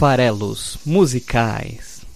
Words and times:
Farelos 0.00 0.78
Musicais. 0.86 2.06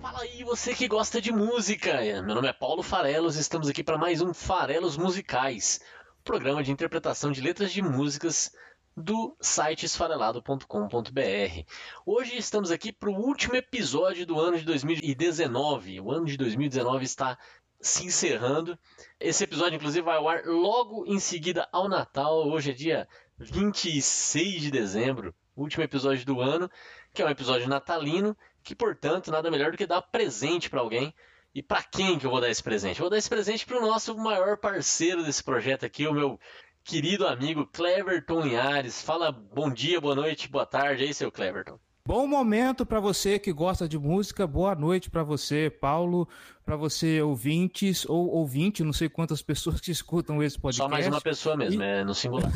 Fala 0.00 0.22
aí, 0.22 0.42
você 0.42 0.74
que 0.74 0.88
gosta 0.88 1.20
de 1.20 1.30
música. 1.30 2.00
Meu 2.22 2.34
nome 2.34 2.48
é 2.48 2.52
Paulo 2.54 2.82
Farelos, 2.82 3.36
estamos 3.36 3.68
aqui 3.68 3.84
para 3.84 3.98
mais 3.98 4.22
um 4.22 4.32
Farelos 4.32 4.96
Musicais, 4.96 5.78
programa 6.24 6.62
de 6.62 6.72
interpretação 6.72 7.30
de 7.30 7.42
letras 7.42 7.70
de 7.70 7.82
músicas 7.82 8.50
do 8.96 9.36
site 9.38 9.84
esfarelado.com.br. 9.84 11.64
Hoje 12.06 12.38
estamos 12.38 12.70
aqui 12.70 12.90
para 12.92 13.10
o 13.10 13.14
último 13.14 13.56
episódio 13.56 14.24
do 14.24 14.40
ano 14.40 14.56
de 14.56 14.64
2019. 14.64 16.00
O 16.00 16.10
ano 16.10 16.24
de 16.24 16.38
2019 16.38 17.04
está 17.04 17.36
se 17.82 18.06
encerrando. 18.06 18.78
Esse 19.18 19.44
episódio, 19.44 19.76
inclusive, 19.76 20.04
vai 20.04 20.16
ao 20.16 20.28
ar 20.28 20.44
logo 20.46 21.04
em 21.04 21.18
seguida 21.18 21.68
ao 21.72 21.88
Natal. 21.88 22.48
Hoje 22.48 22.70
é 22.70 22.74
dia 22.74 23.08
26 23.38 24.62
de 24.62 24.70
dezembro, 24.70 25.34
último 25.56 25.82
episódio 25.82 26.24
do 26.24 26.40
ano, 26.40 26.70
que 27.12 27.20
é 27.20 27.26
um 27.26 27.28
episódio 27.28 27.68
natalino, 27.68 28.36
que, 28.62 28.74
portanto, 28.74 29.32
nada 29.32 29.50
melhor 29.50 29.72
do 29.72 29.76
que 29.76 29.86
dar 29.86 30.00
presente 30.00 30.70
para 30.70 30.80
alguém. 30.80 31.12
E 31.54 31.62
para 31.62 31.82
quem 31.82 32.18
que 32.18 32.24
eu 32.24 32.30
vou 32.30 32.40
dar 32.40 32.48
esse 32.48 32.62
presente? 32.62 33.00
Eu 33.00 33.04
vou 33.04 33.10
dar 33.10 33.18
esse 33.18 33.28
presente 33.28 33.66
para 33.66 33.76
o 33.76 33.86
nosso 33.86 34.16
maior 34.16 34.56
parceiro 34.56 35.22
desse 35.22 35.42
projeto 35.42 35.84
aqui, 35.84 36.06
o 36.06 36.14
meu 36.14 36.40
querido 36.84 37.26
amigo 37.26 37.66
Cleverton 37.66 38.40
Linhares. 38.40 39.02
Fala 39.02 39.30
bom 39.32 39.70
dia, 39.70 40.00
boa 40.00 40.14
noite, 40.14 40.48
boa 40.48 40.64
tarde 40.64 41.02
aí, 41.02 41.12
seu 41.12 41.30
Cleverton. 41.30 41.78
Bom 42.04 42.26
momento 42.26 42.84
para 42.84 42.98
você 42.98 43.38
que 43.38 43.52
gosta 43.52 43.88
de 43.88 43.96
música. 43.96 44.44
Boa 44.44 44.74
noite 44.74 45.08
para 45.08 45.22
você, 45.22 45.70
Paulo, 45.70 46.28
para 46.64 46.74
você 46.74 47.22
ouvintes 47.22 48.04
ou 48.08 48.28
ouvinte, 48.28 48.82
não 48.82 48.92
sei 48.92 49.08
quantas 49.08 49.40
pessoas 49.42 49.80
que 49.80 49.92
escutam 49.92 50.42
esse 50.42 50.58
podcast. 50.58 50.82
Só 50.82 50.88
mais 50.88 51.06
uma 51.06 51.20
pessoa 51.20 51.56
mesmo, 51.56 51.80
e... 51.80 51.86
é 51.86 52.02
no 52.02 52.12
singular. 52.12 52.50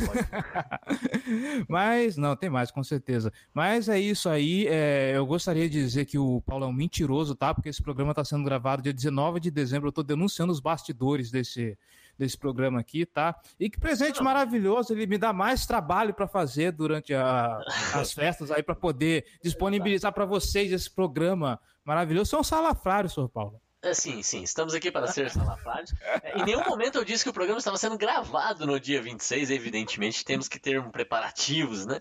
Mas 1.71 2.17
não, 2.17 2.35
tem 2.35 2.51
mais 2.51 2.73
com 2.73 2.83
certeza. 2.83 3.33
Mas 3.55 3.89
é 3.89 4.01
isso 4.01 4.29
aí. 4.29 4.67
É, 4.67 5.13
eu 5.15 5.25
gostaria 5.25 5.71
de 5.71 5.81
dizer 5.81 6.07
que 6.07 6.19
o 6.19 6.41
Paulo 6.41 6.65
é 6.65 6.69
um 6.69 6.73
mentiroso, 6.73 7.37
tá? 7.37 7.55
Porque 7.55 7.69
esse 7.69 7.81
programa 7.81 8.11
está 8.11 8.25
sendo 8.25 8.43
gravado 8.43 8.83
dia 8.83 8.93
19 8.93 9.39
de 9.39 9.53
dezembro. 9.53 9.87
Eu 9.87 9.91
estou 9.91 10.03
denunciando 10.03 10.53
os 10.53 10.59
bastidores 10.59 11.31
desse 11.31 11.79
desse 12.19 12.37
programa 12.37 12.81
aqui, 12.81 13.05
tá? 13.05 13.35
E 13.59 13.69
que 13.69 13.79
presente 13.79 14.23
maravilhoso, 14.23 14.93
ele 14.93 15.07
me 15.07 15.19
dá 15.19 15.33
mais 15.33 15.67
trabalho 15.67 16.15
para 16.15 16.27
fazer 16.27 16.73
durante 16.73 17.15
a, 17.15 17.59
as 17.95 18.13
festas 18.13 18.51
aí 18.51 18.63
para 18.63 18.75
poder 18.75 19.25
disponibilizar 19.43 20.13
para 20.13 20.25
vocês 20.25 20.73
esse 20.73 20.91
programa 20.91 21.61
maravilhoso. 21.85 22.31
São 22.31 22.43
salafrários, 22.43 23.15
senhor 23.15 23.29
Paulo. 23.29 23.61
É, 23.87 23.95
sim, 23.95 24.21
sim, 24.21 24.43
estamos 24.43 24.75
aqui 24.75 24.91
para 24.91 25.07
ser 25.07 25.31
salafrários. 25.31 25.93
É, 26.01 26.41
em 26.41 26.45
nenhum 26.45 26.65
momento 26.65 26.97
eu 26.97 27.05
disse 27.05 27.23
que 27.23 27.31
o 27.31 27.33
programa 27.33 27.59
estava 27.59 27.77
sendo 27.77 27.97
gravado 27.97 28.67
no 28.67 28.81
dia 28.81 29.01
26, 29.01 29.49
evidentemente 29.51 30.25
temos 30.25 30.49
que 30.49 30.59
ter 30.59 30.81
um 30.81 30.91
preparativos, 30.91 31.87
né? 31.87 32.01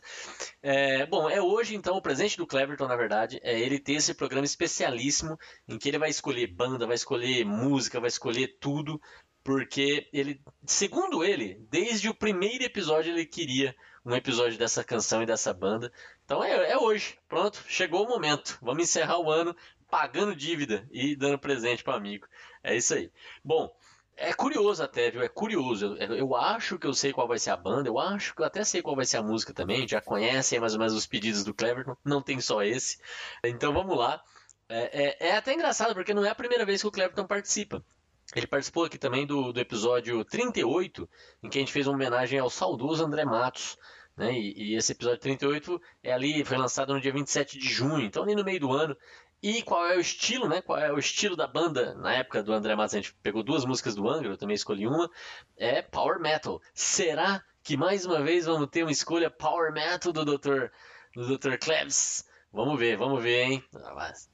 É, 0.64 1.06
bom, 1.06 1.30
é 1.30 1.40
hoje 1.40 1.76
então 1.76 1.96
o 1.96 2.02
presente 2.02 2.38
do 2.38 2.48
Cleverton, 2.48 2.88
na 2.88 2.96
verdade, 2.96 3.40
é 3.44 3.60
ele 3.60 3.78
ter 3.78 3.94
esse 3.94 4.16
programa 4.16 4.46
especialíssimo 4.46 5.38
em 5.68 5.78
que 5.78 5.90
ele 5.90 6.00
vai 6.00 6.10
escolher 6.10 6.48
banda, 6.48 6.88
vai 6.88 6.96
escolher 6.96 7.46
música, 7.46 8.00
vai 8.00 8.08
escolher 8.08 8.58
tudo 8.60 9.00
porque 9.46 10.10
ele, 10.12 10.42
segundo 10.66 11.24
ele, 11.24 11.64
desde 11.70 12.10
o 12.10 12.16
primeiro 12.16 12.64
episódio 12.64 13.14
ele 13.14 13.28
queria 13.28 13.76
um 14.04 14.16
episódio 14.16 14.58
dessa 14.58 14.84
canção 14.84 15.22
e 15.22 15.26
dessa 15.28 15.54
banda. 15.54 15.94
Então 16.26 16.44
é, 16.44 16.72
é 16.72 16.78
hoje, 16.78 17.16
pronto, 17.30 17.64
chegou 17.68 18.04
o 18.04 18.10
momento. 18.10 18.58
Vamos 18.60 18.84
encerrar 18.84 19.20
o 19.20 19.30
ano 19.30 19.56
pagando 19.88 20.36
dívida 20.36 20.88
e 20.92 21.16
dando 21.16 21.38
presente 21.38 21.84
para 21.84 21.96
amigo. 21.96 22.26
É 22.64 22.76
isso 22.76 22.96
aí. 22.96 23.12
Bom, 23.44 23.72
é 24.18 24.34
curioso 24.34 24.82
até, 24.82 25.12
viu? 25.12 25.22
É 25.22 25.30
curioso. 25.30 25.96
Eu, 26.00 26.16
eu, 26.16 26.36
acho 26.36 26.80
que 26.80 26.88
eu 26.88 26.94
sei 26.96 27.14
qual 27.14 27.28
vai 27.28 27.38
ser 27.38 27.52
a 27.52 27.58
banda, 27.58 27.88
eu 27.88 28.00
acho 28.00 28.34
que 28.34 28.42
eu 28.42 28.46
até 28.48 28.64
sei 28.64 28.82
qual 28.82 28.96
vai 28.96 29.06
ser 29.06 29.18
a 29.18 29.24
música 29.24 29.54
também. 29.54 29.88
Já 29.88 30.02
conhecem 30.02 30.60
mais 30.60 30.74
ou 30.74 30.80
menos 30.80 30.96
os 30.96 31.06
pedidos 31.06 31.44
do 31.44 31.54
Cleverton, 31.54 31.96
não 32.04 32.20
tem 32.20 32.42
só 32.42 32.64
esse. 32.64 32.98
Então 33.44 33.72
vamos 33.72 33.96
lá. 33.96 34.24
É, 34.68 35.04
é, 35.04 35.28
é 35.30 35.38
até 35.38 35.54
engraçado 35.54 35.94
porque 35.94 36.16
não 36.16 36.26
é 36.26 36.30
a 36.30 36.36
primeira 36.36 36.66
vez 36.66 36.82
que 36.82 36.88
o 36.88 36.92
Cleverton 36.92 37.28
participa. 37.28 37.86
Ele 38.34 38.48
participou 38.48 38.86
aqui 38.86 38.98
também 38.98 39.26
do, 39.26 39.52
do 39.52 39.60
episódio 39.60 40.24
38, 40.26 41.08
em 41.44 41.50
que 41.50 41.58
a 41.58 41.62
gente 41.62 41.72
fez 41.72 41.86
uma 41.86 41.96
homenagem 41.96 42.40
ao 42.40 42.50
saudoso 42.50 43.06
André 43.06 43.24
Matos. 43.24 43.78
Né? 44.18 44.34
E, 44.34 44.72
e, 44.72 44.76
esse 44.76 44.94
episódio 44.94 45.20
38 45.20 45.82
é 46.02 46.14
ali, 46.14 46.44
foi 46.44 46.58
lançado 46.58 46.94
no 46.94 47.02
dia 47.02 47.12
27 47.12 47.60
de 47.60 47.68
junho, 47.68 48.06
então 48.06 48.24
ali 48.24 48.34
no 48.34 48.44
meio 48.44 48.60
do 48.60 48.72
ano. 48.72 48.98
E 49.44 49.62
qual 49.62 49.86
é 49.86 49.96
o 49.96 50.00
estilo, 50.00 50.48
né? 50.48 50.62
Qual 50.62 50.80
é 50.80 50.92
o 50.92 50.98
estilo 50.98 51.36
da 51.36 51.46
banda 51.46 51.94
na 51.96 52.14
época 52.14 52.42
do 52.42 52.54
André 52.54 52.76
Matos? 52.76 52.96
A 52.96 52.98
gente 52.98 53.14
pegou 53.22 53.44
duas 53.44 53.64
músicas 53.64 53.94
do 53.94 54.10
Angra, 54.10 54.30
eu 54.30 54.38
também 54.38 54.56
escolhi 54.56 54.88
uma. 54.88 55.10
É 55.56 55.82
Power 55.82 56.20
Metal. 56.20 56.60
Será 56.74 57.44
que 57.62 57.78
mais 57.78 58.06
uma 58.06 58.24
vez 58.24 58.46
vamos 58.46 58.70
ter 58.70 58.84
uma 58.84 58.92
escolha 58.92 59.30
Power 59.30 59.72
Metal 59.72 60.12
do 60.12 60.26
Dr. 60.26 60.72
do 61.14 61.38
Dr. 61.38 61.58
Klebs? 61.60 62.26
Vamos 62.56 62.80
ver, 62.80 62.96
vamos 62.96 63.22
ver, 63.22 63.44
hein? 63.44 63.64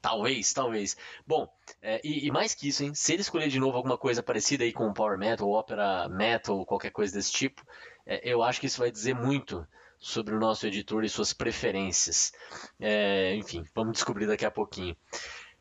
Talvez, 0.00 0.52
talvez. 0.52 0.96
Bom, 1.26 1.52
é, 1.82 2.00
e, 2.04 2.24
e, 2.24 2.30
mais 2.30 2.54
que 2.54 2.68
isso, 2.68 2.84
hein? 2.84 2.94
Se 2.94 3.12
ele 3.12 3.22
escolher 3.22 3.48
de 3.48 3.58
novo 3.58 3.76
alguma 3.76 3.98
coisa 3.98 4.22
parecida 4.22 4.62
aí 4.62 4.72
com 4.72 4.92
Power 4.92 5.18
Metal, 5.18 5.50
Opera 5.50 6.08
Metal, 6.08 6.64
qualquer 6.64 6.90
coisa 6.90 7.12
desse 7.12 7.32
tipo, 7.32 7.66
é, 8.06 8.20
eu 8.22 8.40
acho 8.40 8.60
que 8.60 8.66
isso 8.66 8.78
vai 8.78 8.92
dizer 8.92 9.12
muito 9.12 9.66
sobre 9.98 10.36
o 10.36 10.38
nosso 10.38 10.64
editor 10.68 11.02
e 11.02 11.08
suas 11.08 11.32
preferências. 11.32 12.32
É, 12.78 13.34
enfim, 13.34 13.64
vamos 13.74 13.94
descobrir 13.94 14.28
daqui 14.28 14.46
a 14.46 14.52
pouquinho. 14.52 14.96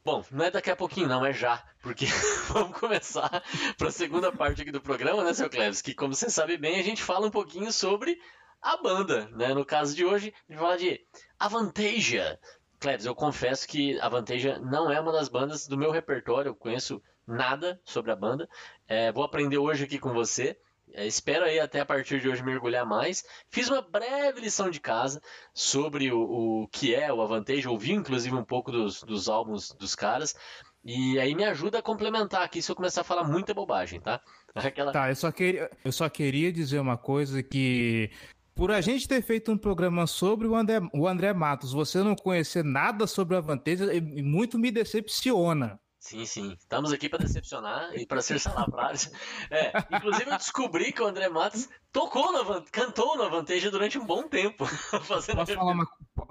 Bom, 0.05 0.23
não 0.29 0.45
é 0.45 0.51
daqui 0.51 0.69
a 0.69 0.75
pouquinho, 0.75 1.07
não, 1.07 1.25
é 1.25 1.33
já, 1.33 1.63
porque 1.81 2.05
vamos 2.49 2.77
começar 2.77 3.43
para 3.75 3.87
a 3.87 3.91
segunda 3.91 4.31
parte 4.31 4.61
aqui 4.61 4.71
do 4.71 4.81
programa, 4.81 5.23
né, 5.23 5.33
seu 5.33 5.49
Cleves? 5.49 5.81
Que, 5.81 5.95
como 5.95 6.13
você 6.13 6.29
sabe 6.29 6.57
bem, 6.57 6.79
a 6.79 6.83
gente 6.83 7.01
fala 7.01 7.25
um 7.25 7.31
pouquinho 7.31 7.71
sobre 7.71 8.19
a 8.61 8.77
banda, 8.77 9.27
né? 9.31 9.53
No 9.53 9.65
caso 9.65 9.95
de 9.95 10.05
hoje, 10.05 10.31
a 10.47 10.53
gente 10.53 10.61
fala 10.61 10.77
de 10.77 11.01
Avantasia. 11.41 12.39
Cleves, 12.79 13.05
eu 13.05 13.15
confesso 13.15 13.67
que 13.67 13.99
Avantasia 13.99 14.59
não 14.59 14.91
é 14.91 14.99
uma 14.99 15.11
das 15.11 15.27
bandas 15.27 15.67
do 15.67 15.75
meu 15.75 15.89
repertório, 15.89 16.49
eu 16.49 16.55
conheço 16.55 17.01
nada 17.25 17.81
sobre 17.83 18.11
a 18.11 18.15
banda. 18.15 18.47
É, 18.87 19.11
vou 19.11 19.23
aprender 19.23 19.57
hoje 19.57 19.85
aqui 19.85 19.97
com 19.97 20.13
você. 20.13 20.55
É, 20.93 21.07
espero 21.07 21.45
aí 21.45 21.59
até 21.59 21.79
a 21.79 21.85
partir 21.85 22.21
de 22.21 22.29
hoje 22.29 22.43
mergulhar 22.43 22.85
mais. 22.85 23.23
Fiz 23.49 23.69
uma 23.69 23.81
breve 23.81 24.41
lição 24.41 24.69
de 24.69 24.79
casa 24.79 25.19
sobre 25.51 26.11
o, 26.11 26.19
o 26.19 26.67
que 26.67 26.93
é 26.93 27.11
o 27.11 27.21
Avantage, 27.21 27.67
ouvi 27.67 27.91
inclusive 27.91 28.35
um 28.35 28.43
pouco 28.43 28.71
dos, 28.71 29.01
dos 29.01 29.27
álbuns 29.27 29.71
dos 29.71 29.95
caras. 29.95 30.35
E 30.83 31.19
aí 31.19 31.33
me 31.33 31.43
ajuda 31.43 31.79
a 31.79 31.81
complementar 31.81 32.43
aqui 32.43 32.61
se 32.61 32.71
eu 32.71 32.75
começar 32.75 33.01
a 33.01 33.05
falar 33.05 33.23
muita 33.23 33.53
bobagem, 33.53 33.99
tá? 33.99 34.21
Aquela... 34.53 34.91
Tá, 34.91 35.09
eu 35.09 35.15
só, 35.15 35.31
queria, 35.31 35.71
eu 35.83 35.91
só 35.91 36.07
queria 36.07 36.51
dizer 36.51 36.79
uma 36.79 36.97
coisa 36.97 37.41
que 37.41 38.11
por 38.61 38.71
a 38.71 38.79
gente 38.79 39.07
ter 39.07 39.23
feito 39.23 39.51
um 39.51 39.57
programa 39.57 40.05
sobre 40.05 40.45
o 40.47 40.55
André, 40.55 40.79
o 40.93 41.07
André 41.07 41.33
Matos, 41.33 41.73
você 41.73 42.03
não 42.03 42.15
conhecer 42.15 42.63
nada 42.63 43.07
sobre 43.07 43.35
a 43.35 43.41
Vanteja, 43.41 43.87
muito 44.23 44.59
me 44.59 44.69
decepciona. 44.69 45.79
Sim, 45.97 46.27
sim. 46.27 46.55
Estamos 46.59 46.93
aqui 46.93 47.09
para 47.09 47.23
decepcionar 47.23 47.89
e 47.95 48.05
para 48.05 48.21
ser 48.21 48.39
salafrários. 48.39 49.09
É, 49.49 49.73
inclusive 49.91 50.29
eu 50.29 50.37
descobri 50.37 50.91
que 50.91 51.01
o 51.01 51.07
André 51.07 51.27
Matos 51.27 51.67
tocou 51.91 52.31
na 52.31 52.61
cantou 52.71 53.17
na 53.17 53.27
Vanteja 53.29 53.71
durante 53.71 53.97
um 53.97 54.05
bom 54.05 54.27
tempo. 54.27 54.67
posso, 55.07 55.33
falar 55.33 55.71
uma, 55.71 55.87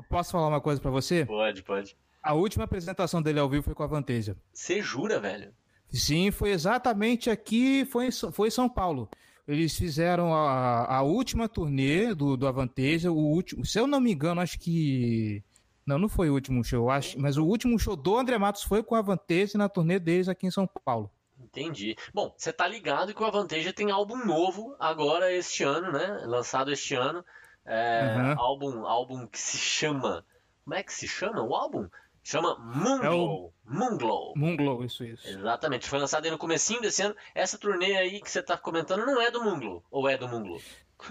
posso 0.09 0.31
falar 0.31 0.47
uma 0.47 0.61
coisa 0.61 0.81
para 0.81 0.93
você? 0.93 1.27
Pode, 1.27 1.65
pode. 1.65 1.97
A 2.23 2.33
última 2.33 2.63
apresentação 2.63 3.21
dele 3.21 3.41
ao 3.41 3.49
vivo 3.49 3.65
foi 3.65 3.75
com 3.75 3.83
a 3.83 3.89
Vanteja. 3.89 4.37
Você 4.53 4.81
jura, 4.81 5.19
velho? 5.19 5.53
Sim, 5.93 6.31
foi 6.31 6.51
exatamente 6.51 7.29
aqui, 7.29 7.85
foi 7.87 8.13
foi 8.13 8.47
em 8.47 8.53
São 8.53 8.69
Paulo. 8.69 9.11
Eles 9.51 9.77
fizeram 9.77 10.33
a, 10.33 10.97
a 10.97 11.03
última 11.03 11.49
turnê 11.49 12.15
do, 12.15 12.37
do 12.37 12.47
Avanteja, 12.47 13.11
o 13.11 13.17
último, 13.17 13.67
se 13.67 13.81
eu 13.81 13.87
não 13.87 14.01
me 14.01 14.13
engano, 14.13 14.41
acho 14.41 14.59
que 14.61 15.43
não, 15.85 15.99
não 15.99 16.09
foi 16.09 16.31
o 16.31 16.35
último 16.35 16.63
show, 16.63 16.89
acho, 16.89 17.19
mas 17.21 17.37
o 17.37 17.45
último 17.45 17.77
show 17.77 17.97
do 17.97 18.17
André 18.17 18.39
Matos 18.39 18.63
foi 18.63 18.81
com 18.81 18.95
a 18.95 19.01
Avanteja 19.01 19.59
na 19.59 19.69
turnê 19.69 19.99
deles 19.99 20.29
aqui 20.29 20.47
em 20.47 20.51
São 20.53 20.69
Paulo. 20.85 21.11
Entendi. 21.43 21.97
Bom, 22.15 22.33
você 22.37 22.53
tá 22.53 22.69
ligado 22.69 23.13
que 23.13 23.21
o 23.21 23.27
Avanteja 23.27 23.73
tem 23.73 23.91
álbum 23.91 24.25
novo 24.25 24.77
agora 24.79 25.33
este 25.33 25.65
ano, 25.65 25.91
né? 25.91 26.23
Lançado 26.27 26.71
este 26.71 26.95
ano. 26.95 27.25
É, 27.67 28.15
uhum. 28.17 28.41
álbum, 28.41 28.87
álbum 28.87 29.27
que 29.27 29.39
se 29.39 29.59
chama. 29.59 30.25
Como 30.65 30.77
é 30.77 30.83
que 30.85 30.93
se 30.93 31.09
chama 31.09 31.43
o 31.43 31.55
álbum? 31.55 31.89
Chama 32.23 32.57
Moonglow. 32.59 33.05
É 33.05 33.11
o... 33.11 33.53
Moonglow. 33.65 34.35
Moonglow, 34.37 34.85
isso, 34.85 35.05
isso. 35.05 35.27
Exatamente. 35.29 35.89
Foi 35.89 35.99
lançado 35.99 36.25
aí 36.25 36.31
no 36.31 36.39
comecinho 36.39 36.81
desse 36.81 37.03
ano. 37.03 37.15
Essa 37.35 37.59
turnê 37.59 37.97
aí 37.97 38.21
que 38.21 38.31
você 38.31 38.41
está 38.41 38.57
comentando 38.57 39.07
não 39.07 39.21
é 39.21 39.31
do 39.31 39.43
Moonglow, 39.43 39.83
ou 39.91 40.09
é 40.09 40.17
do 40.17 40.29
Moonglow? 40.29 40.61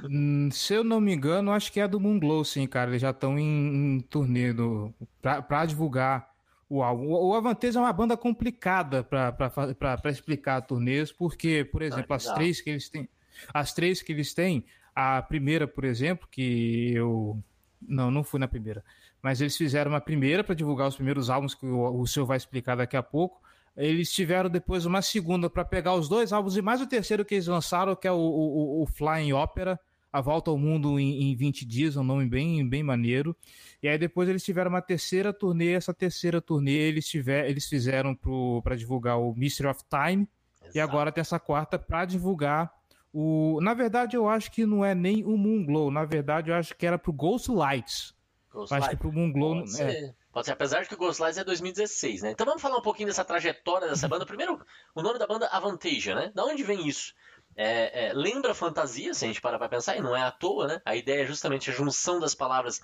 Hum, 0.04 0.50
se 0.52 0.74
eu 0.74 0.84
não 0.84 1.02
me 1.02 1.14
engano, 1.14 1.52
acho 1.52 1.72
que 1.72 1.80
é 1.80 1.88
do 1.88 2.00
Moonglow, 2.00 2.46
sim, 2.46 2.68
cara. 2.68 2.92
Eles 2.92 3.02
já 3.02 3.10
estão 3.10 3.40
em, 3.40 3.98
em, 3.98 4.00
turnê 4.02 4.54
do, 4.54 4.94
pra, 5.22 5.42
pra, 5.42 5.66
divulgar 5.66 6.30
o 6.70 6.84
álbum. 6.84 7.08
O, 7.08 7.30
o 7.30 7.34
Avantes 7.34 7.76
é 7.76 7.80
uma 7.80 7.94
banda 7.94 8.16
complicada 8.16 9.04
para 9.04 10.12
explicar 10.12 10.62
turnês, 10.62 11.12
porque, 11.12 11.64
por 11.66 11.82
exemplo, 11.82 12.14
ah, 12.14 12.18
as 12.18 12.26
três 12.26 12.62
que 12.62 12.70
eles 12.70 12.90
têm. 12.90 13.10
As 13.54 13.74
três 13.74 14.02
que 14.02 14.12
eles 14.12 14.34
têm, 14.34 14.66
a 14.94 15.22
primeira, 15.22 15.68
por 15.68 15.86
exemplo, 15.86 16.28
que 16.30 16.94
eu. 16.94 17.42
Não, 17.82 18.12
não 18.12 18.24
fui 18.24 18.40
na 18.40 18.48
primeira 18.48 18.84
mas 19.21 19.42
eles 19.42 19.56
fizeram 19.56 19.92
uma 19.92 20.01
primeira 20.01 20.44
para 20.44 20.56
divulgar 20.56 20.88
os 20.88 20.95
primeiros 20.95 21.30
álbuns 21.30 21.54
que 21.54 21.66
o, 21.66 22.01
o 22.01 22.07
senhor 22.07 22.25
vai 22.25 22.38
explicar 22.38 22.75
daqui 22.75 22.95
a 22.95 23.04
pouco. 23.04 23.42
Eles 23.75 24.12
tiveram 24.12 24.50
depois 24.50 24.86
uma 24.86 25.01
segunda 25.01 25.50
para 25.50 25.63
pegar 25.63 25.94
os 25.94 26.10
dois 26.10 26.33
álbuns 26.33 26.57
e 26.57 26.62
mais 26.62 26.81
o 26.81 26.88
terceiro 26.88 27.24
que 27.24 27.36
eles 27.36 27.48
lançaram, 27.48 27.95
que 27.95 28.07
é 28.07 28.12
o, 28.12 28.18
o, 28.18 28.83
o 28.83 28.86
Flying 28.86 29.33
Opera. 29.33 29.80
A 30.12 30.21
Volta 30.21 30.50
ao 30.50 30.57
Mundo 30.57 31.00
em, 31.00 31.31
em 31.31 31.36
20 31.36 31.63
Dias, 31.68 31.95
um 31.95 32.04
nome 32.04 32.25
bem, 32.25 32.68
bem 32.68 32.81
maneiro. 32.81 33.36
E 33.81 33.88
aí 33.88 33.95
depois 33.95 34.27
eles 34.27 34.44
tiveram 34.44 34.71
uma 34.71 34.81
terceira 34.81 35.31
turnê, 35.31 35.74
essa 35.74 35.94
terceira 35.94 36.42
turnê 36.42 36.72
eles, 36.72 37.07
tiver, 37.07 37.48
eles 37.48 37.68
fizeram 37.68 38.18
para 38.63 38.75
divulgar 38.75 39.19
o 39.19 39.36
Mystery 39.36 39.69
of 39.69 39.81
Time, 39.88 40.27
Exato. 40.63 40.77
e 40.77 40.80
agora 40.80 41.12
tem 41.12 41.22
essa 41.22 41.39
quarta 41.39 41.77
para 41.77 42.06
divulgar 42.06 42.74
o... 43.13 43.60
Na 43.62 43.75
verdade 43.75 44.18
eu 44.18 44.27
acho 44.27 44.51
que 44.51 44.65
não 44.65 44.83
é 44.83 44.95
nem 44.95 45.24
o 45.24 45.38
Moonglow, 45.38 45.92
na 45.92 46.06
verdade 46.06 46.50
eu 46.50 46.56
acho 46.56 46.75
que 46.75 46.88
era 46.88 46.98
pro 46.98 47.13
Ghost 47.13 47.51
Lights. 47.51 48.15
Ghost 48.60 48.74
acho 48.74 48.82
Light. 48.82 48.96
que 48.96 49.02
pro 49.02 49.12
Moonglow... 49.12 49.56
Pode 49.56 49.70
é. 49.70 49.92
ser. 49.92 50.16
Pode 50.32 50.46
ser, 50.46 50.52
apesar 50.54 50.82
de 50.82 50.88
que 50.88 50.94
o 50.94 50.98
Ghost 50.98 51.22
Lights 51.22 51.38
é 51.38 51.44
2016, 51.44 52.22
né? 52.22 52.32
Então 52.32 52.46
vamos 52.46 52.62
falar 52.62 52.78
um 52.78 52.82
pouquinho 52.82 53.08
dessa 53.08 53.26
trajetória 53.26 53.88
dessa 53.88 54.08
banda. 54.08 54.26
Primeiro, 54.26 54.62
o 54.94 55.02
nome 55.02 55.18
da 55.18 55.26
banda 55.26 55.48
Avantasia, 55.48 56.14
né? 56.14 56.32
Da 56.36 56.46
onde 56.46 56.64
vem 56.64 56.88
isso? 56.88 57.14
É, 57.56 58.08
é, 58.08 58.14
lembra 58.14 58.54
fantasia, 58.54 59.14
se 59.14 59.26
a 59.26 59.28
gente 59.28 59.42
parar 59.42 59.58
para 59.58 59.68
pensar, 59.68 59.98
e 59.98 60.02
não 60.02 60.16
é 60.16 60.22
à 60.22 60.32
toa, 60.32 60.68
né? 60.68 60.82
A 60.86 60.96
ideia 60.96 61.24
é 61.24 61.26
justamente 61.26 61.70
a 61.70 61.74
junção 61.74 62.20
das 62.20 62.36
palavras 62.36 62.82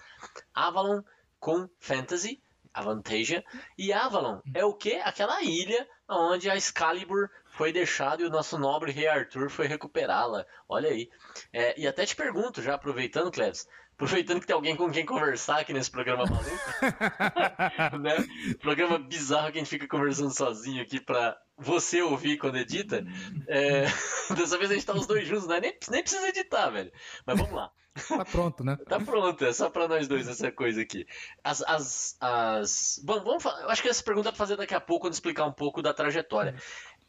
Avalon 0.54 1.02
com 1.40 1.70
fantasy, 1.80 2.42
Avantasia, 2.74 3.44
e 3.78 3.94
Avalon 3.94 4.40
é 4.54 4.66
o 4.66 4.74
que? 4.74 4.96
Aquela 4.96 5.42
ilha 5.44 5.88
onde 6.10 6.50
a 6.50 6.56
Excalibur 6.56 7.30
foi 7.56 7.72
deixada 7.72 8.22
e 8.22 8.26
o 8.26 8.30
nosso 8.30 8.58
nobre 8.58 8.92
rei 8.92 9.08
Arthur 9.08 9.50
foi 9.50 9.68
recuperá-la. 9.68 10.46
Olha 10.68 10.90
aí. 10.90 11.10
É, 11.54 11.80
e 11.80 11.88
até 11.88 12.06
te 12.06 12.16
pergunto, 12.16 12.62
já 12.62 12.76
aproveitando, 12.76 13.32
Cleves, 13.32 13.68
aproveitando 13.94 14.42
que 14.42 14.48
tem 14.48 14.56
alguém 14.56 14.76
com 14.76 14.92
quem 14.92 15.06
conversar 15.06 15.60
aqui 15.60 15.74
nesse 15.74 15.90
programa 15.90 16.26
maluco, 16.26 16.52
né? 18.00 18.56
Programa 18.62 19.00
bizarro 19.00 19.52
que 19.52 19.58
a 19.58 19.62
gente 19.62 19.70
fica 19.70 19.88
conversando 19.88 20.36
sozinho 20.36 20.82
aqui 20.82 21.00
pra 21.00 21.38
você 21.58 22.02
ouvir 22.02 22.38
quando 22.38 22.58
edita. 22.58 23.06
É... 23.48 23.86
Dessa 24.36 24.58
vez 24.58 24.70
a 24.70 24.74
gente 24.74 24.86
tá 24.86 24.94
os 24.94 25.08
dois 25.08 25.28
juntos, 25.28 25.48
né? 25.48 25.60
nem, 25.62 25.78
nem 25.90 26.02
precisa 26.02 26.28
editar, 26.28 26.70
velho. 26.70 26.92
Mas 27.26 27.38
vamos 27.38 27.54
lá. 27.54 27.72
Tá 28.10 28.26
pronto, 28.26 28.62
né? 28.62 28.76
tá 28.90 29.00
pronto, 29.00 29.46
é 29.46 29.54
só 29.54 29.70
pra 29.70 29.88
nós 29.88 30.06
dois 30.06 30.28
essa 30.28 30.52
coisa 30.52 30.82
aqui. 30.82 31.08
As. 31.42 31.62
as, 31.62 32.18
as... 32.20 33.02
Bom, 33.02 33.24
vamos 33.24 33.42
falar. 33.42 33.62
Eu 33.62 33.70
acho 33.70 33.82
que 33.82 33.88
essa 33.88 34.04
pergunta 34.04 34.28
é 34.28 34.32
pra 34.32 34.38
fazer 34.38 34.58
daqui 34.58 34.76
a 34.76 34.82
pouco, 34.82 35.06
quando 35.06 35.14
explicar 35.14 35.46
um 35.46 35.54
pouco 35.54 35.82
da 35.82 35.94
trajetória. 35.94 36.56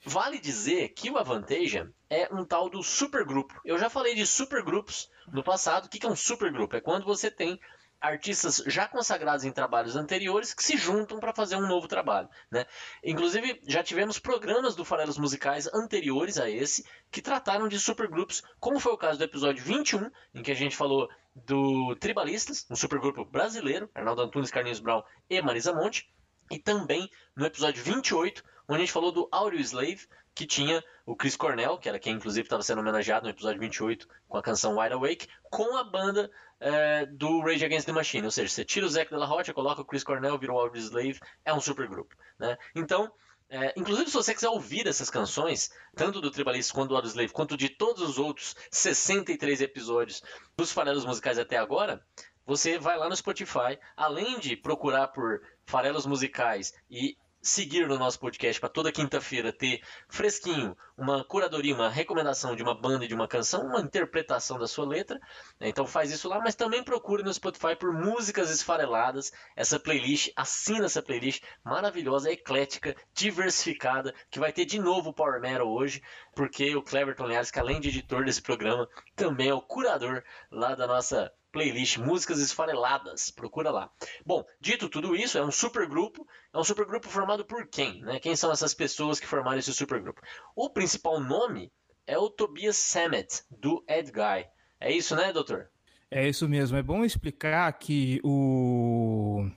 Vale 0.09 0.39
dizer 0.39 0.91
que 0.91 1.11
o 1.11 1.19
Avantasia 1.19 1.93
é 2.09 2.33
um 2.33 2.45
tal 2.45 2.71
do 2.71 2.81
supergrupo. 2.81 3.61
Eu 3.65 3.77
já 3.77 3.91
falei 3.91 4.15
de 4.15 4.25
supergrupos 4.25 5.11
no 5.33 5.43
passado. 5.43 5.87
O 5.87 5.89
que 5.89 6.07
é 6.07 6.09
um 6.09 6.15
supergrupo? 6.15 6.77
É 6.77 6.81
quando 6.81 7.05
você 7.05 7.29
tem 7.29 7.59
artistas 8.01 8.63
já 8.69 8.87
consagrados 8.87 9.45
em 9.45 9.51
trabalhos 9.51 9.97
anteriores 9.97 10.55
que 10.55 10.63
se 10.63 10.77
juntam 10.77 11.19
para 11.19 11.35
fazer 11.35 11.57
um 11.57 11.67
novo 11.67 11.89
trabalho. 11.89 12.29
Né? 12.49 12.67
Inclusive, 13.03 13.61
já 13.67 13.83
tivemos 13.83 14.17
programas 14.17 14.77
do 14.77 14.85
Farelos 14.85 15.19
Musicais 15.19 15.67
anteriores 15.75 16.39
a 16.39 16.49
esse 16.49 16.87
que 17.11 17.21
trataram 17.21 17.67
de 17.67 17.81
supergrupos, 17.81 18.45
como 18.61 18.79
foi 18.79 18.93
o 18.93 18.99
caso 18.99 19.19
do 19.19 19.25
episódio 19.25 19.65
21, 19.65 20.09
em 20.35 20.43
que 20.43 20.53
a 20.53 20.57
gente 20.57 20.77
falou 20.77 21.09
do 21.35 21.97
Tribalistas, 21.97 22.65
um 22.71 22.77
supergrupo 22.77 23.25
brasileiro, 23.25 23.91
Arnaldo 23.93 24.23
Antunes, 24.23 24.53
Carlinhos 24.53 24.79
Brown 24.79 25.03
e 25.29 25.43
Marisa 25.43 25.73
Monte, 25.73 26.09
e 26.49 26.61
também 26.61 27.11
no 27.35 27.45
episódio 27.45 27.83
28, 27.83 28.45
onde 28.69 28.83
a 28.83 28.85
gente 28.85 28.93
falou 28.93 29.13
do 29.13 29.29
Audio 29.31 29.61
Slave, 29.61 30.07
que 30.35 30.47
tinha 30.47 30.85
o 31.07 31.17
Chris 31.17 31.37
Cornell, 31.37 31.79
que 31.79 31.89
era 31.89 31.99
quem 31.99 32.15
inclusive 32.15 32.45
estava 32.45 32.63
sendo 32.63 32.81
homenageado 32.81 33.25
no 33.25 33.31
episódio 33.31 33.61
28 33.61 34.07
com 34.29 34.37
a 34.37 34.43
canção 34.43 34.79
Wide 34.79 34.95
Awake, 34.95 35.29
com 35.51 35.77
a 35.77 35.85
banda 35.85 36.31
é, 36.61 37.07
do 37.07 37.41
Rage 37.41 37.65
Against 37.65 37.87
the 37.87 37.93
Machine. 37.93 38.25
Ou 38.25 38.31
seja, 38.31 38.49
você 38.49 38.65
tira 38.65 38.85
o 38.85 38.89
Zac 38.89 39.11
de 39.11 39.17
la 39.17 39.27
Rocha, 39.27 39.55
coloca 39.55 39.81
o 39.81 39.85
Chris 39.85 40.05
Cornell, 40.05 40.39
vira 40.39 40.53
o 40.53 40.59
Audio 40.59 40.81
Slave, 40.81 41.19
é 41.45 41.55
um 41.55 41.61
supergrupo. 41.61 42.15
Né? 42.39 42.57
Então, 42.75 43.11
é, 43.49 43.73
inclusive, 43.77 44.11
se 44.11 44.17
você 44.17 44.35
quiser 44.35 44.49
ouvir 44.49 44.87
essas 44.87 45.09
canções, 45.09 45.71
tanto 45.95 46.21
do 46.21 46.31
Tribalist 46.31 46.73
quanto 46.73 47.01
do 47.01 47.09
Slave, 47.09 47.33
quanto 47.33 47.57
de 47.57 47.69
todos 47.69 48.03
os 48.03 48.19
outros 48.19 48.57
63 48.71 49.61
episódios 49.61 50.23
dos 50.57 50.73
farelos 50.73 51.05
musicais 51.05 51.39
até 51.39 51.57
agora, 51.57 52.05
você 52.45 52.79
vai 52.79 52.99
lá 52.99 53.09
no 53.09 53.17
Spotify, 53.17 53.79
além 53.97 54.39
de 54.39 54.57
procurar 54.57 55.09
por 55.09 55.41
farelos 55.65 56.07
musicais 56.07 56.75
e 56.91 57.17
seguir 57.47 57.87
no 57.87 57.99
nosso 57.99 58.19
podcast 58.19 58.61
para 58.61 58.69
toda 58.69 58.93
quinta-feira 58.93 59.53
ter 59.53 59.81
fresquinho 60.09 60.77
uma 60.97 61.23
curadoria, 61.25 61.75
uma 61.75 61.89
recomendação 61.89 62.57
de 62.57 62.63
uma 62.63 62.75
banda 62.75 63.05
e 63.05 63.09
de 63.09 63.15
uma 63.15 63.29
canção, 63.29 63.67
uma 63.67 63.81
interpretação 63.81 64.59
da 64.59 64.67
sua 64.67 64.87
letra. 64.87 65.21
Né? 65.61 65.69
Então 65.69 65.87
faz 65.87 66.11
isso 66.11 66.29
lá, 66.29 66.41
mas 66.41 66.55
também 66.55 66.83
procure 66.83 67.23
no 67.23 67.33
Spotify 67.33 67.77
por 67.79 67.93
músicas 67.93 68.51
esfareladas. 68.51 69.33
Essa 69.55 69.79
playlist, 69.79 70.31
assina 70.35 70.87
essa 70.87 71.03
playlist 71.03 71.43
maravilhosa, 71.63 72.31
eclética, 72.31 72.97
diversificada, 73.15 74.15
que 74.31 74.41
vai 74.41 74.53
ter 74.53 74.65
de 74.65 74.79
novo 74.79 75.11
o 75.11 75.15
Power 75.15 75.41
Metal 75.41 75.69
hoje, 75.69 76.03
porque 76.35 76.75
o 76.75 76.83
Cleverton 76.83 77.27
Linhares, 77.27 77.51
que 77.51 77.59
além 77.59 77.81
de 77.81 77.89
editor 77.89 78.25
desse 78.25 78.43
programa, 78.43 78.89
também 79.15 79.51
é 79.51 79.55
o 79.55 79.63
curador 79.63 80.23
lá 80.51 80.75
da 80.75 80.87
nossa 80.87 81.33
playlist 81.57 81.97
Músicas 81.97 82.39
Esfareladas. 82.39 83.31
Procura 83.31 83.71
lá. 83.71 83.91
Bom, 84.27 84.45
dito 84.61 84.91
tudo 84.91 85.17
isso, 85.17 85.39
é 85.39 85.43
um 85.43 85.51
supergrupo. 85.51 86.27
É 86.53 86.59
um 86.59 86.65
supergrupo 86.65 87.09
formado 87.09 87.47
por 87.47 87.67
quem? 87.67 88.03
Né? 88.03 88.21
Quem 88.21 88.37
são 88.37 88.53
essas 88.53 88.75
pessoas 88.75 89.19
que 89.19 89.27
formaram 89.27 89.59
esse 89.59 89.73
supergrupo? 89.73 90.21
O 90.55 90.69
principal 90.69 91.19
nome 91.19 91.73
é 92.07 92.19
o 92.19 92.29
Tobias 92.29 92.77
Sammet, 92.77 93.43
do 93.51 93.83
Ed 93.89 94.13
Guy. 94.13 94.47
É 94.79 94.93
isso, 94.93 95.17
né, 95.17 95.33
doutor? 95.33 95.71
É 96.11 96.29
isso 96.29 96.47
mesmo. 96.47 96.77
É 96.77 96.83
bom 96.83 97.03
explicar 97.07 97.73
que 97.73 98.21
o 98.23 99.49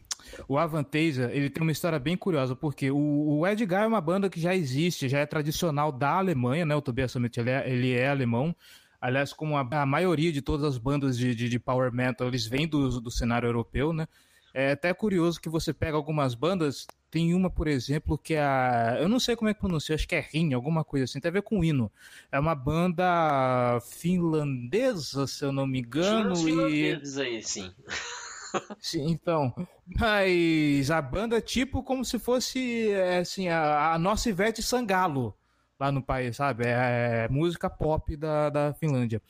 o 0.47 0.57
Avantasia, 0.57 1.29
ele 1.33 1.49
tem 1.49 1.61
uma 1.61 1.71
história 1.71 1.99
bem 1.99 2.15
curiosa, 2.15 2.55
porque 2.55 2.89
o, 2.91 3.39
o 3.39 3.47
Ed 3.47 3.65
Guy 3.65 3.75
é 3.75 3.87
uma 3.87 3.99
banda 3.99 4.29
que 4.29 4.39
já 4.39 4.55
existe, 4.55 5.09
já 5.09 5.19
é 5.19 5.25
tradicional 5.25 5.91
da 5.91 6.11
Alemanha, 6.11 6.65
né? 6.65 6.75
O 6.75 6.81
Tobias 6.81 7.11
Sammet, 7.11 7.37
ele 7.37 7.49
é, 7.49 7.69
ele 7.69 7.91
é 7.91 8.07
alemão. 8.07 8.55
Aliás, 9.01 9.31
como 9.31 9.57
a, 9.57 9.61
a 9.61 9.85
maioria 9.85 10.31
de 10.31 10.41
todas 10.41 10.65
as 10.65 10.77
bandas 10.77 11.17
de, 11.17 11.33
de, 11.33 11.47
de, 11.47 11.59
power 11.59 11.91
metal, 11.91 12.27
eles 12.27 12.45
vêm 12.45 12.67
do, 12.67 12.99
do 12.99 13.09
cenário 13.09 13.47
europeu, 13.47 13.93
né? 13.93 14.07
É 14.53 14.71
até 14.71 14.93
curioso 14.93 15.39
que 15.39 15.47
você 15.47 15.71
pega 15.73 15.95
algumas 15.95 16.33
bandas, 16.33 16.85
tem 17.09 17.33
uma, 17.33 17.49
por 17.49 17.67
exemplo, 17.67 18.17
que 18.17 18.33
é 18.33 18.41
a. 18.41 18.97
Eu 18.99 19.07
não 19.07 19.19
sei 19.19 19.35
como 19.35 19.49
é 19.49 19.53
que 19.53 19.59
pronuncia, 19.59 19.95
acho 19.95 20.07
que 20.07 20.15
é 20.15 20.19
Rin, 20.19 20.53
alguma 20.53 20.83
coisa 20.83 21.05
assim, 21.05 21.19
tem 21.19 21.29
a 21.29 21.33
ver 21.33 21.43
com 21.43 21.63
hino. 21.63 21.91
É 22.31 22.39
uma 22.39 22.55
banda 22.55 23.79
finlandesa, 23.81 25.27
se 25.27 25.45
eu 25.45 25.51
não 25.51 25.65
me 25.65 25.79
engano. 25.79 26.35
e... 26.69 27.21
aí, 27.21 27.41
sim. 27.41 27.71
Sim, 28.79 29.11
então. 29.11 29.53
Mas 29.85 30.89
a 30.89 30.99
banda 31.03 31.37
é 31.37 31.41
tipo 31.41 31.83
como 31.83 32.03
se 32.03 32.17
fosse 32.17 32.89
é, 32.89 33.19
assim, 33.19 33.47
a, 33.47 33.93
a 33.93 33.99
nossa 33.99 34.27
Ivete 34.27 34.63
Sangalo 34.63 35.35
lá 35.79 35.91
no 35.91 36.01
país, 36.01 36.35
sabe? 36.35 36.65
É, 36.65 37.25
é 37.25 37.27
música 37.29 37.69
pop 37.69 38.15
da, 38.17 38.49
da 38.49 38.73
Finlândia. 38.73 39.21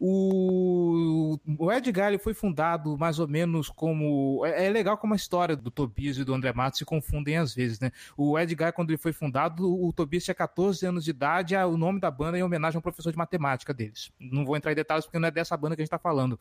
O, 0.00 1.38
o 1.58 1.72
Edgar 1.72 2.18
foi 2.18 2.34
fundado 2.34 2.98
mais 2.98 3.18
ou 3.18 3.28
menos 3.28 3.68
como. 3.68 4.44
É, 4.44 4.66
é, 4.66 4.70
legal 4.70 4.98
como 4.98 5.12
a 5.12 5.16
história 5.16 5.54
do 5.54 5.70
Tobias 5.70 6.18
e 6.18 6.24
do 6.24 6.34
André 6.34 6.52
Matos 6.52 6.78
se 6.78 6.84
confundem 6.84 7.36
às 7.36 7.54
vezes, 7.54 7.78
né? 7.78 7.92
O 8.16 8.38
Edgar, 8.38 8.72
quando 8.72 8.90
ele 8.90 8.98
foi 8.98 9.12
fundado, 9.12 9.72
o 9.72 9.92
Tobias 9.92 10.24
tinha 10.24 10.34
14 10.34 10.84
anos 10.84 11.04
de 11.04 11.10
idade, 11.10 11.54
o 11.56 11.76
nome 11.76 12.00
da 12.00 12.10
banda 12.10 12.36
é 12.36 12.40
em 12.40 12.42
homenagem 12.42 12.76
ao 12.76 12.82
professor 12.82 13.12
de 13.12 13.18
matemática 13.18 13.72
deles. 13.72 14.10
Não 14.18 14.44
vou 14.44 14.56
entrar 14.56 14.72
em 14.72 14.74
detalhes 14.74 15.04
porque 15.04 15.18
não 15.18 15.28
é 15.28 15.30
dessa 15.30 15.56
banda 15.56 15.76
que 15.76 15.82
a 15.82 15.84
gente 15.84 15.88
está 15.88 15.98
falando. 15.98 16.38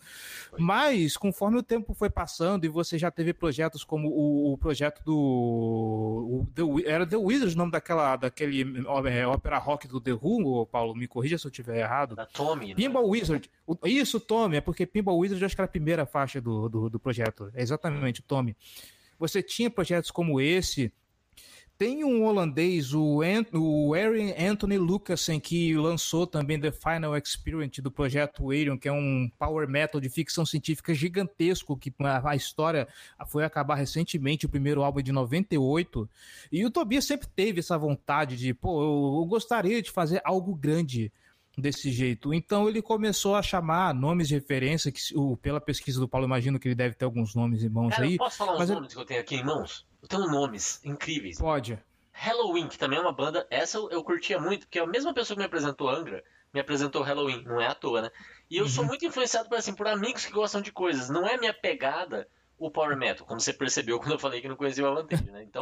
Mas, 0.57 1.15
conforme 1.15 1.57
o 1.57 1.63
tempo 1.63 1.93
foi 1.93 2.09
passando 2.09 2.65
e 2.65 2.69
você 2.69 2.97
já 2.97 3.11
teve 3.11 3.33
projetos 3.33 3.83
como 3.83 4.09
o, 4.09 4.53
o 4.53 4.57
projeto 4.57 5.03
do. 5.03 5.15
O, 5.15 6.47
The, 6.55 6.89
era 6.89 7.05
The 7.05 7.17
Wizards 7.17 7.53
o 7.53 7.57
nome 7.57 7.71
daquela, 7.71 8.15
daquele 8.15 8.61
é, 9.07 9.25
ópera 9.43 9.57
rock 9.57 9.87
do 9.87 9.99
The 9.99 10.13
Who, 10.13 10.65
Paulo, 10.67 10.95
me 10.95 11.07
corrija 11.07 11.37
se 11.37 11.45
eu 11.45 11.51
estiver 11.51 11.77
errado. 11.77 12.15
Da 12.15 12.25
Tommy. 12.25 12.69
Né? 12.69 12.75
Pinball 12.75 13.07
Wizard. 13.07 13.49
Isso, 13.83 14.19
Tommy, 14.19 14.57
é 14.57 14.61
porque 14.61 14.85
Pinball 14.85 15.17
Wizard 15.17 15.41
eu 15.41 15.45
acho 15.45 15.55
que 15.55 15.61
era 15.61 15.65
a 15.65 15.71
primeira 15.71 16.05
faixa 16.05 16.39
do, 16.39 16.69
do, 16.69 16.89
do 16.89 16.99
projeto. 16.99 17.51
É 17.53 17.61
exatamente, 17.61 18.21
Tommy. 18.21 18.55
Você 19.19 19.43
tinha 19.43 19.69
projetos 19.69 20.09
como 20.09 20.39
esse 20.39 20.93
tem 21.77 22.03
um 22.03 22.23
holandês, 22.23 22.93
o, 22.93 23.21
Ant, 23.21 23.47
o 23.53 23.93
Aaron 23.93 24.33
Anthony 24.37 24.77
Lucasen, 24.77 25.39
que 25.39 25.75
lançou 25.75 26.27
também 26.27 26.59
The 26.59 26.71
Final 26.71 27.17
Experience 27.17 27.81
do 27.81 27.91
projeto 27.91 28.51
Arion, 28.51 28.77
que 28.77 28.87
é 28.87 28.91
um 28.91 29.29
power 29.37 29.67
metal 29.67 29.99
de 29.99 30.09
ficção 30.09 30.45
científica 30.45 30.93
gigantesco, 30.93 31.77
que 31.77 31.93
a, 31.99 32.35
história 32.35 32.87
foi 33.27 33.43
acabar 33.43 33.75
recentemente, 33.75 34.45
o 34.45 34.49
primeiro 34.49 34.83
álbum 34.83 35.01
de 35.01 35.11
98. 35.11 36.09
E 36.51 36.65
o 36.65 36.71
Tobias 36.71 37.05
sempre 37.05 37.27
teve 37.27 37.59
essa 37.59 37.77
vontade 37.77 38.37
de, 38.37 38.53
pô, 38.53 38.81
eu, 38.81 39.21
eu 39.21 39.25
gostaria 39.25 39.81
de 39.81 39.91
fazer 39.91 40.21
algo 40.23 40.55
grande 40.55 41.11
desse 41.57 41.91
jeito. 41.91 42.33
Então 42.33 42.67
ele 42.67 42.81
começou 42.81 43.35
a 43.35 43.41
chamar 43.41 43.93
nomes 43.93 44.27
de 44.27 44.35
referência, 44.35 44.91
que 44.91 44.99
o, 45.15 45.37
pela 45.37 45.61
pesquisa 45.61 45.99
do 45.99 46.07
Paulo, 46.07 46.25
imagino 46.25 46.59
que 46.59 46.67
ele 46.67 46.75
deve 46.75 46.95
ter 46.95 47.05
alguns 47.05 47.35
nomes 47.35 47.63
em 47.63 47.69
mãos 47.69 47.91
Cara, 47.91 48.03
aí. 48.03 48.13
Eu 48.13 48.17
posso 48.17 48.37
falar 48.37 48.61
os 48.61 48.69
nomes 48.69 48.93
que 48.93 48.99
eu 48.99 49.05
tenho 49.05 49.21
aqui 49.21 49.35
em 49.35 49.43
mãos? 49.43 49.85
Eu 50.01 50.07
tenho 50.07 50.27
nomes 50.27 50.79
incríveis. 50.83 51.37
Pode. 51.37 51.79
Halloween, 52.11 52.67
que 52.67 52.77
também 52.77 52.99
é 52.99 53.01
uma 53.01 53.11
banda, 53.11 53.47
essa 53.49 53.77
eu, 53.77 53.89
eu 53.89 54.03
curtia 54.03 54.39
muito, 54.39 54.67
porque 54.67 54.79
a 54.79 54.85
mesma 54.85 55.13
pessoa 55.13 55.35
que 55.35 55.39
me 55.39 55.45
apresentou 55.45 55.89
Angra 55.89 56.23
me 56.53 56.59
apresentou 56.59 57.01
Halloween, 57.01 57.43
não 57.43 57.59
é 57.59 57.65
à 57.65 57.73
toa, 57.73 58.03
né? 58.03 58.11
E 58.49 58.57
eu 58.57 58.65
uhum. 58.65 58.69
sou 58.69 58.85
muito 58.85 59.03
influenciado 59.03 59.49
por, 59.49 59.57
assim, 59.57 59.73
por 59.73 59.87
amigos 59.87 60.23
que 60.23 60.31
gostam 60.31 60.61
de 60.61 60.71
coisas. 60.71 61.09
Não 61.09 61.25
é 61.25 61.35
minha 61.35 61.53
pegada 61.53 62.27
o 62.57 62.71
Power 62.71 62.95
Metal, 62.95 63.25
como 63.25 63.39
você 63.39 63.53
percebeu 63.53 63.99
quando 63.99 64.13
eu 64.13 64.19
falei 64.19 64.41
que 64.41 64.47
não 64.47 64.55
conhecia 64.55 64.83
o 64.83 64.87
Avantage, 64.87 65.29
né? 65.31 65.43
Então, 65.43 65.61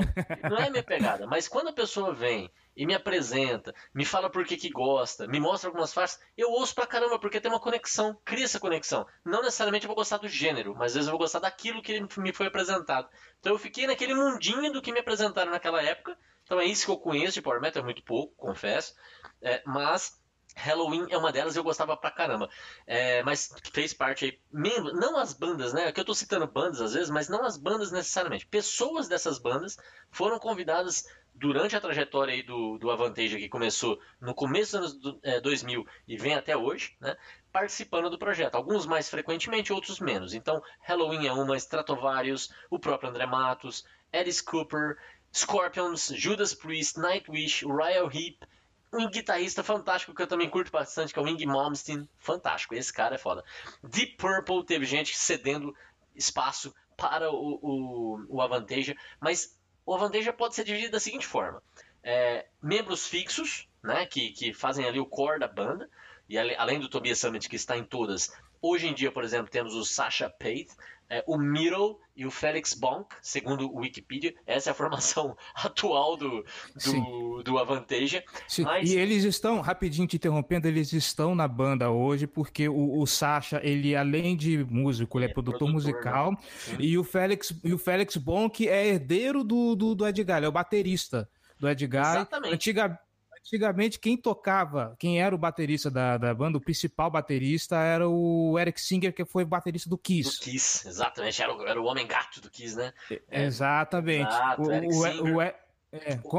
não 0.49 0.57
é 0.57 0.69
minha 0.69 0.83
pegada. 0.83 1.25
Mas 1.25 1.47
quando 1.47 1.69
a 1.69 1.73
pessoa 1.73 2.13
vem 2.13 2.51
e 2.75 2.85
me 2.85 2.93
apresenta, 2.93 3.73
me 3.93 4.05
fala 4.05 4.29
por 4.29 4.45
que, 4.45 4.57
que 4.57 4.69
gosta, 4.69 5.27
me 5.27 5.39
mostra 5.39 5.69
algumas 5.69 5.93
faixas, 5.93 6.19
eu 6.37 6.49
ouço 6.51 6.75
pra 6.75 6.87
caramba, 6.87 7.19
porque 7.19 7.41
tem 7.41 7.51
uma 7.51 7.59
conexão, 7.59 8.17
cria 8.23 8.45
essa 8.45 8.59
conexão. 8.59 9.05
Não 9.25 9.41
necessariamente 9.41 9.85
eu 9.85 9.89
vou 9.89 9.95
gostar 9.95 10.17
do 10.17 10.27
gênero, 10.27 10.73
mas 10.75 10.91
às 10.91 10.93
vezes 10.93 11.07
eu 11.07 11.11
vou 11.11 11.19
gostar 11.19 11.39
daquilo 11.39 11.81
que 11.81 11.99
me 12.17 12.33
foi 12.33 12.47
apresentado. 12.47 13.09
Então 13.39 13.53
eu 13.53 13.59
fiquei 13.59 13.87
naquele 13.87 14.13
mundinho 14.13 14.71
do 14.71 14.81
que 14.81 14.91
me 14.91 14.99
apresentaram 14.99 15.51
naquela 15.51 15.81
época. 15.81 16.17
Então 16.43 16.59
é 16.59 16.65
isso 16.65 16.85
que 16.85 16.91
eu 16.91 16.97
conheço 16.97 17.35
de 17.35 17.41
Power 17.41 17.61
Metal, 17.61 17.81
é 17.81 17.85
muito 17.85 18.03
pouco, 18.03 18.33
confesso. 18.35 18.93
É, 19.41 19.61
mas 19.65 20.20
Halloween 20.55 21.07
é 21.09 21.17
uma 21.17 21.31
delas 21.31 21.55
eu 21.55 21.63
gostava 21.63 21.95
pra 21.95 22.11
caramba. 22.11 22.49
É, 22.85 23.23
mas 23.23 23.53
fez 23.73 23.93
parte 23.93 24.25
aí. 24.25 24.39
Não 24.51 25.17
as 25.17 25.33
bandas, 25.33 25.73
né? 25.73 25.91
Que 25.91 25.99
eu 25.99 26.05
tô 26.05 26.13
citando 26.13 26.47
bandas 26.47 26.81
às 26.81 26.93
vezes, 26.93 27.09
mas 27.09 27.29
não 27.29 27.43
as 27.43 27.57
bandas 27.57 27.91
necessariamente. 27.91 28.45
Pessoas 28.45 29.07
dessas 29.07 29.39
bandas 29.39 29.77
foram 30.09 30.39
convidadas 30.39 31.07
durante 31.33 31.75
a 31.75 31.81
trajetória 31.81 32.33
aí 32.33 32.43
do, 32.43 32.77
do 32.77 32.91
Avantage, 32.91 33.37
que 33.37 33.49
começou 33.49 33.99
no 34.19 34.33
começo 34.33 34.77
dos 34.77 35.05
anos 35.05 35.19
é, 35.23 35.39
2000 35.39 35.87
e 36.07 36.17
vem 36.17 36.35
até 36.35 36.55
hoje, 36.55 36.95
né? 36.99 37.15
Participando 37.51 38.09
do 38.09 38.19
projeto. 38.19 38.55
Alguns 38.55 38.85
mais 38.85 39.09
frequentemente, 39.09 39.73
outros 39.73 39.99
menos. 39.99 40.33
Então, 40.33 40.61
Halloween 40.81 41.27
é 41.27 41.33
uma, 41.33 41.57
Stratovarius, 41.57 42.53
o 42.69 42.77
próprio 42.77 43.09
André 43.09 43.25
Matos, 43.25 43.85
Alice 44.11 44.43
Cooper, 44.43 44.97
Scorpions, 45.33 46.11
Judas 46.13 46.53
Priest, 46.53 46.99
Nightwish, 46.99 47.65
Royal 47.65 48.09
Heap 48.11 48.45
um 48.93 49.09
guitarrista 49.09 49.63
fantástico 49.63 50.13
que 50.13 50.21
eu 50.21 50.27
também 50.27 50.49
curto 50.49 50.71
bastante, 50.71 51.13
que 51.13 51.19
é 51.19 51.21
o 51.21 51.27
Ing 51.27 51.45
Malmsteen. 51.45 52.07
Fantástico, 52.19 52.75
esse 52.75 52.91
cara 52.91 53.15
é 53.15 53.17
foda. 53.17 53.43
Deep 53.83 54.17
Purple 54.17 54.65
teve 54.65 54.85
gente 54.85 55.17
cedendo 55.17 55.75
espaço 56.15 56.73
para 56.97 57.31
o, 57.31 57.59
o, 57.61 58.25
o 58.29 58.41
Avantasia, 58.41 58.95
mas 59.19 59.57
o 59.85 59.95
Avantasia 59.95 60.33
pode 60.33 60.55
ser 60.55 60.63
dividido 60.63 60.91
da 60.91 60.99
seguinte 60.99 61.25
forma: 61.25 61.61
é, 62.03 62.47
membros 62.61 63.07
fixos, 63.07 63.67
né, 63.81 64.05
que, 64.05 64.31
que 64.31 64.53
fazem 64.53 64.85
ali 64.85 64.99
o 64.99 65.05
core 65.05 65.39
da 65.39 65.47
banda, 65.47 65.89
e 66.27 66.37
além 66.37 66.79
do 66.79 66.89
Tobias 66.89 67.19
Summit, 67.19 67.49
que 67.49 67.55
está 67.55 67.77
em 67.77 67.83
todas, 67.83 68.31
hoje 68.61 68.87
em 68.87 68.93
dia, 68.93 69.11
por 69.11 69.23
exemplo, 69.23 69.49
temos 69.49 69.73
o 69.75 69.83
Sasha 69.83 70.29
Pate, 70.29 70.69
é, 71.11 71.21
o 71.27 71.37
Middle 71.37 71.99
e 72.15 72.25
o 72.25 72.31
Felix 72.31 72.73
Bonk, 72.73 73.13
segundo 73.21 73.69
o 73.69 73.79
Wikipedia. 73.79 74.33
Essa 74.47 74.69
é 74.69 74.71
a 74.71 74.73
formação 74.73 75.35
atual 75.53 76.15
do, 76.15 76.45
do, 76.85 77.43
do 77.43 77.57
Avantasia. 77.57 78.23
Mas... 78.59 78.89
E 78.89 78.97
eles 78.97 79.25
estão, 79.25 79.59
rapidinho 79.59 80.07
te 80.07 80.15
interrompendo, 80.15 80.69
eles 80.69 80.93
estão 80.93 81.35
na 81.35 81.49
banda 81.49 81.91
hoje 81.91 82.27
porque 82.27 82.69
o, 82.69 83.01
o 83.01 83.05
Sasha, 83.05 83.59
ele 83.61 83.93
além 83.93 84.37
de 84.37 84.63
músico, 84.63 85.17
ele 85.17 85.25
é, 85.25 85.29
é 85.29 85.33
produtor, 85.33 85.59
produtor, 85.59 85.73
musical. 85.73 86.31
Né? 86.31 86.77
E 86.79 86.97
o 86.97 87.03
Felix 87.03 87.53
e 87.61 87.73
o 87.73 87.77
Felix 87.77 88.15
Bonk 88.15 88.65
é 88.65 88.87
herdeiro 88.87 89.43
do, 89.43 89.75
do, 89.75 89.93
do 89.93 90.07
Edgar, 90.07 90.37
ele 90.37 90.45
é 90.45 90.49
o 90.49 90.53
baterista 90.53 91.29
do 91.59 91.67
Edgar. 91.67 92.15
Exatamente. 92.15 92.53
Antiga, 92.53 92.99
Antigamente, 93.43 93.99
quem 93.99 94.15
tocava, 94.15 94.95
quem 94.99 95.19
era 95.19 95.33
o 95.33 95.37
baterista 95.37 95.89
da, 95.89 96.17
da 96.17 96.33
banda, 96.33 96.57
o 96.57 96.61
principal 96.61 97.09
baterista 97.09 97.75
era 97.77 98.07
o 98.07 98.57
Eric 98.57 98.79
Singer, 98.79 99.13
que 99.13 99.25
foi 99.25 99.43
baterista 99.43 99.89
do 99.89 99.97
Kiss. 99.97 100.37
Do 100.37 100.43
Kiss, 100.43 100.87
exatamente. 100.87 101.41
Era 101.41 101.53
o, 101.53 101.67
era 101.67 101.81
o 101.81 101.85
homem 101.85 102.05
gato 102.05 102.39
do 102.39 102.49
Kiss, 102.49 102.75
né? 102.75 102.93
É. 103.29 103.43
Exatamente. 103.43 104.29
Exato, 104.29 104.61
o, 104.61 104.71
Eric 104.71 104.93
o, 104.93 105.01
Singer. 105.01 105.35
O, 105.35 105.41
é, 105.41 105.55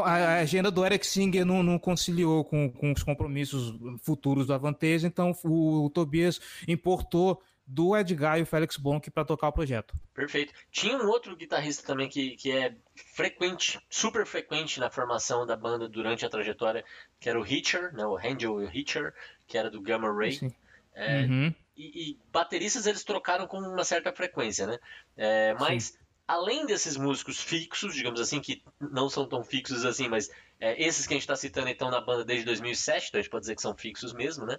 a 0.05 0.37
agenda 0.37 0.71
do 0.71 0.85
Eric 0.85 1.07
Singer 1.07 1.45
não, 1.45 1.63
não 1.63 1.79
conciliou 1.79 2.43
com, 2.43 2.71
com, 2.71 2.91
os 2.91 3.03
compromissos 3.03 3.75
futuros 4.03 4.47
do 4.47 4.55
Avanteja, 4.55 5.07
então 5.07 5.37
o, 5.45 5.85
o 5.85 5.91
Tobias 5.91 6.41
importou 6.67 7.43
do 7.73 7.97
Edgar 7.97 8.39
e 8.39 8.43
o 8.43 8.47
Félix 8.47 8.77
Bonk 8.77 9.11
para 9.11 9.25
tocar 9.25 9.49
o 9.49 9.53
projeto. 9.53 9.95
Perfeito. 10.13 10.53
Tinha 10.71 10.99
um 10.99 11.09
outro 11.09 11.35
guitarrista 11.35 11.87
também 11.87 12.07
que, 12.07 12.37
que 12.37 12.53
é 12.53 12.77
frequente, 13.15 13.81
super 13.89 14.27
frequente 14.27 14.79
na 14.79 14.91
formação 14.91 15.47
da 15.47 15.57
banda 15.57 15.89
durante 15.89 16.27
a 16.27 16.29
trajetória, 16.29 16.85
que 17.19 17.31
era 17.31 17.41
o 17.41 17.47
Hitcher, 17.47 17.95
né, 17.95 18.05
o 18.05 18.19
Angel 18.19 18.63
Hitcher, 18.71 19.15
que 19.47 19.57
era 19.57 19.71
do 19.71 19.81
Gamma 19.81 20.13
Ray. 20.13 20.33
Sim. 20.33 20.55
É, 20.95 21.23
uhum. 21.23 21.55
e, 21.75 22.11
e, 22.11 22.19
bateristas 22.31 22.87
eles 22.87 23.03
trocaram 23.03 23.47
com 23.47 23.59
uma 23.59 23.85
certa 23.85 24.13
frequência, 24.13 24.67
né? 24.67 24.79
É, 25.17 25.55
mas 25.55 25.85
Sim. 25.85 25.99
além 26.29 26.67
desses 26.67 26.99
músicos 26.99 27.41
fixos, 27.41 27.95
digamos 27.95 28.21
assim, 28.21 28.39
que 28.43 28.63
não 28.79 29.09
são 29.09 29.27
tão 29.27 29.43
fixos 29.43 29.87
assim, 29.87 30.11
mas 30.11 30.31
é, 30.61 30.81
esses 30.83 31.07
que 31.07 31.15
a 31.15 31.17
gente 31.17 31.23
está 31.23 31.37
citando 31.37 31.71
estão 31.71 31.91
na 31.91 32.03
banda 32.03 32.23
desde 32.23 32.45
2007, 32.45 33.09
então 33.09 33.19
a 33.19 33.23
gente 33.23 33.31
pode 33.31 33.45
dizer 33.45 33.57
que 33.57 33.63
são 33.63 33.75
fixos 33.75 34.13
mesmo, 34.13 34.45
né? 34.45 34.59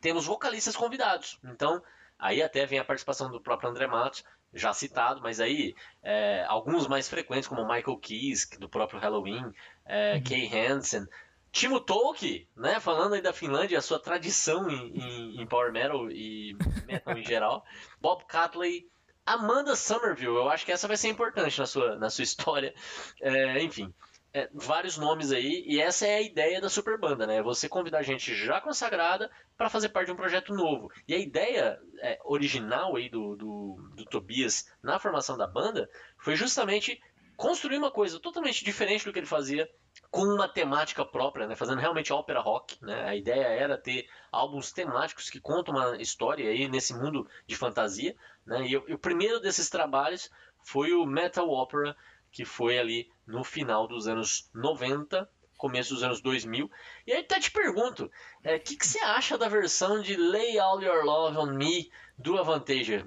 Temos 0.00 0.26
vocalistas 0.26 0.76
convidados. 0.76 1.38
Então, 1.44 1.82
aí 2.18 2.42
até 2.42 2.66
vem 2.66 2.78
a 2.78 2.84
participação 2.84 3.30
do 3.30 3.40
próprio 3.40 3.70
André 3.70 3.86
Matos, 3.86 4.24
já 4.52 4.72
citado, 4.72 5.20
mas 5.22 5.40
aí 5.40 5.74
é, 6.02 6.44
alguns 6.48 6.86
mais 6.88 7.08
frequentes, 7.08 7.48
como 7.48 7.62
Michael 7.62 7.96
Keys, 7.98 8.48
do 8.58 8.68
próprio 8.68 8.98
Halloween, 8.98 9.52
é, 9.84 10.14
uhum. 10.14 10.24
Kay 10.24 10.66
Hansen, 10.66 11.06
Timo 11.52 11.80
Tolkki, 11.80 12.48
né, 12.56 12.80
falando 12.80 13.14
aí 13.14 13.22
da 13.22 13.32
Finlândia, 13.32 13.78
a 13.78 13.82
sua 13.82 13.98
tradição 13.98 14.68
em, 14.70 14.98
em, 14.98 15.40
em 15.40 15.46
Power 15.46 15.72
Metal 15.72 16.10
e 16.10 16.56
Metal 16.86 17.16
em 17.16 17.24
geral, 17.24 17.64
Bob 18.00 18.24
Catley, 18.24 18.88
Amanda 19.24 19.76
Somerville, 19.76 20.36
eu 20.36 20.48
acho 20.48 20.64
que 20.64 20.72
essa 20.72 20.88
vai 20.88 20.96
ser 20.96 21.08
importante 21.08 21.58
na 21.58 21.66
sua, 21.66 21.96
na 21.96 22.10
sua 22.10 22.24
história, 22.24 22.74
é, 23.20 23.62
enfim 23.62 23.92
é, 24.32 24.48
vários 24.54 24.96
nomes 24.96 25.32
aí, 25.32 25.64
e 25.66 25.80
essa 25.80 26.06
é 26.06 26.16
a 26.16 26.22
ideia 26.22 26.60
da 26.60 26.68
super 26.68 26.98
banda, 26.98 27.26
né? 27.26 27.42
Você 27.42 27.68
convidar 27.68 28.02
gente 28.02 28.34
já 28.34 28.60
consagrada 28.60 29.30
para 29.56 29.68
fazer 29.68 29.88
parte 29.88 30.06
de 30.06 30.12
um 30.12 30.16
projeto 30.16 30.54
novo. 30.54 30.90
E 31.06 31.14
a 31.14 31.18
ideia 31.18 31.80
é, 32.00 32.18
original 32.24 32.96
aí 32.96 33.08
do, 33.08 33.34
do, 33.36 33.92
do, 33.96 34.04
Tobias 34.04 34.72
na 34.82 34.98
formação 34.98 35.36
da 35.36 35.46
banda 35.46 35.90
foi 36.18 36.36
justamente 36.36 37.00
construir 37.36 37.78
uma 37.78 37.90
coisa 37.90 38.20
totalmente 38.20 38.64
diferente 38.64 39.04
do 39.04 39.12
que 39.12 39.18
ele 39.18 39.26
fazia 39.26 39.68
com 40.10 40.22
uma 40.22 40.48
temática 40.48 41.04
própria, 41.04 41.48
né? 41.48 41.56
Fazendo 41.56 41.80
realmente 41.80 42.12
ópera 42.12 42.40
rock, 42.40 42.76
né? 42.84 43.08
A 43.08 43.16
ideia 43.16 43.46
era 43.46 43.76
ter 43.76 44.06
álbuns 44.30 44.70
temáticos 44.70 45.28
que 45.28 45.40
contam 45.40 45.74
uma 45.74 45.96
história 46.00 46.48
aí 46.48 46.68
nesse 46.68 46.94
mundo 46.94 47.28
de 47.46 47.56
fantasia, 47.56 48.14
né? 48.46 48.64
E, 48.64 48.72
e 48.72 48.94
o 48.94 48.98
primeiro 48.98 49.40
desses 49.40 49.68
trabalhos 49.68 50.30
foi 50.62 50.92
o 50.92 51.04
Metal 51.04 51.48
Opera 51.48 51.96
que 52.30 52.44
foi 52.44 52.78
ali 52.78 53.08
no 53.26 53.44
final 53.44 53.86
dos 53.86 54.06
anos 54.06 54.50
90, 54.54 55.28
começo 55.56 55.94
dos 55.94 56.02
anos 56.02 56.20
2000. 56.20 56.70
E 57.06 57.12
aí 57.12 57.20
até 57.20 57.38
te 57.38 57.50
pergunto, 57.50 58.04
o 58.04 58.10
é, 58.42 58.58
que, 58.58 58.76
que 58.76 58.86
você 58.86 58.98
acha 59.00 59.36
da 59.36 59.48
versão 59.48 60.00
de 60.00 60.16
Lay 60.16 60.58
All 60.58 60.82
Your 60.82 61.04
Love 61.04 61.36
on 61.36 61.54
Me 61.54 61.90
do 62.18 62.38
Avantager? 62.38 63.06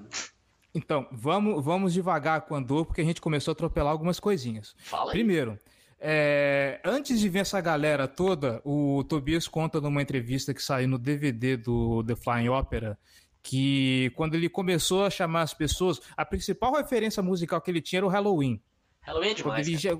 Então, 0.75 1.07
vamos, 1.11 1.63
vamos 1.63 1.93
devagar 1.93 2.41
com 2.41 2.55
a 2.55 2.59
dor, 2.59 2.85
porque 2.85 3.01
a 3.01 3.05
gente 3.05 3.21
começou 3.21 3.51
a 3.51 3.53
atropelar 3.53 3.91
algumas 3.91 4.19
coisinhas. 4.19 4.75
Fala 4.79 5.11
aí. 5.11 5.17
Primeiro, 5.17 5.59
é, 5.99 6.81
antes 6.83 7.19
de 7.19 7.29
ver 7.29 7.39
essa 7.39 7.61
galera 7.61 8.07
toda, 8.07 8.61
o 8.65 9.03
Tobias 9.03 9.47
conta 9.47 9.79
numa 9.79 10.01
entrevista 10.01 10.53
que 10.53 10.61
saiu 10.61 10.87
no 10.87 10.97
DVD 10.97 11.57
do 11.57 12.03
The 12.03 12.15
Flying 12.15 12.49
Opera 12.49 12.97
que 13.43 14.09
quando 14.15 14.35
ele 14.35 14.47
começou 14.47 15.05
a 15.05 15.09
chamar 15.09 15.41
as 15.41 15.53
pessoas, 15.53 15.99
a 16.15 16.25
principal 16.25 16.73
referência 16.73 17.21
musical 17.21 17.59
que 17.59 17.69
ele 17.69 17.81
tinha 17.81 17.99
era 17.99 18.05
o 18.05 18.09
Halloween. 18.09 18.61
Halloween 19.03 19.29
é 19.29 19.33
demais. 19.33 19.67
Quando 19.67 19.79
já... 19.79 19.97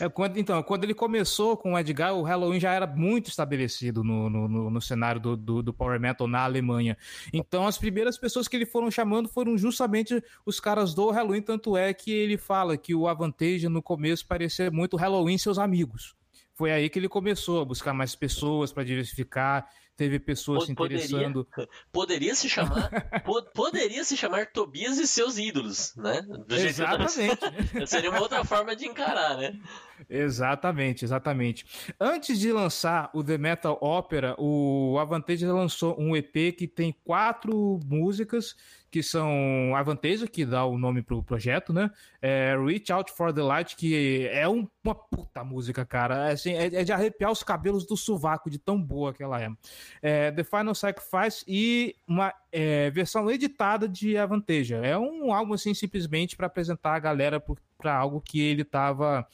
é, 0.00 0.08
quando, 0.08 0.38
então, 0.38 0.62
quando 0.62 0.84
ele 0.84 0.94
começou 0.94 1.56
com 1.56 1.74
o 1.74 1.78
Edgar, 1.78 2.14
o 2.14 2.22
Halloween 2.22 2.60
já 2.60 2.72
era 2.72 2.86
muito 2.86 3.28
estabelecido 3.28 4.04
no, 4.04 4.30
no, 4.30 4.70
no 4.70 4.80
cenário 4.80 5.20
do, 5.20 5.36
do, 5.36 5.62
do, 5.62 5.74
Power 5.74 5.98
Metal 5.98 6.28
na 6.28 6.44
Alemanha. 6.44 6.96
Então, 7.32 7.66
as 7.66 7.76
primeiras 7.76 8.16
pessoas 8.16 8.46
que 8.46 8.56
ele 8.56 8.66
foram 8.66 8.90
chamando 8.90 9.28
foram 9.28 9.58
justamente 9.58 10.22
os 10.44 10.60
caras 10.60 10.94
do 10.94 11.10
Halloween. 11.10 11.42
Tanto 11.42 11.76
é 11.76 11.92
que 11.92 12.12
ele 12.12 12.38
fala 12.38 12.76
que 12.76 12.94
o 12.94 13.08
Avantage 13.08 13.68
no 13.68 13.82
começo 13.82 14.26
parecia 14.26 14.70
muito 14.70 14.96
Halloween 14.96 15.34
e 15.34 15.38
seus 15.38 15.58
amigos. 15.58 16.14
Foi 16.54 16.70
aí 16.70 16.88
que 16.88 16.98
ele 16.98 17.08
começou 17.08 17.60
a 17.60 17.64
buscar 17.64 17.92
mais 17.92 18.14
pessoas 18.14 18.72
para 18.72 18.84
diversificar 18.84 19.68
teve 19.96 20.18
pessoas 20.18 20.64
se 20.64 20.72
interessando. 20.72 21.46
Poderia 21.90 22.34
se 22.34 22.48
chamar, 22.48 22.90
poderia 23.54 24.04
se 24.04 24.16
chamar 24.16 24.46
Tobias 24.52 24.98
e 24.98 25.06
seus 25.06 25.38
ídolos, 25.38 25.94
né? 25.96 26.22
Do 26.22 26.54
exatamente. 26.54 27.38
Seria 27.86 28.10
uma 28.10 28.20
outra 28.20 28.44
forma 28.44 28.76
de 28.76 28.86
encarar, 28.86 29.36
né? 29.36 29.58
Exatamente, 30.08 31.04
exatamente. 31.04 31.64
Antes 31.98 32.38
de 32.38 32.52
lançar 32.52 33.10
o 33.14 33.24
The 33.24 33.38
Metal 33.38 33.78
Opera, 33.80 34.36
o 34.38 34.98
Avantage 34.98 35.46
lançou 35.46 35.98
um 35.98 36.14
EP 36.14 36.54
que 36.56 36.68
tem 36.68 36.94
quatro 37.04 37.80
músicas 37.86 38.54
que 38.90 39.02
são 39.02 39.74
Avantage, 39.74 40.26
que 40.26 40.46
dá 40.46 40.64
o 40.64 40.78
nome 40.78 41.02
pro 41.02 41.22
projeto, 41.22 41.72
né? 41.72 41.90
É 42.22 42.56
Reach 42.56 42.90
Out 42.90 43.12
for 43.12 43.32
the 43.32 43.42
Light, 43.42 43.76
que 43.76 44.26
é 44.28 44.48
uma 44.48 44.94
puta 44.94 45.44
música, 45.44 45.84
cara. 45.84 46.30
É, 46.30 46.32
assim, 46.32 46.52
é, 46.52 46.66
é 46.66 46.84
de 46.84 46.92
arrepiar 46.92 47.30
os 47.30 47.42
cabelos 47.42 47.86
do 47.86 47.96
sovaco, 47.96 48.48
de 48.48 48.58
tão 48.58 48.80
boa 48.80 49.12
que 49.12 49.22
ela 49.22 49.38
é. 49.38 49.50
É, 50.02 50.30
The 50.30 50.44
Final 50.44 50.74
Sacrifice 50.74 51.44
e 51.46 51.96
uma 52.06 52.32
é, 52.52 52.90
versão 52.90 53.30
editada 53.30 53.88
de 53.88 54.16
Avanteja. 54.16 54.76
É 54.76 54.96
um 54.98 55.32
álbum 55.32 55.54
assim 55.54 55.74
simplesmente 55.74 56.36
para 56.36 56.46
apresentar 56.46 56.94
a 56.94 56.98
galera 56.98 57.42
para 57.76 57.94
algo 57.94 58.20
que 58.20 58.40
ele 58.40 58.62
estava 58.62 59.26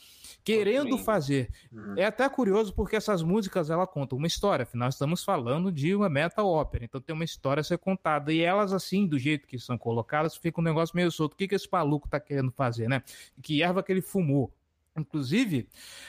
querendo 0.45 0.99
fazer. 0.99 1.51
Uhum. 1.73 1.95
É 1.97 2.05
até 2.05 2.29
curioso 2.29 2.75
porque 2.75 2.97
essas 2.97 3.23
músicas 3.23 3.71
ela 3.71 3.87
contam 3.87 4.19
uma 4.19 4.27
história. 4.27 4.65
Afinal, 4.65 4.89
estamos 4.89 5.25
falando 5.25 5.71
de 5.71 5.95
uma 5.95 6.09
metal 6.09 6.47
ópera, 6.49 6.85
então 6.85 7.01
tem 7.01 7.15
uma 7.15 7.25
história 7.25 7.61
a 7.61 7.65
ser 7.65 7.79
contada. 7.79 8.33
E 8.33 8.41
elas, 8.41 8.73
assim, 8.73 9.07
do 9.07 9.19
jeito 9.19 9.47
que 9.47 9.59
são 9.59 9.79
colocadas, 9.79 10.37
fica 10.37 10.61
um 10.61 10.65
negócio 10.65 10.97
meio 10.97 11.11
solto. 11.11 11.35
O 11.35 11.37
que, 11.37 11.49
que 11.49 11.55
esse 11.55 11.69
maluco 11.71 12.09
tá 12.09 12.19
querendo 12.19 12.51
fazer, 12.51 12.89
né? 12.89 13.03
Que 13.41 13.63
erva 13.63 13.83
que 13.83 13.93
ele 13.93 14.03
fumou? 14.03 14.53
Inclusive, 14.95 15.69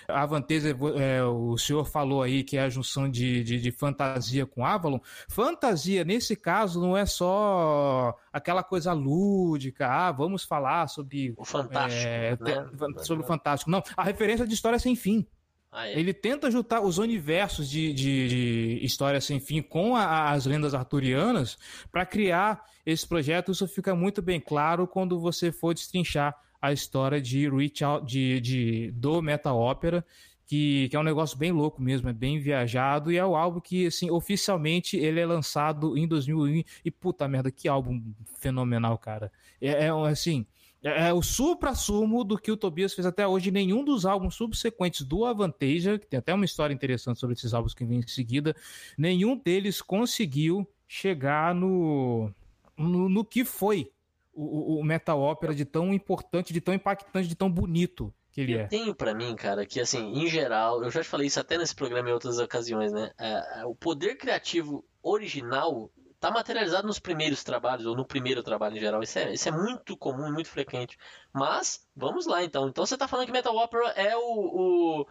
a 0.10 0.24
Avanteza, 0.24 0.78
é, 0.98 1.24
o 1.24 1.58
senhor 1.58 1.86
falou 1.86 2.22
aí 2.22 2.44
que 2.44 2.58
é 2.58 2.64
a 2.64 2.70
junção 2.70 3.10
de, 3.10 3.42
de, 3.42 3.62
de, 3.62 3.72
fantasia 3.72 4.46
com 4.46 4.66
Avalon. 4.66 5.00
Fantasia, 5.30 6.04
nesse 6.04 6.36
caso, 6.36 6.82
não 6.82 6.98
é 6.98 7.06
só 7.06 8.14
aquela 8.32 8.62
coisa 8.62 8.92
lúdica, 8.92 9.88
ah, 9.88 10.12
vamos 10.12 10.44
falar 10.44 10.88
sobre. 10.88 11.34
O 11.38 11.46
Fantástico. 11.46 12.06
É, 12.06 12.38
né? 12.42 12.70
Sobre 13.04 13.24
o 13.24 13.28
Fantástico. 13.28 13.72
Não, 13.72 13.82
a 13.96 14.04
referência 14.04 14.46
de 14.46 14.54
história 14.54 14.78
sem 14.78 14.98
fim. 14.98 15.26
Ah, 15.72 15.88
é. 15.88 15.98
Ele 15.98 16.14
tenta 16.14 16.52
juntar 16.52 16.82
os 16.82 16.98
universos 16.98 17.70
de, 17.70 17.94
de, 17.94 18.28
de 18.28 18.86
história 18.86 19.22
sem 19.22 19.40
fim 19.40 19.62
com 19.62 19.96
a, 19.96 20.30
as 20.32 20.46
lendas 20.46 20.74
arturianas 20.74 21.58
para 21.90 22.06
criar 22.06 22.64
esse 22.86 23.08
projeto. 23.08 23.54
Isso 23.54 23.68
fica 23.68 23.96
muito 23.96 24.22
bem 24.22 24.42
claro 24.42 24.86
quando 24.86 25.20
você 25.20 25.54
for 25.54 25.74
destrinchar 25.74 26.36
a 26.64 26.72
história 26.72 27.20
de 27.20 27.50
Reach 27.50 27.84
Out, 27.84 28.08
de, 28.08 28.40
de, 28.40 28.92
do 28.92 29.22
Metal 29.22 29.60
Opera, 29.60 30.06
que, 30.46 30.88
que 30.88 30.96
é 30.96 31.00
um 31.00 31.04
negócio 31.04 31.38
bem 31.38 31.52
louco 31.52 31.82
mesmo, 31.82 32.08
é 32.08 32.14
bem 32.14 32.40
viajado, 32.40 33.12
e 33.12 33.18
é 33.18 33.26
o 33.26 33.36
álbum 33.36 33.60
que, 33.60 33.88
assim, 33.88 34.10
oficialmente 34.10 34.96
ele 34.96 35.20
é 35.20 35.26
lançado 35.26 35.98
em 35.98 36.08
2001, 36.08 36.64
e 36.86 36.90
puta 36.90 37.28
merda, 37.28 37.52
que 37.52 37.68
álbum 37.68 38.02
fenomenal, 38.40 38.98
cara. 38.98 39.30
É, 39.60 39.88
é 39.88 39.90
assim, 39.90 40.46
é, 40.82 41.10
é 41.10 41.14
o 41.14 41.22
supra-sumo 41.22 42.24
do 42.24 42.38
que 42.38 42.50
o 42.50 42.56
Tobias 42.56 42.94
fez 42.94 43.06
até 43.06 43.28
hoje. 43.28 43.52
Nenhum 43.52 43.84
dos 43.84 44.06
álbuns 44.06 44.36
subsequentes 44.36 45.02
do 45.02 45.26
Avanteja, 45.26 46.00
que 46.00 46.08
tem 46.08 46.20
até 46.20 46.34
uma 46.34 46.46
história 46.46 46.74
interessante 46.74 47.20
sobre 47.20 47.36
esses 47.36 47.54
álbuns 47.54 47.74
que 47.74 47.84
vem 47.84 48.00
em 48.00 48.08
seguida, 48.08 48.56
nenhum 48.98 49.36
deles 49.36 49.82
conseguiu 49.82 50.66
chegar 50.88 51.54
no, 51.54 52.32
no, 52.78 53.10
no 53.10 53.26
que 53.26 53.44
foi 53.44 53.92
o, 54.34 54.80
o 54.80 54.84
metal 54.84 55.20
ópera 55.20 55.54
de 55.54 55.66
tão 55.66 55.94
importante, 55.94 56.54
de 56.54 56.62
tão 56.62 56.74
impactante, 56.74 57.28
de 57.28 57.36
tão 57.36 57.50
bonito 57.50 58.14
que 58.32 58.42
ele 58.42 58.56
eu 58.56 58.62
é. 58.62 58.68
tenho 58.68 58.96
para 58.96 59.14
mim, 59.14 59.36
cara, 59.36 59.66
que 59.66 59.80
assim, 59.80 60.12
em 60.14 60.28
geral, 60.28 60.84
eu 60.84 60.90
já 60.90 61.04
te 61.04 61.08
falei 61.08 61.28
isso 61.28 61.40
até 61.40 61.58
nesse 61.58 61.76
programa 61.76 62.10
em 62.10 62.14
outras 62.14 62.40
ocasiões, 62.40 62.92
né? 62.92 63.12
É, 63.18 63.62
é, 63.62 63.66
o 63.66 63.76
poder 63.76 64.18
criativo 64.18 64.84
original 65.04 65.92
tá 66.20 66.32
materializado 66.32 66.88
nos 66.88 67.00
primeiros 67.00 67.44
trabalhos, 67.44 67.86
ou 67.86 67.96
no 67.96 68.06
primeiro 68.06 68.42
trabalho 68.42 68.78
em 68.78 68.80
geral. 68.80 69.04
Isso 69.04 69.20
é, 69.20 69.34
isso 69.34 69.50
é 69.50 69.52
muito 69.52 69.96
comum, 69.96 70.32
muito 70.32 70.50
frequente. 70.50 70.98
Mas, 71.32 71.86
vamos 71.96 72.26
lá 72.26 72.44
então. 72.44 72.68
Então 72.70 72.86
você 72.86 72.98
tá 72.98 73.08
falando 73.08 73.28
que 73.28 73.32
Metal 73.32 73.56
Opera 73.56 73.90
é 73.90 74.16
o, 74.16 74.22
o 74.22 75.08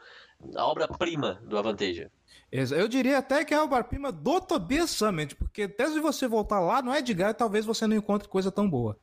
a 0.57 0.67
obra-prima 0.67 1.41
do 1.45 1.57
Avanteja. 1.57 2.11
Eu 2.51 2.89
diria 2.89 3.19
até 3.19 3.45
que 3.45 3.55
é 3.55 3.57
a 3.57 3.63
obra-prima 3.63 4.11
do 4.11 4.41
Tobias 4.41 4.91
Summit, 4.91 5.37
porque 5.37 5.63
até 5.63 5.87
se 5.87 6.01
você 6.01 6.27
voltar 6.27 6.61
lá 6.61 6.83
no 6.83 6.95
Edgar, 6.95 7.35
talvez 7.35 7.65
você 7.65 7.87
não 7.87 7.97
encontre 7.97 8.29
coisa 8.29 8.51
tão 8.51 8.69
boa. 8.69 8.99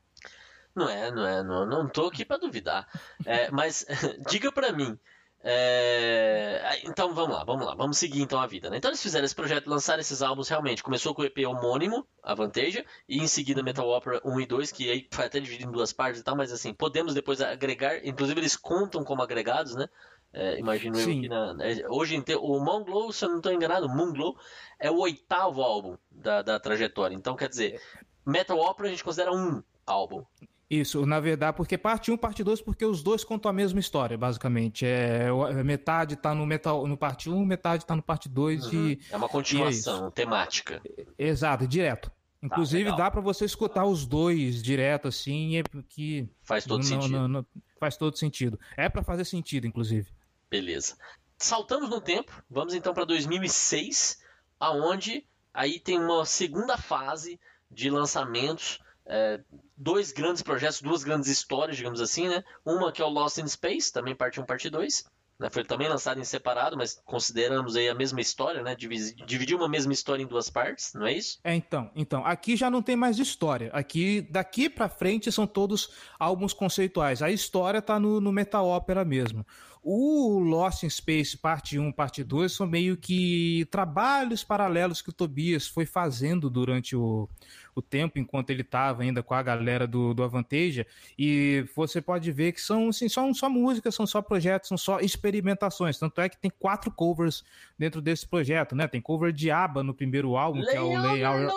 Não 0.75 0.89
é, 0.89 1.11
não 1.11 1.27
é, 1.27 1.43
não, 1.43 1.65
não 1.65 1.89
tô 1.89 2.07
aqui 2.07 2.23
para 2.23 2.37
duvidar. 2.37 2.87
É, 3.25 3.49
mas 3.51 3.85
diga 4.29 4.51
para 4.51 4.71
mim. 4.71 4.97
É... 5.41 6.81
Então 6.83 7.13
vamos 7.13 7.37
lá, 7.37 7.43
vamos 7.45 7.65
lá, 7.65 7.73
vamos 7.73 7.97
seguir 7.97 8.21
então 8.21 8.39
a 8.39 8.47
vida. 8.47 8.69
Né? 8.69 8.77
Então 8.77 8.89
eles 8.89 9.01
fizeram 9.01 9.25
esse 9.25 9.35
projeto, 9.35 9.69
lançaram 9.69 10.01
esses 10.01 10.21
álbuns 10.21 10.49
realmente. 10.49 10.83
Começou 10.83 11.15
com 11.15 11.21
o 11.21 11.25
EP 11.25 11.37
homônimo, 11.47 12.05
a 12.21 12.33
Vanteja, 12.33 12.85
e 13.07 13.19
em 13.19 13.27
seguida 13.27 13.63
Metal 13.63 13.87
Opera 13.87 14.21
1 14.25 14.41
e 14.41 14.45
2, 14.45 14.71
que 14.71 14.91
aí 14.91 15.07
foi 15.11 15.25
até 15.25 15.39
dividido 15.39 15.69
em 15.69 15.73
duas 15.73 15.93
partes 15.93 16.19
e 16.19 16.23
tal, 16.23 16.35
mas 16.35 16.51
assim, 16.51 16.73
podemos 16.73 17.13
depois 17.13 17.41
agregar, 17.41 18.05
inclusive 18.05 18.39
eles 18.39 18.55
contam 18.55 19.03
como 19.03 19.21
agregados, 19.21 19.75
né? 19.75 19.87
É, 20.31 20.59
imagino 20.59 20.95
Sim. 20.95 21.15
eu 21.15 21.21
que 21.21 21.27
na, 21.27 21.55
hoje 21.89 22.23
o 22.39 22.59
Moonglow, 22.59 23.11
se 23.11 23.25
eu 23.25 23.29
não 23.29 23.37
estou 23.37 23.51
enganado, 23.51 23.89
Moonglow 23.89 24.37
é 24.77 24.91
o 24.91 24.99
oitavo 24.99 25.61
álbum 25.61 25.97
da, 26.11 26.41
da 26.41 26.59
trajetória. 26.59 27.15
Então 27.15 27.35
quer 27.35 27.49
dizer, 27.49 27.81
Metal 28.25 28.57
Opera 28.59 28.89
a 28.89 28.91
gente 28.91 29.03
considera 29.03 29.31
um 29.31 29.63
álbum. 29.87 30.23
Isso, 30.69 31.03
na 31.03 31.19
verdade, 31.19 31.57
porque 31.57 31.79
parte 31.79 32.11
1 32.11 32.17
parte 32.17 32.43
2, 32.43 32.61
porque 32.61 32.85
os 32.85 33.01
dois 33.01 33.23
contam 33.23 33.49
a 33.49 33.53
mesma 33.53 33.79
história, 33.79 34.15
basicamente. 34.15 34.85
É, 34.85 35.25
é 35.27 35.63
metade 35.63 36.15
tá 36.15 36.35
no, 36.35 36.45
metal, 36.45 36.85
no 36.85 36.95
parte 36.95 37.27
1, 37.27 37.43
metade 37.43 37.85
tá 37.85 37.95
no 37.95 38.03
parte 38.03 38.29
2 38.29 38.65
uhum. 38.65 38.89
e. 38.89 38.99
É 39.09 39.17
uma 39.17 39.27
continuação 39.27 40.07
é 40.07 40.11
temática. 40.11 40.79
Exato, 41.17 41.67
direto. 41.67 42.11
Inclusive, 42.41 42.91
tá, 42.91 42.95
dá 42.95 43.11
para 43.11 43.19
você 43.19 43.45
escutar 43.45 43.85
os 43.85 44.05
dois 44.05 44.61
direto, 44.61 45.07
assim, 45.07 45.57
é 45.57 45.63
que. 45.89 46.29
Faz 46.43 46.65
todo 46.65 46.81
não, 46.81 46.87
sentido. 46.87 47.11
Não, 47.11 47.27
não, 47.27 47.45
faz 47.79 47.97
todo 47.97 48.15
sentido. 48.15 48.59
É 48.77 48.87
para 48.87 49.03
fazer 49.03 49.25
sentido, 49.25 49.65
inclusive. 49.65 50.11
Beleza. 50.51 50.95
Saltamos 51.35 51.89
no 51.89 51.99
tempo, 51.99 52.43
vamos 52.49 52.75
então 52.75 52.93
para 52.93 53.05
2006, 53.05 54.19
aonde 54.59 55.25
aí 55.51 55.79
tem 55.79 55.97
uma 55.97 56.25
segunda 56.25 56.77
fase 56.77 57.39
de 57.71 57.89
lançamentos 57.89 58.79
é, 59.09 59.41
dois 59.75 60.11
grandes 60.11 60.43
projetos, 60.43 60.81
duas 60.81 61.03
grandes 61.03 61.27
histórias, 61.27 61.75
digamos 61.75 61.99
assim, 61.99 62.29
né? 62.29 62.43
Uma 62.63 62.91
que 62.91 63.01
é 63.01 63.05
o 63.05 63.09
Lost 63.09 63.39
in 63.39 63.47
Space, 63.47 63.91
também 63.91 64.15
parte 64.15 64.39
1, 64.39 64.45
parte 64.45 64.69
2. 64.69 65.03
Né? 65.39 65.49
Foi 65.49 65.63
também 65.63 65.87
lançado 65.87 66.19
em 66.19 66.23
separado, 66.23 66.75
mas 66.75 67.01
consideramos 67.05 67.75
aí 67.75 67.87
a 67.87 67.95
mesma 67.95 68.19
história, 68.19 68.61
né? 68.61 68.75
Dividir 68.75 69.55
uma 69.55 69.69
mesma 69.69 69.93
história 69.93 70.21
em 70.21 70.27
duas 70.27 70.49
partes, 70.49 70.93
não 70.93 71.07
é 71.07 71.13
isso? 71.13 71.39
É, 71.43 71.55
então. 71.55 71.89
Então, 71.95 72.25
aqui 72.25 72.57
já 72.57 72.69
não 72.69 72.81
tem 72.81 72.97
mais 72.97 73.17
história. 73.17 73.71
Aqui, 73.73 74.21
daqui 74.29 74.69
para 74.69 74.89
frente, 74.89 75.31
são 75.31 75.47
todos 75.47 75.91
álbuns 76.19 76.53
conceituais. 76.53 77.21
A 77.21 77.31
história 77.31 77.81
tá 77.81 77.97
no, 77.97 78.19
no 78.19 78.33
Metal 78.33 78.67
Opera 78.67 79.05
mesmo. 79.05 79.45
O 79.81 80.39
Lost 80.39 80.83
in 80.83 80.89
Space 80.89 81.37
parte 81.37 81.79
1, 81.79 81.91
parte 81.93 82.23
2 82.23 82.51
são 82.51 82.67
meio 82.67 82.97
que 82.97 83.65
trabalhos 83.71 84.43
paralelos 84.43 85.01
que 85.01 85.09
o 85.09 85.13
Tobias 85.13 85.67
foi 85.67 85.85
fazendo 85.85 86.49
durante 86.49 86.95
o, 86.97 87.29
o 87.73 87.81
tempo 87.81 88.19
enquanto 88.19 88.49
ele 88.49 88.61
estava 88.61 89.03
ainda 89.03 89.23
com 89.23 89.33
a 89.33 89.41
galera 89.41 89.87
do, 89.87 90.13
do 90.13 90.23
Avanteja. 90.23 90.85
E 91.17 91.65
você 91.75 92.01
pode 92.01 92.31
ver 92.31 92.51
que 92.51 92.61
são, 92.61 92.89
assim, 92.89 93.07
são 93.07 93.33
só 93.33 93.49
músicas, 93.49 93.95
são 93.95 94.05
só 94.05 94.21
projetos, 94.21 94.67
são 94.67 94.77
só 94.77 94.99
experimentações. 94.99 95.97
Tanto 95.97 96.19
é 96.21 96.29
que 96.29 96.37
tem 96.37 96.51
quatro 96.59 96.91
covers 96.91 97.43
dentro 97.77 98.01
desse 98.01 98.27
projeto, 98.27 98.75
né? 98.75 98.87
Tem 98.87 99.01
cover 99.01 99.31
de 99.31 99.49
ABBA 99.49 99.83
no 99.83 99.93
primeiro 99.93 100.35
álbum, 100.35 100.61
que 100.61 100.75
é 100.75 100.81
o 100.81 101.01
Layout. 101.01 101.53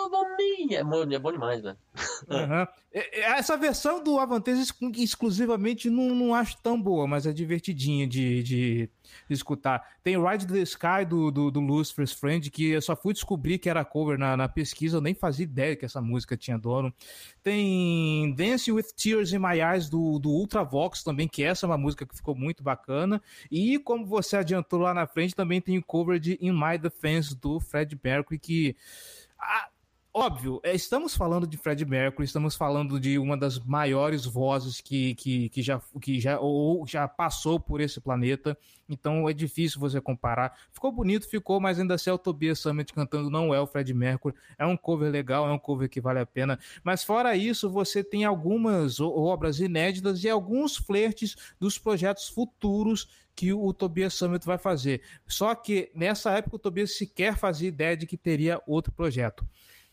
É 0.71 0.83
bom, 0.83 1.03
é 1.03 1.19
bom 1.19 1.31
demais, 1.31 1.61
velho. 1.61 1.77
Uhum. 2.23 2.65
Essa 2.93 3.57
versão 3.57 4.01
do 4.01 4.17
Avanteja 4.17 4.63
exclusivamente 4.95 5.89
não, 5.89 6.15
não 6.15 6.33
acho 6.33 6.57
tão 6.63 6.81
boa, 6.81 7.05
mas 7.05 7.25
é 7.25 7.33
divertidinha 7.33 8.07
de, 8.13 8.43
de, 8.43 8.89
de 9.27 9.33
escutar. 9.33 9.83
Tem 10.03 10.21
Ride 10.21 10.47
the 10.47 10.59
Sky 10.59 11.05
do, 11.07 11.31
do, 11.31 11.49
do 11.49 11.59
Lucifer's 11.59 12.11
Friend, 12.11 12.49
que 12.51 12.69
eu 12.71 12.81
só 12.81 12.95
fui 12.95 13.13
descobrir 13.13 13.57
que 13.57 13.69
era 13.69 13.83
cover 13.83 14.17
na, 14.17 14.37
na 14.37 14.47
pesquisa, 14.47 14.97
eu 14.97 15.01
nem 15.01 15.13
fazia 15.13 15.43
ideia 15.43 15.75
que 15.75 15.85
essa 15.85 16.01
música 16.01 16.37
tinha 16.37 16.57
dono. 16.57 16.93
Tem 17.41 18.33
Dancing 18.35 18.71
with 18.71 18.93
Tears 18.95 19.33
in 19.33 19.39
My 19.39 19.59
Eyes 19.59 19.89
do, 19.89 20.19
do 20.19 20.29
Ultravox 20.29 21.03
também, 21.03 21.27
que 21.27 21.43
essa 21.43 21.65
é 21.65 21.67
uma 21.67 21.77
música 21.77 22.05
que 22.05 22.15
ficou 22.15 22.35
muito 22.35 22.63
bacana. 22.63 23.21
E 23.49 23.79
como 23.79 24.05
você 24.05 24.37
adiantou 24.37 24.79
lá 24.79 24.93
na 24.93 25.07
frente, 25.07 25.35
também 25.35 25.59
tem 25.59 25.77
o 25.77 25.83
cover 25.83 26.19
de 26.19 26.37
In 26.39 26.51
My 26.51 26.77
Defense 26.77 27.35
do 27.35 27.59
Fred 27.59 27.99
Mercury, 28.03 28.39
que. 28.39 28.75
Ah, 29.39 29.69
óbvio, 30.13 30.61
é, 30.63 30.75
estamos 30.75 31.15
falando 31.15 31.47
de 31.47 31.57
Fred 31.57 31.83
Mercury, 31.85 32.25
estamos 32.25 32.55
falando 32.55 32.99
de 32.99 33.17
uma 33.17 33.35
das 33.35 33.57
maiores 33.57 34.25
vozes 34.25 34.79
que, 34.79 35.15
que, 35.15 35.49
que, 35.49 35.61
já, 35.61 35.81
que 35.99 36.19
já, 36.19 36.39
ou 36.39 36.85
já 36.85 37.07
passou 37.07 37.59
por 37.59 37.81
esse 37.81 37.99
planeta, 37.99 38.55
então 38.87 39.27
é 39.27 39.33
difícil 39.33 39.79
você 39.79 39.99
comparar. 39.99 40.55
Ficou 40.71 40.91
bonito, 40.91 41.27
ficou, 41.27 41.59
mas 41.59 41.79
ainda 41.79 41.95
assim 41.95 42.11
é 42.11 42.13
o 42.13 42.17
Tobias 42.17 42.59
Summit 42.59 42.93
cantando, 42.93 43.29
não 43.29 43.53
é 43.53 43.59
o 43.59 43.65
Fred 43.65 43.91
Mercury. 43.93 44.35
É 44.57 44.65
um 44.65 44.77
cover 44.77 45.11
legal, 45.11 45.47
é 45.47 45.51
um 45.51 45.57
cover 45.57 45.89
que 45.89 45.99
vale 45.99 46.19
a 46.19 46.25
pena. 46.25 46.59
Mas 46.83 47.03
fora 47.03 47.35
isso, 47.35 47.69
você 47.69 48.03
tem 48.03 48.23
algumas 48.23 48.99
obras 48.99 49.59
inéditas 49.59 50.23
e 50.23 50.29
alguns 50.29 50.77
flertes 50.77 51.35
dos 51.59 51.79
projetos 51.79 52.29
futuros 52.29 53.07
que 53.35 53.51
o 53.51 53.73
Tobias 53.73 54.13
Summit 54.13 54.45
vai 54.45 54.57
fazer. 54.57 55.01
Só 55.25 55.55
que 55.55 55.91
nessa 55.95 56.31
época 56.31 56.55
o 56.57 56.59
Tobias 56.59 56.95
sequer 56.95 57.35
fazia 57.35 57.67
ideia 57.67 57.97
de 57.97 58.05
que 58.05 58.17
teria 58.17 58.61
outro 58.67 58.91
projeto. 58.91 59.43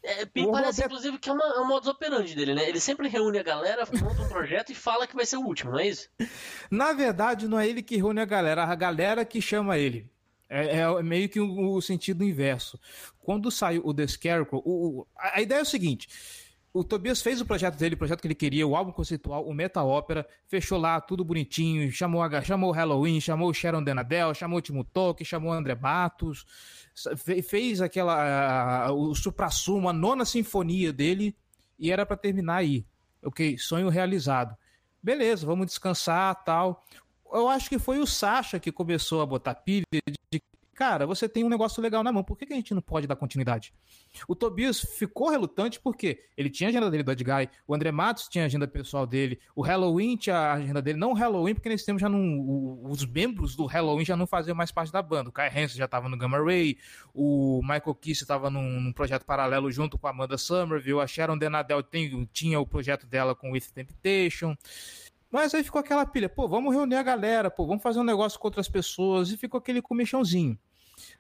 É, 0.03 0.25
parece, 0.25 0.41
Roberto... 0.47 0.85
inclusive, 0.85 1.19
que 1.19 1.29
é, 1.29 1.33
uma, 1.33 1.45
é 1.45 1.61
um 1.61 1.67
modus 1.67 1.89
operandi 1.89 2.35
dele, 2.35 2.55
né? 2.55 2.69
Ele 2.69 2.81
sempre 2.81 3.09
reúne 3.09 3.39
a 3.39 3.43
galera, 3.43 3.87
monta 4.01 4.23
um 4.23 4.29
projeto 4.29 4.71
e 4.71 4.75
fala 4.75 5.07
que 5.07 5.15
vai 5.15 5.27
ser 5.27 5.37
o 5.37 5.43
último, 5.43 5.73
não 5.73 5.79
é 5.79 5.89
isso? 5.89 6.09
Na 6.71 6.93
verdade, 6.93 7.47
não 7.47 7.61
é 7.61 7.69
ele 7.69 7.83
que 7.83 7.97
reúne 7.97 8.21
a 8.21 8.25
galera, 8.25 8.65
a 8.65 8.75
galera 8.75 9.25
que 9.25 9.43
chama 9.43 9.77
ele. 9.77 10.11
É, 10.49 10.79
é 10.79 11.03
meio 11.03 11.29
que 11.29 11.39
o, 11.39 11.75
o, 11.75 11.83
sentido 11.83 12.25
inverso. 12.25 12.81
Quando 13.21 13.51
saiu 13.51 13.83
o 13.85 13.95
The 13.95 14.07
Scarecrow, 14.07 14.63
o, 14.65 15.07
a, 15.17 15.39
a 15.39 15.43
ideia 15.43 15.61
é 15.61 15.63
o 15.63 15.67
seguinte: 15.67 16.09
o 16.73 16.85
Tobias 16.85 17.21
fez 17.21 17.41
o 17.41 17.45
projeto 17.45 17.77
dele, 17.77 17.95
o 17.95 17.99
projeto 17.99 18.21
que 18.21 18.27
ele 18.29 18.35
queria, 18.35 18.67
o 18.67 18.77
álbum 18.77 18.93
conceitual, 18.93 19.45
o 19.45 19.53
Meta 19.53 19.83
Ópera, 19.83 20.27
fechou 20.47 20.79
lá 20.79 21.01
tudo 21.01 21.25
bonitinho, 21.25 21.91
chamou, 21.91 22.23
chamou 22.43 22.71
o 22.71 22.73
Halloween, 22.73 23.21
chamou 23.21 23.51
o 23.51 23.55
Sharon 23.55 23.83
Denadel, 23.83 24.33
chamou 24.35 24.59
o 24.59 24.63
Timo 24.63 24.85
Tolkien, 24.85 25.27
chamou 25.27 25.51
o 25.51 25.55
André 25.55 25.75
Matos, 25.75 26.45
fez 27.43 27.81
aquela 27.81 28.93
o 28.93 29.15
supra-sumo, 29.15 29.89
a 29.89 29.93
nona 29.93 30.25
sinfonia 30.25 30.93
dele, 30.93 31.37
e 31.79 31.91
era 31.91 32.07
para 32.07 32.17
terminar 32.17 32.57
aí. 32.57 32.87
Ok, 33.23 33.59
sonho 33.59 33.89
realizado. 33.89 34.57
Beleza, 35.03 35.47
vamos 35.47 35.67
descansar, 35.67 36.45
tal. 36.45 36.85
Eu 37.33 37.49
acho 37.49 37.69
que 37.69 37.79
foi 37.79 37.99
o 37.99 38.07
Sasha 38.07 38.61
que 38.61 38.71
começou 38.71 39.23
a 39.23 39.27
botar 39.27 39.55
pilha 39.55 39.85
de 40.33 40.41
cara, 40.81 41.07
você 41.07 41.29
tem 41.29 41.45
um 41.45 41.49
negócio 41.51 41.83
legal 41.83 42.03
na 42.03 42.11
mão, 42.11 42.25
por 42.25 42.39
que, 42.39 42.47
que 42.47 42.55
a 42.55 42.57
gente 42.57 42.73
não 42.73 42.81
pode 42.81 43.07
dar 43.07 43.15
continuidade? 43.15 43.75
O 44.27 44.35
Tobias 44.35 44.81
ficou 44.81 45.29
relutante 45.29 45.79
porque 45.79 46.25
ele 46.35 46.49
tinha 46.49 46.69
a 46.69 46.71
agenda 46.71 46.91
dele 46.91 47.03
do 47.03 47.13
Edguy, 47.13 47.51
o 47.69 47.75
André 47.75 47.93
Matos 47.93 48.29
tinha 48.29 48.45
a 48.45 48.47
agenda 48.47 48.67
pessoal 48.67 49.07
dele, 49.07 49.39
o 49.55 49.61
Halloween 49.61 50.17
tinha 50.17 50.37
a 50.37 50.55
agenda 50.55 50.81
dele, 50.81 50.99
não 50.99 51.11
o 51.11 51.15
Halloween, 51.15 51.53
porque 51.53 51.69
nesse 51.69 51.85
tempo 51.85 51.99
já 51.99 52.09
não. 52.09 52.81
os 52.83 53.05
membros 53.05 53.55
do 53.55 53.67
Halloween 53.67 54.07
já 54.07 54.17
não 54.17 54.27
faziam 54.27 54.55
mais 54.55 54.73
parte 54.73 54.91
da 54.91 55.03
banda. 55.03 55.29
O 55.29 55.33
Kai 55.33 55.51
Hansen 55.51 55.77
já 55.77 55.85
estava 55.85 56.09
no 56.09 56.17
Gamma 56.17 56.43
Ray, 56.43 56.79
o 57.13 57.61
Michael 57.61 57.95
Kiss 57.97 58.25
estava 58.25 58.49
num, 58.49 58.81
num, 58.81 58.93
projeto 58.95 59.27
paralelo 59.27 59.71
junto 59.71 59.99
com 59.99 60.07
a 60.07 60.11
Amanda 60.11 60.39
Somerville, 60.39 61.01
a 61.01 61.07
Sharon 61.07 61.37
Denadel 61.37 61.83
tem, 61.83 62.27
tinha 62.33 62.59
o 62.59 62.67
projeto 62.67 63.07
dela 63.07 63.35
com 63.35 63.51
With 63.53 63.67
Temptation. 63.75 64.57
Mas 65.31 65.55
aí 65.55 65.63
ficou 65.63 65.79
aquela 65.79 66.07
pilha, 66.07 66.31
pô, 66.31 66.49
vamos 66.49 66.75
reunir 66.75 66.97
a 66.97 67.03
galera, 67.03 67.51
pô, 67.51 67.67
vamos 67.67 67.83
fazer 67.83 68.01
um 68.01 68.05
negócio 68.05 68.41
com 68.41 68.47
outras 68.49 68.67
pessoas, 68.67 69.31
e 69.31 69.37
ficou 69.37 69.59
aquele 69.59 69.83
comichãozinho. 69.83 70.59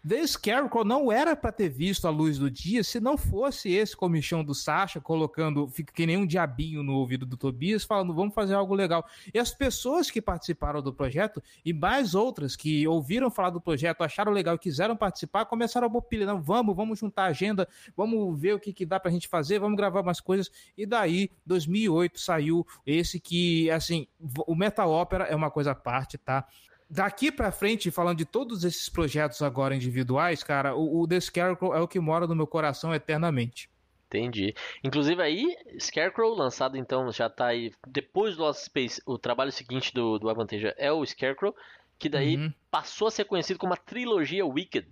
The 0.06 0.26
Scarecrow 0.26 0.82
não 0.82 1.12
era 1.12 1.36
para 1.36 1.52
ter 1.52 1.68
visto 1.68 2.06
a 2.06 2.10
luz 2.10 2.38
do 2.38 2.50
dia 2.50 2.82
se 2.82 2.98
não 2.98 3.18
fosse 3.18 3.70
esse 3.70 3.94
comichão 3.94 4.42
do 4.42 4.54
Sasha 4.54 4.98
colocando, 4.98 5.68
fica 5.68 5.92
que 5.92 6.06
nem 6.06 6.16
um 6.16 6.26
diabinho 6.26 6.82
no 6.82 6.94
ouvido 6.94 7.26
do 7.26 7.36
Tobias, 7.36 7.84
falando 7.84 8.14
vamos 8.14 8.34
fazer 8.34 8.54
algo 8.54 8.74
legal. 8.74 9.06
E 9.32 9.38
as 9.38 9.52
pessoas 9.52 10.10
que 10.10 10.22
participaram 10.22 10.80
do 10.80 10.92
projeto 10.92 11.42
e 11.62 11.74
mais 11.74 12.14
outras 12.14 12.56
que 12.56 12.88
ouviram 12.88 13.30
falar 13.30 13.50
do 13.50 13.60
projeto, 13.60 14.02
acharam 14.02 14.32
legal 14.32 14.54
e 14.54 14.58
quiseram 14.58 14.96
participar, 14.96 15.44
começaram 15.44 15.86
a 15.86 15.90
bopilha, 15.90 16.24
não, 16.24 16.40
vamos, 16.40 16.74
vamos 16.74 16.98
juntar 16.98 17.24
a 17.24 17.28
agenda, 17.28 17.68
vamos 17.94 18.40
ver 18.40 18.54
o 18.54 18.60
que, 18.60 18.72
que 18.72 18.86
dá 18.86 18.98
pra 18.98 19.10
gente 19.10 19.28
fazer, 19.28 19.58
vamos 19.58 19.76
gravar 19.76 20.02
mais 20.02 20.20
coisas. 20.20 20.50
E 20.78 20.86
daí, 20.86 21.30
2008 21.44 22.18
saiu 22.18 22.66
esse 22.86 23.20
que, 23.20 23.70
assim, 23.70 24.06
o 24.46 24.54
Metal 24.54 24.90
Opera 24.90 25.24
é 25.24 25.36
uma 25.36 25.50
coisa 25.50 25.72
à 25.72 25.74
parte, 25.74 26.16
tá? 26.16 26.46
Daqui 26.90 27.30
para 27.30 27.52
frente, 27.52 27.90
falando 27.90 28.18
de 28.18 28.24
todos 28.24 28.64
esses 28.64 28.88
projetos 28.88 29.40
agora 29.40 29.74
individuais, 29.74 30.42
cara, 30.42 30.74
o, 30.74 31.02
o 31.02 31.08
The 31.08 31.20
Scarecrow 31.20 31.74
é 31.74 31.80
o 31.80 31.88
que 31.88 32.00
mora 32.00 32.26
no 32.26 32.34
meu 32.34 32.46
coração 32.46 32.94
eternamente. 32.94 33.70
Entendi. 34.08 34.52
Inclusive 34.82 35.22
aí, 35.22 35.56
Scarecrow, 35.78 36.34
lançado 36.34 36.76
então, 36.76 37.12
já 37.12 37.30
tá 37.30 37.46
aí. 37.46 37.72
Depois 37.86 38.36
do 38.36 38.42
Lost 38.42 38.64
Space, 38.64 39.00
o 39.06 39.16
trabalho 39.16 39.52
seguinte 39.52 39.94
do, 39.94 40.18
do 40.18 40.28
Avanteja 40.28 40.74
é 40.76 40.90
o 40.90 41.06
Scarecrow, 41.06 41.54
que 41.96 42.08
daí 42.08 42.36
uhum. 42.36 42.52
passou 42.72 43.06
a 43.06 43.10
ser 43.10 43.24
conhecido 43.24 43.60
como 43.60 43.72
a 43.72 43.76
trilogia 43.76 44.44
Wicked. 44.44 44.88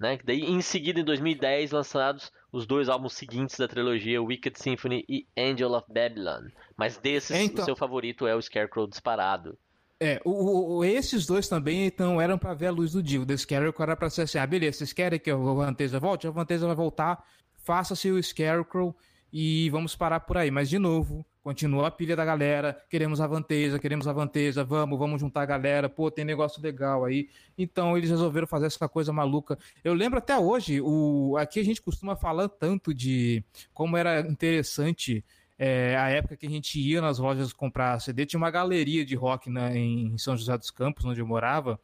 Né? 0.00 0.18
Daí, 0.24 0.40
em 0.40 0.62
seguida, 0.62 0.98
em 0.98 1.04
2010, 1.04 1.72
lançados 1.72 2.32
os 2.50 2.66
dois 2.66 2.88
álbuns 2.88 3.12
seguintes 3.12 3.58
da 3.58 3.68
trilogia, 3.68 4.22
Wicked 4.22 4.58
Symphony 4.58 5.04
e 5.06 5.26
Angel 5.36 5.72
of 5.72 5.86
Babylon. 5.92 6.48
Mas 6.74 6.96
desses, 6.96 7.36
então... 7.36 7.62
o 7.62 7.64
seu 7.66 7.76
favorito 7.76 8.26
é 8.26 8.34
o 8.34 8.40
Scarecrow 8.40 8.86
disparado. 8.86 9.58
É, 10.04 10.20
o, 10.22 10.76
o, 10.76 10.84
esses 10.84 11.24
dois 11.24 11.48
também 11.48 11.86
então 11.86 12.20
eram 12.20 12.36
para 12.36 12.52
ver 12.52 12.66
a 12.66 12.70
luz 12.70 12.92
do 12.92 13.02
dia. 13.02 13.22
O 13.22 13.24
The 13.24 13.38
Scarecrow 13.38 13.84
era 13.84 13.96
pra 13.96 14.10
ser 14.10 14.22
assim: 14.22 14.36
ah, 14.36 14.46
beleza, 14.46 14.76
vocês 14.76 14.92
querem 14.92 15.18
que 15.18 15.30
a 15.30 15.36
Vanteza 15.36 15.98
volte? 15.98 16.26
A 16.26 16.30
Vanteza 16.30 16.66
vai 16.66 16.76
voltar, 16.76 17.24
faça-se 17.54 18.10
o 18.10 18.22
Scarecrow 18.22 18.94
e 19.32 19.70
vamos 19.70 19.96
parar 19.96 20.20
por 20.20 20.36
aí. 20.36 20.50
Mas, 20.50 20.68
de 20.68 20.78
novo, 20.78 21.24
continua 21.42 21.88
a 21.88 21.90
pilha 21.90 22.14
da 22.14 22.22
galera, 22.22 22.78
queremos 22.90 23.18
a 23.18 23.26
Vanteza, 23.26 23.78
queremos 23.78 24.06
a 24.06 24.12
Vanteza, 24.12 24.62
vamos, 24.62 24.98
vamos 24.98 25.22
juntar 25.22 25.40
a 25.40 25.46
galera, 25.46 25.88
pô, 25.88 26.10
tem 26.10 26.22
negócio 26.22 26.60
legal 26.60 27.06
aí. 27.06 27.30
Então 27.56 27.96
eles 27.96 28.10
resolveram 28.10 28.46
fazer 28.46 28.66
essa 28.66 28.86
coisa 28.86 29.10
maluca. 29.10 29.58
Eu 29.82 29.94
lembro 29.94 30.18
até 30.18 30.38
hoje, 30.38 30.82
o 30.82 31.34
aqui 31.38 31.60
a 31.60 31.64
gente 31.64 31.80
costuma 31.80 32.14
falar 32.14 32.50
tanto 32.50 32.92
de 32.92 33.42
como 33.72 33.96
era 33.96 34.20
interessante 34.20 35.24
é, 35.58 35.96
a 35.96 36.08
época 36.08 36.36
que 36.36 36.46
a 36.46 36.50
gente 36.50 36.80
ia 36.80 37.00
nas 37.00 37.18
lojas 37.18 37.52
comprar 37.52 38.00
CD, 38.00 38.26
tinha 38.26 38.38
uma 38.38 38.50
galeria 38.50 39.04
de 39.04 39.14
rock 39.14 39.50
né, 39.50 39.76
em 39.76 40.16
São 40.18 40.36
José 40.36 40.56
dos 40.58 40.70
Campos, 40.70 41.04
onde 41.04 41.20
eu 41.20 41.26
morava, 41.26 41.80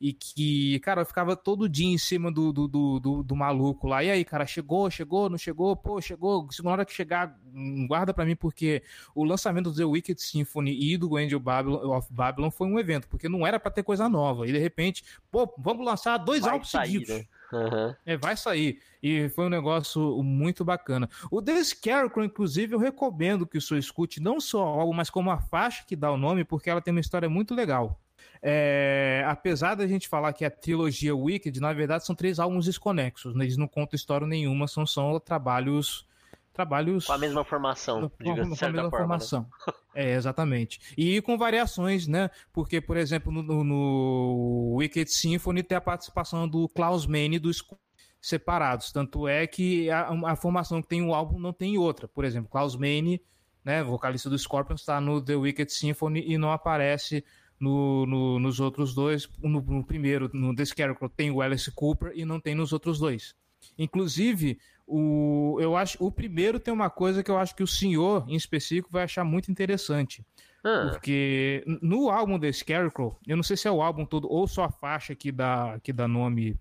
e 0.00 0.12
que, 0.12 0.78
cara, 0.80 1.00
eu 1.00 1.06
ficava 1.06 1.34
todo 1.34 1.68
dia 1.68 1.86
em 1.86 1.96
cima 1.96 2.30
do, 2.30 2.52
do, 2.52 2.68
do, 2.68 3.00
do, 3.00 3.22
do 3.22 3.36
maluco 3.36 3.86
lá. 3.86 4.04
E 4.04 4.10
aí, 4.10 4.24
cara, 4.24 4.46
chegou, 4.46 4.90
chegou, 4.90 5.30
não 5.30 5.38
chegou? 5.38 5.74
Pô, 5.74 6.00
chegou. 6.00 6.46
Segunda 6.52 6.72
hora 6.72 6.84
que 6.84 6.92
chegar, 6.92 7.38
guarda 7.88 8.12
para 8.12 8.26
mim, 8.26 8.36
porque 8.36 8.82
o 9.14 9.24
lançamento 9.24 9.70
do 9.70 9.76
The 9.76 9.84
Wicked 9.84 10.20
Symphony 10.20 10.92
e 10.92 10.98
do 10.98 11.16
Angel 11.16 11.40
Babylon, 11.40 11.96
of 11.96 12.08
Babylon 12.10 12.50
foi 12.50 12.66
um 12.66 12.78
evento, 12.78 13.08
porque 13.08 13.28
não 13.28 13.46
era 13.46 13.58
para 13.58 13.70
ter 13.70 13.82
coisa 13.82 14.08
nova. 14.08 14.46
E 14.46 14.52
de 14.52 14.58
repente, 14.58 15.02
pô, 15.30 15.52
vamos 15.56 15.84
lançar 15.84 16.18
dois 16.18 16.42
Vai 16.42 16.52
álbuns 16.52 16.70
sair, 16.70 16.92
seguidos. 16.92 17.16
Né? 17.16 17.24
Uhum. 17.52 17.94
É, 18.04 18.16
vai 18.18 18.36
sair. 18.36 18.80
E 19.02 19.30
foi 19.30 19.46
um 19.46 19.50
negócio 19.50 20.22
muito 20.22 20.62
bacana. 20.62 21.08
O 21.30 21.40
The 21.40 21.62
Scarecrow, 21.64 22.24
inclusive, 22.24 22.74
eu 22.74 22.78
recomendo 22.78 23.46
que 23.46 23.56
o 23.56 23.62
senhor 23.62 23.78
escute 23.78 24.20
não 24.20 24.40
só 24.40 24.62
o 24.62 24.80
álbum, 24.80 24.92
mas 24.92 25.08
como 25.08 25.30
a 25.30 25.38
faixa 25.38 25.84
que 25.86 25.96
dá 25.96 26.10
o 26.10 26.18
nome, 26.18 26.44
porque 26.44 26.68
ela 26.68 26.82
tem 26.82 26.92
uma 26.92 27.00
história 27.00 27.30
muito 27.30 27.54
legal. 27.54 27.98
É, 28.48 29.24
apesar 29.26 29.74
da 29.74 29.88
gente 29.88 30.08
falar 30.08 30.32
que 30.32 30.44
a 30.44 30.50
trilogia 30.50 31.16
Wicked, 31.16 31.58
na 31.60 31.72
verdade, 31.72 32.06
são 32.06 32.14
três 32.14 32.38
álbuns 32.38 32.64
desconexos. 32.64 33.34
Né? 33.34 33.44
Eles 33.44 33.56
não 33.56 33.66
contam 33.66 33.96
história 33.96 34.24
nenhuma, 34.24 34.68
são 34.68 34.86
só 34.86 35.18
trabalhos 35.18 36.06
trabalhos. 36.52 37.06
Com 37.06 37.12
a 37.12 37.18
mesma 37.18 37.44
formação, 37.44 38.08
com, 38.08 38.24
com 38.24 38.30
a 38.30 38.34
mesma 38.36 38.56
forma, 38.56 38.82
né? 38.82 38.90
formação. 38.90 39.46
Né? 39.66 39.72
é, 39.94 40.14
exatamente. 40.14 40.80
E 40.96 41.20
com 41.20 41.36
variações, 41.36 42.06
né? 42.06 42.30
Porque, 42.52 42.80
por 42.80 42.96
exemplo, 42.96 43.30
no, 43.30 43.62
no 43.62 44.74
Wicked 44.76 45.10
Symphony 45.10 45.62
tem 45.62 45.76
a 45.76 45.80
participação 45.80 46.48
do 46.48 46.68
Klaus 46.68 47.06
Mane 47.06 47.38
dos 47.38 47.62
separados. 48.20 48.90
Tanto 48.90 49.28
é 49.28 49.46
que 49.46 49.90
a, 49.90 50.08
a, 50.24 50.36
formação 50.36 50.80
que 50.80 50.88
tem 50.88 51.02
um 51.02 51.14
álbum 51.14 51.38
não 51.38 51.52
tem 51.52 51.76
outra. 51.76 52.08
Por 52.08 52.24
exemplo, 52.24 52.50
Klaus 52.50 52.74
Mane, 52.74 53.20
né, 53.62 53.82
vocalista 53.82 54.30
do 54.30 54.38
Scorpions, 54.38 54.80
está 54.80 55.00
no 55.00 55.22
The 55.22 55.36
Wicked 55.36 55.70
Symphony 55.70 56.24
e 56.26 56.38
não 56.38 56.50
aparece 56.50 57.22
no, 57.58 58.06
no, 58.06 58.38
nos 58.38 58.60
outros 58.60 58.94
dois. 58.94 59.28
No, 59.42 59.60
no, 59.60 59.84
primeiro, 59.84 60.30
no 60.32 60.54
The 60.54 60.64
Scarecrow, 60.64 61.08
tem 61.08 61.30
o 61.30 61.40
Alice 61.40 61.70
Cooper 61.72 62.12
e 62.14 62.24
não 62.24 62.40
tem 62.40 62.54
nos 62.54 62.72
outros 62.72 62.98
dois. 62.98 63.34
Inclusive, 63.78 64.58
o, 64.86 65.58
eu 65.60 65.76
acho, 65.76 66.02
o 66.02 66.10
primeiro 66.10 66.60
tem 66.60 66.72
uma 66.72 66.88
coisa 66.88 67.22
que 67.22 67.30
eu 67.30 67.38
acho 67.38 67.54
que 67.54 67.62
o 67.62 67.66
senhor, 67.66 68.24
em 68.28 68.36
específico, 68.36 68.90
vai 68.90 69.04
achar 69.04 69.24
muito 69.24 69.50
interessante. 69.50 70.24
Ah. 70.64 70.88
Porque 70.90 71.64
no 71.82 72.10
álbum 72.10 72.38
The 72.38 72.52
Scarecrow, 72.52 73.18
eu 73.26 73.36
não 73.36 73.42
sei 73.42 73.56
se 73.56 73.68
é 73.68 73.70
o 73.70 73.82
álbum 73.82 74.04
todo 74.04 74.30
ou 74.30 74.46
só 74.46 74.64
a 74.64 74.70
faixa 74.70 75.14
que 75.14 75.30
dá, 75.30 75.78
que 75.82 75.92
dá 75.92 76.08
nome 76.08 76.58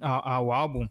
ao, 0.00 0.28
ao 0.28 0.52
álbum, 0.52 0.88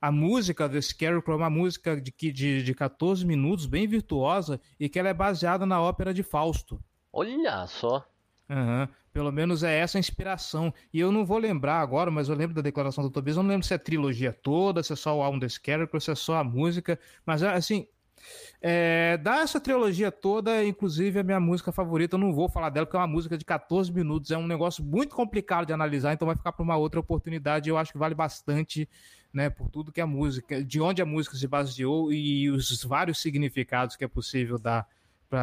a 0.00 0.12
música 0.12 0.68
The 0.68 0.82
Scarecrow 0.82 1.34
é 1.34 1.38
uma 1.38 1.48
música 1.48 1.98
de, 1.98 2.12
de, 2.12 2.62
de 2.62 2.74
14 2.74 3.24
minutos, 3.24 3.64
bem 3.64 3.86
virtuosa, 3.86 4.60
e 4.78 4.86
que 4.86 4.98
ela 4.98 5.08
é 5.08 5.14
baseada 5.14 5.64
na 5.64 5.80
ópera 5.80 6.12
de 6.12 6.22
Fausto. 6.22 6.78
Olha 7.10 7.66
só. 7.66 8.06
Uhum. 8.54 8.86
Pelo 9.12 9.32
menos 9.32 9.64
é 9.64 9.76
essa 9.78 9.98
a 9.98 10.00
inspiração. 10.00 10.72
E 10.92 11.00
eu 11.00 11.10
não 11.10 11.26
vou 11.26 11.38
lembrar 11.38 11.80
agora, 11.80 12.10
mas 12.10 12.28
eu 12.28 12.36
lembro 12.36 12.54
da 12.54 12.62
declaração 12.62 13.02
do 13.02 13.10
Tobias. 13.10 13.36
Eu 13.36 13.42
não 13.42 13.50
lembro 13.50 13.66
se 13.66 13.72
é 13.72 13.76
a 13.76 13.78
trilogia 13.78 14.32
toda, 14.32 14.82
se 14.82 14.92
é 14.92 14.96
só 14.96 15.16
o 15.16 15.22
álbum 15.22 15.40
The 15.40 15.48
Scarecrow, 15.48 16.00
se 16.00 16.12
é 16.12 16.14
só 16.14 16.36
a 16.36 16.44
música. 16.44 16.98
Mas, 17.26 17.42
assim, 17.42 17.86
é, 18.60 19.16
da 19.18 19.40
essa 19.40 19.60
trilogia 19.60 20.10
toda, 20.12 20.64
inclusive 20.64 21.18
a 21.18 21.22
minha 21.24 21.40
música 21.40 21.72
favorita, 21.72 22.14
eu 22.14 22.18
não 22.18 22.32
vou 22.32 22.48
falar 22.48 22.70
dela, 22.70 22.86
porque 22.86 22.96
é 22.96 23.00
uma 23.00 23.08
música 23.08 23.36
de 23.36 23.44
14 23.44 23.92
minutos. 23.92 24.30
É 24.30 24.38
um 24.38 24.46
negócio 24.46 24.84
muito 24.84 25.16
complicado 25.16 25.66
de 25.66 25.72
analisar, 25.72 26.12
então 26.12 26.26
vai 26.26 26.36
ficar 26.36 26.52
para 26.52 26.62
uma 26.62 26.76
outra 26.76 27.00
oportunidade. 27.00 27.68
Eu 27.68 27.76
acho 27.76 27.92
que 27.92 27.98
vale 27.98 28.14
bastante, 28.14 28.88
né, 29.32 29.50
por 29.50 29.68
tudo 29.68 29.90
que 29.90 30.00
a 30.00 30.06
música, 30.06 30.62
de 30.62 30.80
onde 30.80 31.02
a 31.02 31.06
música 31.06 31.36
se 31.36 31.48
baseou 31.48 32.12
e 32.12 32.48
os 32.50 32.84
vários 32.84 33.20
significados 33.20 33.96
que 33.96 34.04
é 34.04 34.08
possível 34.08 34.58
dar 34.58 34.86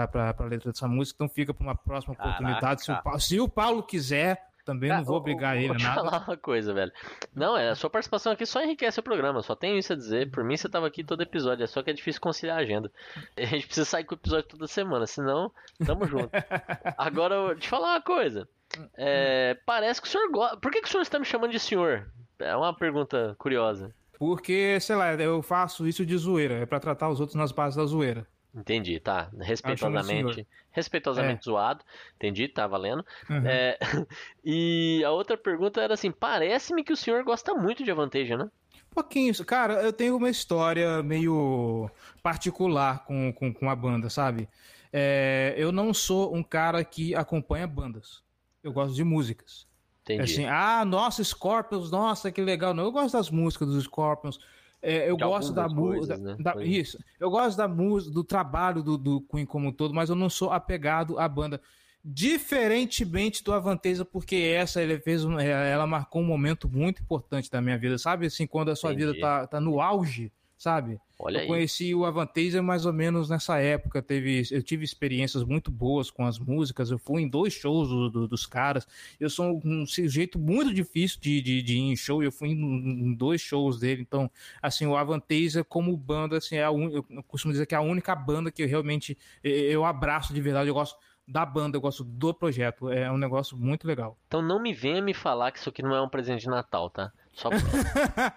para 0.07 0.35
a 0.37 0.43
letra 0.43 0.71
dessa 0.71 0.87
música, 0.87 1.17
então 1.17 1.29
fica 1.29 1.53
para 1.53 1.63
uma 1.63 1.75
próxima 1.75 2.13
oportunidade. 2.13 2.83
Se 2.83 2.91
o, 2.91 3.01
Paulo, 3.01 3.19
se 3.19 3.39
o, 3.39 3.49
Paulo, 3.49 3.83
quiser, 3.83 4.41
também 4.65 4.89
cara, 4.89 5.01
não 5.01 5.05
vou 5.05 5.17
obrigar 5.17 5.57
ele 5.57 5.67
vou 5.67 5.77
te 5.77 5.83
nada. 5.83 5.95
falar 5.95 6.23
uma 6.27 6.37
coisa, 6.37 6.73
velho. 6.73 6.91
Não, 7.33 7.57
é, 7.57 7.69
a 7.69 7.75
sua 7.75 7.89
participação 7.89 8.31
aqui 8.31 8.45
só 8.45 8.61
enriquece 8.63 8.99
o 8.99 9.03
programa, 9.03 9.41
só 9.41 9.55
tenho 9.55 9.77
isso 9.77 9.93
a 9.93 9.95
dizer. 9.95 10.31
Por 10.31 10.43
mim, 10.43 10.57
você 10.57 10.69
tava 10.69 10.87
aqui 10.87 11.03
todo 11.03 11.21
episódio, 11.21 11.63
é 11.63 11.67
só 11.67 11.81
que 11.81 11.89
é 11.89 11.93
difícil 11.93 12.21
conciliar 12.21 12.57
a 12.57 12.61
agenda. 12.61 12.91
A 13.37 13.45
gente 13.45 13.65
precisa 13.65 13.85
sair 13.85 14.03
com 14.03 14.15
o 14.15 14.17
episódio 14.17 14.47
toda 14.49 14.67
semana, 14.67 15.05
senão, 15.05 15.51
tamo 15.85 16.07
junto. 16.07 16.29
Agora, 16.97 17.55
te 17.55 17.67
falar 17.67 17.93
uma 17.93 18.01
coisa. 18.01 18.47
É, 18.95 19.57
parece 19.65 20.01
que 20.01 20.07
o 20.07 20.11
senhor 20.11 20.29
gosta. 20.31 20.57
Por 20.57 20.71
que, 20.71 20.81
que 20.81 20.87
o 20.87 20.91
senhor 20.91 21.01
está 21.01 21.19
me 21.19 21.25
chamando 21.25 21.51
de 21.51 21.59
senhor? 21.59 22.09
É 22.39 22.55
uma 22.55 22.73
pergunta 22.73 23.35
curiosa. 23.37 23.93
Porque, 24.17 24.79
sei 24.79 24.95
lá, 24.95 25.13
eu 25.15 25.41
faço 25.41 25.87
isso 25.87 26.05
de 26.05 26.15
zoeira, 26.15 26.53
é 26.53 26.65
para 26.65 26.79
tratar 26.79 27.09
os 27.09 27.19
outros 27.19 27.35
nas 27.35 27.51
bases 27.51 27.75
da 27.75 27.85
zoeira. 27.85 28.27
Entendi, 28.53 28.99
tá. 28.99 29.29
Respeitosamente, 29.39 30.47
respeitosamente 30.71 31.39
é. 31.39 31.43
zoado. 31.43 31.83
Entendi, 32.15 32.47
tá 32.47 32.67
valendo. 32.67 33.05
Uhum. 33.29 33.43
É, 33.45 33.77
e 34.43 35.01
a 35.05 35.11
outra 35.11 35.37
pergunta 35.37 35.81
era 35.81 35.93
assim: 35.93 36.11
parece-me 36.11 36.83
que 36.83 36.91
o 36.91 36.97
senhor 36.97 37.23
gosta 37.23 37.53
muito 37.53 37.83
de 37.83 37.91
Avanteja, 37.91 38.37
né? 38.37 38.49
pouquinho. 38.91 39.33
Cara, 39.45 39.81
eu 39.81 39.91
tenho 39.91 40.17
uma 40.17 40.29
história 40.29 41.01
meio 41.01 41.89
particular 42.21 43.05
com, 43.05 43.33
com, 43.33 43.53
com 43.53 43.69
a 43.69 43.75
banda, 43.75 44.09
sabe? 44.09 44.47
É, 44.93 45.55
eu 45.57 45.71
não 45.71 45.93
sou 45.93 46.35
um 46.35 46.43
cara 46.43 46.83
que 46.83 47.15
acompanha 47.15 47.65
bandas. 47.65 48.21
Eu 48.61 48.71
gosto 48.71 48.93
de 48.93 49.03
músicas. 49.03 49.65
Entendi. 50.03 50.21
Assim, 50.21 50.45
ah, 50.45 50.83
nossa, 50.83 51.23
Scorpions, 51.23 51.89
nossa, 51.89 52.31
que 52.31 52.41
legal. 52.41 52.73
Não, 52.73 52.83
eu 52.83 52.91
gosto 52.91 53.13
das 53.13 53.29
músicas 53.29 53.69
dos 53.69 53.83
Scorpions. 53.85 54.39
É, 54.81 55.09
eu 55.09 55.15
de 55.15 55.23
gosto 55.23 55.53
da 55.53 55.69
música. 55.69 56.17
Né? 56.17 56.35
Isso. 56.65 56.97
Eu 57.19 57.29
gosto 57.29 57.55
da 57.55 57.67
música, 57.67 58.13
do 58.13 58.23
trabalho 58.23 58.81
do, 58.81 58.97
do 58.97 59.21
Queen 59.21 59.45
como 59.45 59.67
um 59.67 59.71
todo, 59.71 59.93
mas 59.93 60.09
eu 60.09 60.15
não 60.15 60.29
sou 60.29 60.51
apegado 60.51 61.19
à 61.19 61.27
banda. 61.27 61.61
Diferentemente 62.03 63.43
do 63.43 63.53
Avanteza, 63.53 64.03
porque 64.03 64.35
essa 64.35 64.81
ele 64.81 64.99
fez, 64.99 65.23
ela 65.23 65.85
marcou 65.85 66.21
um 66.21 66.25
momento 66.25 66.67
muito 66.67 67.01
importante 67.03 67.51
da 67.51 67.61
minha 67.61 67.77
vida, 67.77 67.97
sabe? 67.99 68.25
Assim, 68.25 68.47
quando 68.47 68.69
a 68.69 68.75
sua 68.75 68.91
Entendi. 68.91 69.05
vida 69.13 69.19
tá, 69.19 69.45
tá 69.45 69.61
no 69.61 69.79
auge, 69.79 70.31
sabe? 70.61 71.01
Olha 71.17 71.37
eu 71.37 71.41
aí. 71.41 71.47
conheci 71.47 71.95
o 71.95 72.05
Avantasia 72.05 72.61
mais 72.61 72.85
ou 72.85 72.93
menos 72.93 73.31
nessa 73.31 73.57
época. 73.57 73.99
Teve, 73.99 74.43
eu 74.51 74.61
tive 74.61 74.85
experiências 74.85 75.43
muito 75.43 75.71
boas 75.71 76.11
com 76.11 76.23
as 76.23 76.37
músicas. 76.37 76.91
Eu 76.91 76.99
fui 76.99 77.23
em 77.23 77.27
dois 77.27 77.51
shows 77.51 77.89
do, 77.89 78.09
do, 78.11 78.27
dos 78.27 78.45
caras. 78.45 78.87
Eu 79.19 79.27
sou 79.27 79.59
um 79.65 79.87
sujeito 79.87 80.37
muito 80.37 80.71
difícil 80.71 81.19
de, 81.19 81.41
de, 81.41 81.63
de 81.63 81.77
ir 81.77 81.91
em 81.91 81.95
show. 81.95 82.21
Eu 82.21 82.31
fui 82.31 82.49
em, 82.49 82.53
em, 82.53 83.13
dois 83.15 83.41
shows 83.41 83.79
dele. 83.79 84.03
Então, 84.03 84.29
assim, 84.61 84.85
o 84.85 84.95
Avantasia 84.95 85.63
como 85.63 85.97
banda, 85.97 86.37
assim, 86.37 86.57
é 86.57 86.63
a 86.63 86.69
un... 86.69 86.91
eu 86.91 87.23
costumo 87.27 87.51
dizer 87.51 87.65
que 87.65 87.73
é 87.73 87.77
a 87.79 87.81
única 87.81 88.15
banda 88.15 88.51
que 88.51 88.61
eu 88.61 88.67
realmente 88.67 89.17
eu 89.43 89.83
abraço 89.83 90.31
de 90.31 90.41
verdade. 90.41 90.69
Eu 90.69 90.75
gosto 90.75 90.95
da 91.27 91.43
banda, 91.43 91.75
eu 91.75 91.81
gosto 91.81 92.03
do 92.03 92.35
projeto. 92.35 92.87
É 92.91 93.11
um 93.11 93.17
negócio 93.17 93.57
muito 93.57 93.87
legal. 93.87 94.15
Então 94.27 94.43
não 94.43 94.61
me 94.61 94.73
venha 94.73 95.01
me 95.01 95.13
falar 95.13 95.51
que 95.51 95.57
isso 95.57 95.69
aqui 95.69 95.81
não 95.81 95.95
é 95.95 96.01
um 96.01 96.09
presente 96.09 96.41
de 96.41 96.49
Natal, 96.49 96.87
tá? 96.87 97.11
Só 97.33 97.49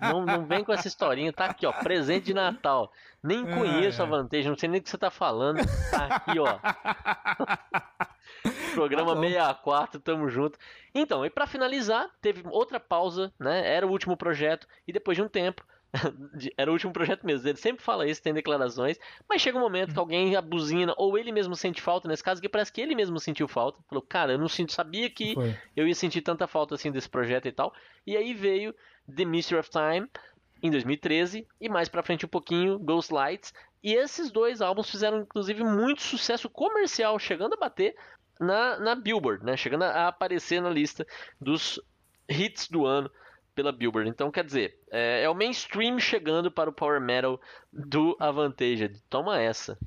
não, 0.01 0.25
não 0.25 0.47
vem 0.47 0.65
com 0.65 0.73
essa 0.73 0.89
historinha, 0.89 1.33
tá 1.33 1.47
aqui, 1.47 1.67
ó, 1.67 1.73
presente 1.73 2.27
de 2.27 2.35
Natal. 2.35 2.93
Nem 3.23 3.45
conheço 3.45 4.03
a 4.03 4.07
vantagem, 4.07 4.49
não 4.49 4.57
sei 4.57 4.69
nem 4.69 4.81
o 4.81 4.83
que 4.83 4.91
você 4.91 4.99
tá 4.99 5.11
falando. 5.11 5.61
Tá 5.91 6.07
aqui, 6.07 6.39
ó. 6.39 6.59
Programa 8.75 9.15
tá 9.15 9.21
64, 9.21 10.01
tamo 10.01 10.29
junto. 10.29 10.59
Então, 10.95 11.25
e 11.25 11.31
para 11.31 11.47
finalizar, 11.47 12.09
teve 12.21 12.43
outra 12.51 12.79
pausa, 12.79 13.33
né? 13.39 13.75
Era 13.75 13.87
o 13.87 13.91
último 13.91 14.17
projeto 14.17 14.67
e 14.87 14.93
depois 14.93 15.17
de 15.17 15.23
um 15.23 15.29
tempo 15.29 15.65
era 16.57 16.71
o 16.71 16.75
último 16.75 16.93
projeto 16.93 17.25
mesmo. 17.25 17.49
Ele 17.49 17.57
sempre 17.57 17.83
fala 17.83 18.07
isso, 18.07 18.23
tem 18.23 18.35
declarações, 18.35 18.99
mas 19.29 19.41
chega 19.41 19.57
um 19.57 19.61
momento 19.61 19.93
que 19.93 19.99
alguém 19.99 20.35
abuzina, 20.37 20.95
ou 20.97 21.17
ele 21.17 21.33
mesmo 21.33 21.55
sente 21.55 21.81
falta, 21.81 22.09
nesse 22.09 22.23
caso, 22.23 22.41
que 22.41 22.49
parece 22.49 22.73
que 22.73 22.81
ele 22.81 22.95
mesmo 22.95 23.19
sentiu 23.21 23.47
falta. 23.47 23.79
Falou, 23.89 24.03
cara, 24.03 24.33
eu 24.33 24.39
não 24.39 24.49
sinto, 24.49 24.73
sabia 24.73 25.09
que 25.09 25.35
Foi. 25.35 25.57
eu 25.77 25.87
ia 25.87 25.95
sentir 25.95 26.23
tanta 26.23 26.47
falta 26.47 26.75
assim 26.75 26.91
desse 26.91 27.09
projeto 27.09 27.47
e 27.47 27.53
tal. 27.53 27.73
E 28.07 28.17
aí 28.17 28.35
veio 28.35 28.75
The 29.15 29.25
Mystery 29.25 29.61
of 29.61 29.71
Time 29.71 30.09
em 30.63 30.71
2013 30.71 31.47
e 31.61 31.69
mais 31.69 31.89
pra 31.89 32.03
frente 32.03 32.27
um 32.27 32.29
pouquinho 32.29 32.79
Ghost 32.79 33.13
Lights. 33.13 33.53
E 33.83 33.93
esses 33.95 34.31
dois 34.31 34.63
álbuns 34.63 34.91
fizeram 34.91 35.21
inclusive 35.21 35.63
muito 35.63 36.03
sucesso 36.03 36.49
comercial, 36.49 37.19
chegando 37.19 37.55
a 37.55 37.59
bater 37.59 37.95
na, 38.41 38.79
na 38.81 38.95
Billboard, 38.95 39.45
né? 39.45 39.57
Chegando 39.57 39.83
a 39.83 40.09
aparecer 40.09 40.61
na 40.61 40.71
lista 40.71 41.07
dos 41.41 41.79
hits 42.29 42.69
do 42.69 42.87
ano 42.87 43.11
pela 43.55 43.73
Billboard. 43.73 44.09
Então, 44.09 44.31
quer 44.31 44.45
dizer, 44.45 44.79
é, 44.91 45.23
é, 45.23 45.31
o 45.31 45.35
mainstream 45.35 45.99
chegando 45.99 46.51
para 46.51 46.71
o 46.71 46.73
power 46.73 47.01
metal 47.01 47.41
do 47.73 48.17
Avantage. 48.19 48.91
Toma 49.09 49.41
essa. 49.41 49.79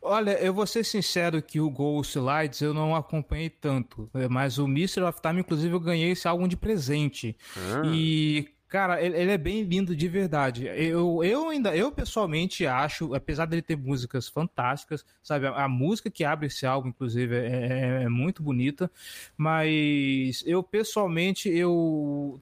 Olha, 0.00 0.32
eu 0.40 0.54
vou 0.54 0.66
ser 0.66 0.84
sincero 0.84 1.42
que 1.42 1.60
o 1.60 1.68
Ghost 1.68 2.16
Lights 2.16 2.60
eu 2.60 2.72
não 2.72 2.94
acompanhei 2.94 3.50
tanto, 3.50 4.08
né, 4.14 4.28
mas 4.28 4.56
o 4.58 4.68
Mystery 4.68 5.04
of 5.06 5.20
Time, 5.20 5.40
inclusive, 5.40 5.74
eu 5.74 5.80
ganhei 5.80 6.12
esse 6.12 6.28
álbum 6.28 6.46
de 6.46 6.56
presente. 6.56 7.36
Ah. 7.56 7.82
E 7.86 8.48
Cara, 8.72 9.02
ele, 9.02 9.30
é 9.30 9.36
bem 9.36 9.64
lindo 9.64 9.94
de 9.94 10.08
verdade. 10.08 10.64
Eu, 10.66 11.22
eu 11.22 11.50
ainda, 11.50 11.76
eu 11.76 11.92
pessoalmente 11.92 12.64
acho, 12.64 13.14
apesar 13.14 13.44
dele 13.44 13.60
ter 13.60 13.76
músicas 13.76 14.28
fantásticas, 14.28 15.04
sabe? 15.22 15.46
A, 15.46 15.64
a 15.64 15.68
música 15.68 16.10
que 16.10 16.24
abre 16.24 16.46
esse 16.46 16.64
álbum, 16.64 16.88
inclusive, 16.88 17.36
é, 17.36 17.50
é, 17.50 18.02
é, 18.04 18.08
muito 18.08 18.42
bonita. 18.42 18.90
Mas 19.36 20.42
eu 20.46 20.62
pessoalmente, 20.62 21.50
eu 21.50 22.40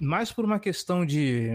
mais 0.00 0.32
por 0.32 0.44
uma 0.44 0.58
questão 0.58 1.04
de, 1.04 1.50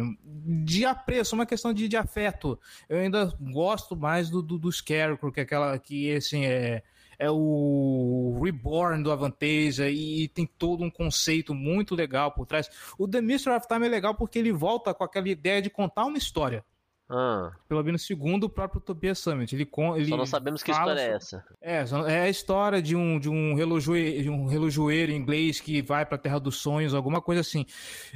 de 0.63 0.85
apreço, 0.85 1.35
uma 1.35 1.45
questão 1.45 1.73
de, 1.73 1.87
de 1.87 1.97
afeto. 1.97 2.59
Eu 2.89 2.99
ainda 2.99 3.33
gosto 3.39 3.95
mais 3.95 4.29
do, 4.29 4.41
do, 4.41 4.57
do 4.57 4.71
Scarecrow, 4.71 5.31
que 5.31 5.39
é 5.39 5.43
aquela 5.43 5.77
que 5.77 6.13
assim 6.15 6.45
é 6.45 6.83
é 7.19 7.29
o 7.31 8.39
Reborn 8.43 9.03
do 9.03 9.11
Avantasia 9.11 9.89
e 9.89 10.27
tem 10.27 10.45
todo 10.45 10.83
um 10.83 10.89
conceito 10.89 11.53
muito 11.53 11.95
legal 11.95 12.31
por 12.31 12.45
trás. 12.45 12.69
O 12.97 13.07
The 13.07 13.21
Mystery 13.21 13.55
of 13.55 13.67
Time 13.67 13.87
é 13.87 13.89
legal 13.89 14.13
porque 14.13 14.37
ele 14.37 14.51
volta 14.51 14.93
com 14.93 15.03
aquela 15.03 15.27
ideia 15.27 15.61
de 15.61 15.69
contar 15.69 16.05
uma 16.05 16.17
história. 16.17 16.63
Ah. 17.09 17.53
Pelo 17.69 17.81
menos 17.83 18.05
segundo 18.05 18.45
o 18.45 18.49
próprio 18.49 18.81
Tobias 18.81 19.19
Summit. 19.19 19.55
Ele, 19.55 19.69
ele 19.95 20.09
Só 20.09 20.17
não 20.17 20.25
sabemos 20.25 20.61
que 20.61 20.71
história 20.71 20.99
é 20.99 21.13
essa. 21.13 21.45
É, 21.61 21.85
é 22.07 22.21
a 22.23 22.29
história 22.29 22.81
de 22.81 22.97
um, 22.97 23.17
de 23.17 23.29
um, 23.29 23.53
relojoeiro, 23.53 24.23
de 24.23 24.29
um 24.29 24.45
relojoeiro 24.45 25.13
inglês 25.13 25.61
que 25.61 25.81
vai 25.81 26.05
pra 26.05 26.17
Terra 26.17 26.37
dos 26.37 26.57
Sonhos, 26.57 26.93
alguma 26.93 27.21
coisa 27.21 27.39
assim. 27.39 27.65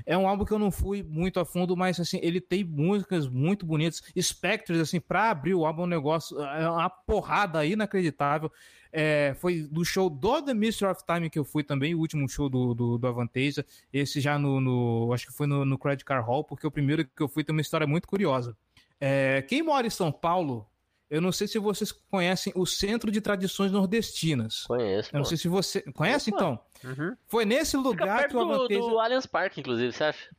É 0.05 0.17
um 0.17 0.27
álbum 0.27 0.43
que 0.43 0.51
eu 0.51 0.59
não 0.59 0.71
fui 0.71 1.03
muito 1.03 1.39
a 1.39 1.45
fundo, 1.45 1.75
mas 1.77 1.99
assim, 2.01 2.19
ele 2.21 2.41
tem 2.41 2.65
músicas 2.65 3.29
muito 3.29 3.65
bonitas. 3.65 4.01
Spectres, 4.19 4.79
assim, 4.79 4.99
pra 4.99 5.31
abrir 5.31 5.53
o 5.53 5.65
álbum 5.65 5.83
é 5.83 5.85
um 5.85 5.89
negócio, 5.89 6.37
é 6.41 6.69
uma 6.69 6.89
porrada 6.89 7.65
inacreditável. 7.65 8.51
É, 8.93 9.33
foi 9.39 9.61
do 9.71 9.85
show 9.85 10.09
do 10.09 10.41
The 10.41 10.53
Mystery 10.53 10.91
of 10.91 11.01
Time 11.05 11.29
que 11.29 11.39
eu 11.39 11.45
fui 11.45 11.63
também, 11.63 11.95
o 11.95 11.99
último 11.99 12.27
show 12.27 12.49
do, 12.49 12.73
do, 12.73 12.97
do 12.97 13.07
Avantasia. 13.07 13.65
Esse 13.93 14.19
já 14.19 14.37
no, 14.37 14.59
no, 14.59 15.13
Acho 15.13 15.27
que 15.27 15.33
foi 15.33 15.47
no, 15.47 15.63
no 15.63 15.77
Credit 15.77 16.03
Car 16.03 16.25
Hall, 16.25 16.43
porque 16.43 16.67
o 16.67 16.71
primeiro 16.71 17.05
que 17.05 17.23
eu 17.23 17.29
fui 17.29 17.41
tem 17.41 17.53
uma 17.53 17.61
história 17.61 17.87
muito 17.87 18.05
curiosa. 18.05 18.53
É, 19.01 19.41
quem 19.41 19.63
mora 19.63 19.87
em 19.87 19.89
São 19.89 20.11
Paulo, 20.11 20.69
eu 21.09 21.19
não 21.19 21.31
sei 21.31 21.47
se 21.47 21.57
vocês 21.57 21.91
conhecem 21.91 22.53
o 22.55 22.67
Centro 22.67 23.11
de 23.11 23.19
Tradições 23.19 23.71
Nordestinas. 23.71 24.63
Conheço. 24.67 25.09
Eu 25.11 25.17
não 25.17 25.25
sei 25.25 25.37
se 25.37 25.47
você. 25.47 25.81
Conhece 25.91 26.29
Opa. 26.29 26.37
então? 26.37 26.59
Uhum. 26.83 27.17
Foi 27.27 27.43
nesse 27.43 27.75
lugar 27.75 28.27
que 28.27 28.37
o 28.37 28.39
Avanteja... 28.39 28.79
do, 28.79 28.89
do 28.89 28.99
Allianz 28.99 29.25
Parque, 29.25 29.59
inclusive, 29.59 29.91
você 29.91 30.03
acha? 30.03 30.29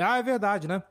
Ah, 0.00 0.18
é 0.18 0.22
verdade, 0.22 0.66
né? 0.66 0.82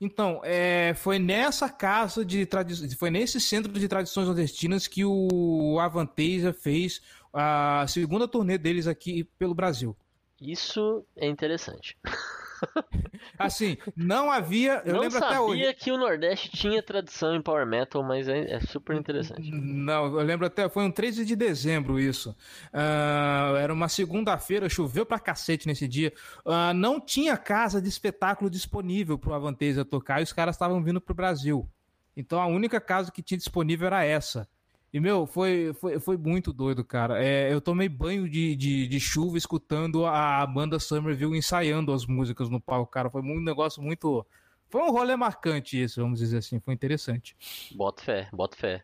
Então, 0.00 0.40
é, 0.44 0.94
foi 0.94 1.18
nessa 1.18 1.68
casa 1.68 2.24
de 2.24 2.46
tradições, 2.46 2.94
foi 2.94 3.10
nesse 3.10 3.40
centro 3.40 3.72
de 3.72 3.88
tradições 3.88 4.26
nordestinas 4.26 4.86
que 4.86 5.04
o 5.04 5.78
Avanteja 5.80 6.52
fez 6.52 7.02
a 7.32 7.84
segunda 7.88 8.28
turnê 8.28 8.58
deles 8.58 8.86
aqui 8.86 9.24
pelo 9.38 9.54
Brasil. 9.54 9.96
Isso 10.40 11.04
é 11.16 11.26
interessante. 11.26 11.96
Assim, 13.38 13.76
não 13.96 14.30
havia. 14.30 14.82
Eu 14.84 14.94
não 14.94 15.00
lembro 15.00 15.18
até 15.18 15.38
hoje. 15.40 15.60
sabia 15.60 15.74
que 15.74 15.92
o 15.92 15.98
Nordeste 15.98 16.50
tinha 16.50 16.82
tradição 16.82 17.34
em 17.34 17.42
Power 17.42 17.66
Metal, 17.66 18.02
mas 18.02 18.28
é, 18.28 18.52
é, 18.52 18.60
super 18.60 18.96
interessante. 18.96 19.50
Não, 19.50 20.06
eu 20.06 20.24
lembro 20.24 20.46
até. 20.46 20.68
Foi 20.68 20.84
um 20.84 20.90
13 20.90 21.24
de 21.24 21.36
dezembro 21.36 21.98
isso. 21.98 22.30
Uh, 22.72 23.56
era 23.56 23.72
uma 23.72 23.88
segunda-feira, 23.88 24.68
choveu 24.68 25.04
pra 25.06 25.18
cacete 25.18 25.66
nesse 25.66 25.86
dia. 25.86 26.12
Uh, 26.44 26.74
não 26.74 27.00
tinha 27.00 27.36
casa 27.36 27.80
de 27.80 27.88
espetáculo 27.88 28.50
disponível 28.50 29.18
pro 29.18 29.34
Avanteza 29.34 29.84
tocar 29.84 30.20
e 30.20 30.24
os 30.24 30.32
caras 30.32 30.54
estavam 30.54 30.82
vindo 30.82 31.00
pro 31.00 31.14
Brasil. 31.14 31.68
Então 32.16 32.40
a 32.40 32.46
única 32.46 32.80
casa 32.80 33.12
que 33.12 33.22
tinha 33.22 33.38
disponível 33.38 33.86
era 33.86 34.04
essa. 34.04 34.48
E, 34.92 34.98
meu, 34.98 35.26
foi, 35.26 35.74
foi, 35.74 36.00
foi 36.00 36.16
muito 36.16 36.52
doido, 36.52 36.82
cara. 36.82 37.22
É, 37.22 37.52
eu 37.52 37.60
tomei 37.60 37.88
banho 37.88 38.28
de, 38.28 38.56
de, 38.56 38.88
de, 38.88 39.00
chuva 39.00 39.36
escutando 39.36 40.06
a 40.06 40.46
banda 40.46 40.78
Summerville 40.78 41.36
ensaiando 41.36 41.92
as 41.92 42.06
músicas 42.06 42.48
no 42.48 42.60
palco, 42.60 42.90
cara. 42.90 43.10
Foi 43.10 43.20
um 43.20 43.40
negócio 43.40 43.82
muito. 43.82 44.26
Foi 44.70 44.82
um 44.82 44.90
rolê 44.90 45.16
marcante 45.16 45.82
isso, 45.82 46.00
vamos 46.00 46.18
dizer 46.18 46.38
assim. 46.38 46.58
Foi 46.60 46.72
interessante. 46.72 47.36
Bota 47.74 48.02
fé, 48.02 48.28
bota 48.32 48.56
fé. 48.56 48.82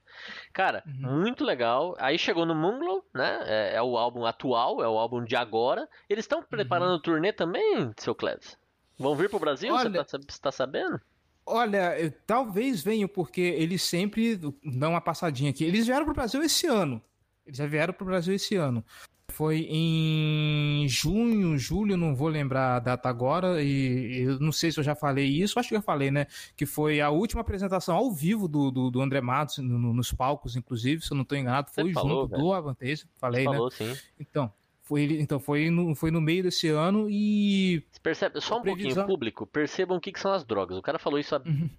Cara, 0.52 0.82
uhum. 0.86 1.20
muito 1.20 1.42
legal. 1.42 1.94
Aí 1.98 2.18
chegou 2.18 2.44
no 2.44 2.54
Munglow, 2.54 3.02
né? 3.14 3.40
É, 3.46 3.76
é, 3.76 3.82
o 3.82 3.96
álbum 3.96 4.26
atual, 4.26 4.82
é 4.82 4.88
o 4.88 4.98
álbum 4.98 5.24
de 5.24 5.36
agora. 5.36 5.88
Eles 6.08 6.24
estão 6.24 6.42
preparando 6.42 6.92
uhum. 6.92 7.00
turnê 7.00 7.32
também, 7.32 7.92
seu 7.98 8.14
Cleves? 8.14 8.58
Vão 8.98 9.16
vir 9.16 9.30
pro 9.30 9.38
Brasil? 9.38 9.74
Olha... 9.74 10.04
Você 10.04 10.18
tá, 10.18 10.26
tá 10.42 10.52
sabendo? 10.52 11.00
Olha, 11.46 12.14
talvez 12.26 12.82
venham, 12.82 13.08
porque 13.08 13.40
eles 13.40 13.82
sempre 13.82 14.36
dão 14.64 14.90
uma 14.90 15.00
passadinha 15.00 15.50
aqui. 15.50 15.64
Eles 15.64 15.86
vieram 15.86 16.04
para 16.04 16.12
o 16.12 16.14
Brasil 16.14 16.42
esse 16.42 16.66
ano. 16.66 17.02
Eles 17.46 17.58
já 17.58 17.66
vieram 17.66 17.92
para 17.92 18.02
o 18.02 18.06
Brasil 18.06 18.34
esse 18.34 18.56
ano. 18.56 18.84
Foi 19.30 19.66
em 19.68 20.86
junho, 20.88 21.58
julho, 21.58 21.96
não 21.96 22.14
vou 22.14 22.28
lembrar 22.28 22.76
a 22.76 22.78
data 22.78 23.08
agora, 23.08 23.62
e 23.62 24.22
eu 24.22 24.38
não 24.38 24.52
sei 24.52 24.70
se 24.70 24.78
eu 24.78 24.84
já 24.84 24.94
falei 24.94 25.26
isso, 25.26 25.58
acho 25.58 25.70
que 25.70 25.76
eu 25.76 25.82
falei, 25.82 26.10
né? 26.10 26.26
Que 26.54 26.66
foi 26.66 27.00
a 27.00 27.10
última 27.10 27.40
apresentação 27.40 27.96
ao 27.96 28.12
vivo 28.12 28.46
do, 28.46 28.70
do, 28.70 28.90
do 28.90 29.00
André 29.00 29.20
Matos, 29.20 29.58
no, 29.58 29.92
nos 29.92 30.12
palcos, 30.12 30.56
inclusive, 30.56 31.02
se 31.02 31.10
eu 31.10 31.16
não 31.16 31.22
estou 31.22 31.36
enganado, 31.36 31.70
foi 31.70 31.84
Você 31.84 31.92
junto 31.94 32.00
falou, 32.00 32.28
do 32.28 32.52
Avantejo, 32.52 33.06
falei, 33.16 33.44
Você 33.44 33.50
né? 33.50 33.56
Falou, 33.56 33.70
sim. 33.70 33.96
Então, 34.20 34.52
foi, 34.84 35.04
então, 35.18 35.40
foi 35.40 35.70
no, 35.70 35.94
foi 35.94 36.10
no 36.10 36.20
meio 36.20 36.42
desse 36.42 36.68
ano 36.68 37.08
e. 37.10 37.82
Percebe, 38.02 38.38
só 38.40 38.58
um 38.58 38.62
previsão... 38.62 38.88
pouquinho, 38.88 39.06
público, 39.06 39.46
percebam 39.46 39.96
o 39.96 40.00
que, 40.00 40.12
que, 40.12 40.20
são 40.20 40.30
as 40.30 40.44
drogas. 40.44 40.76
O 40.76 40.82
cara 40.82 40.98
falou 40.98 41.18
isso 41.18 41.34
há, 41.34 41.38
uhum. 41.38 41.70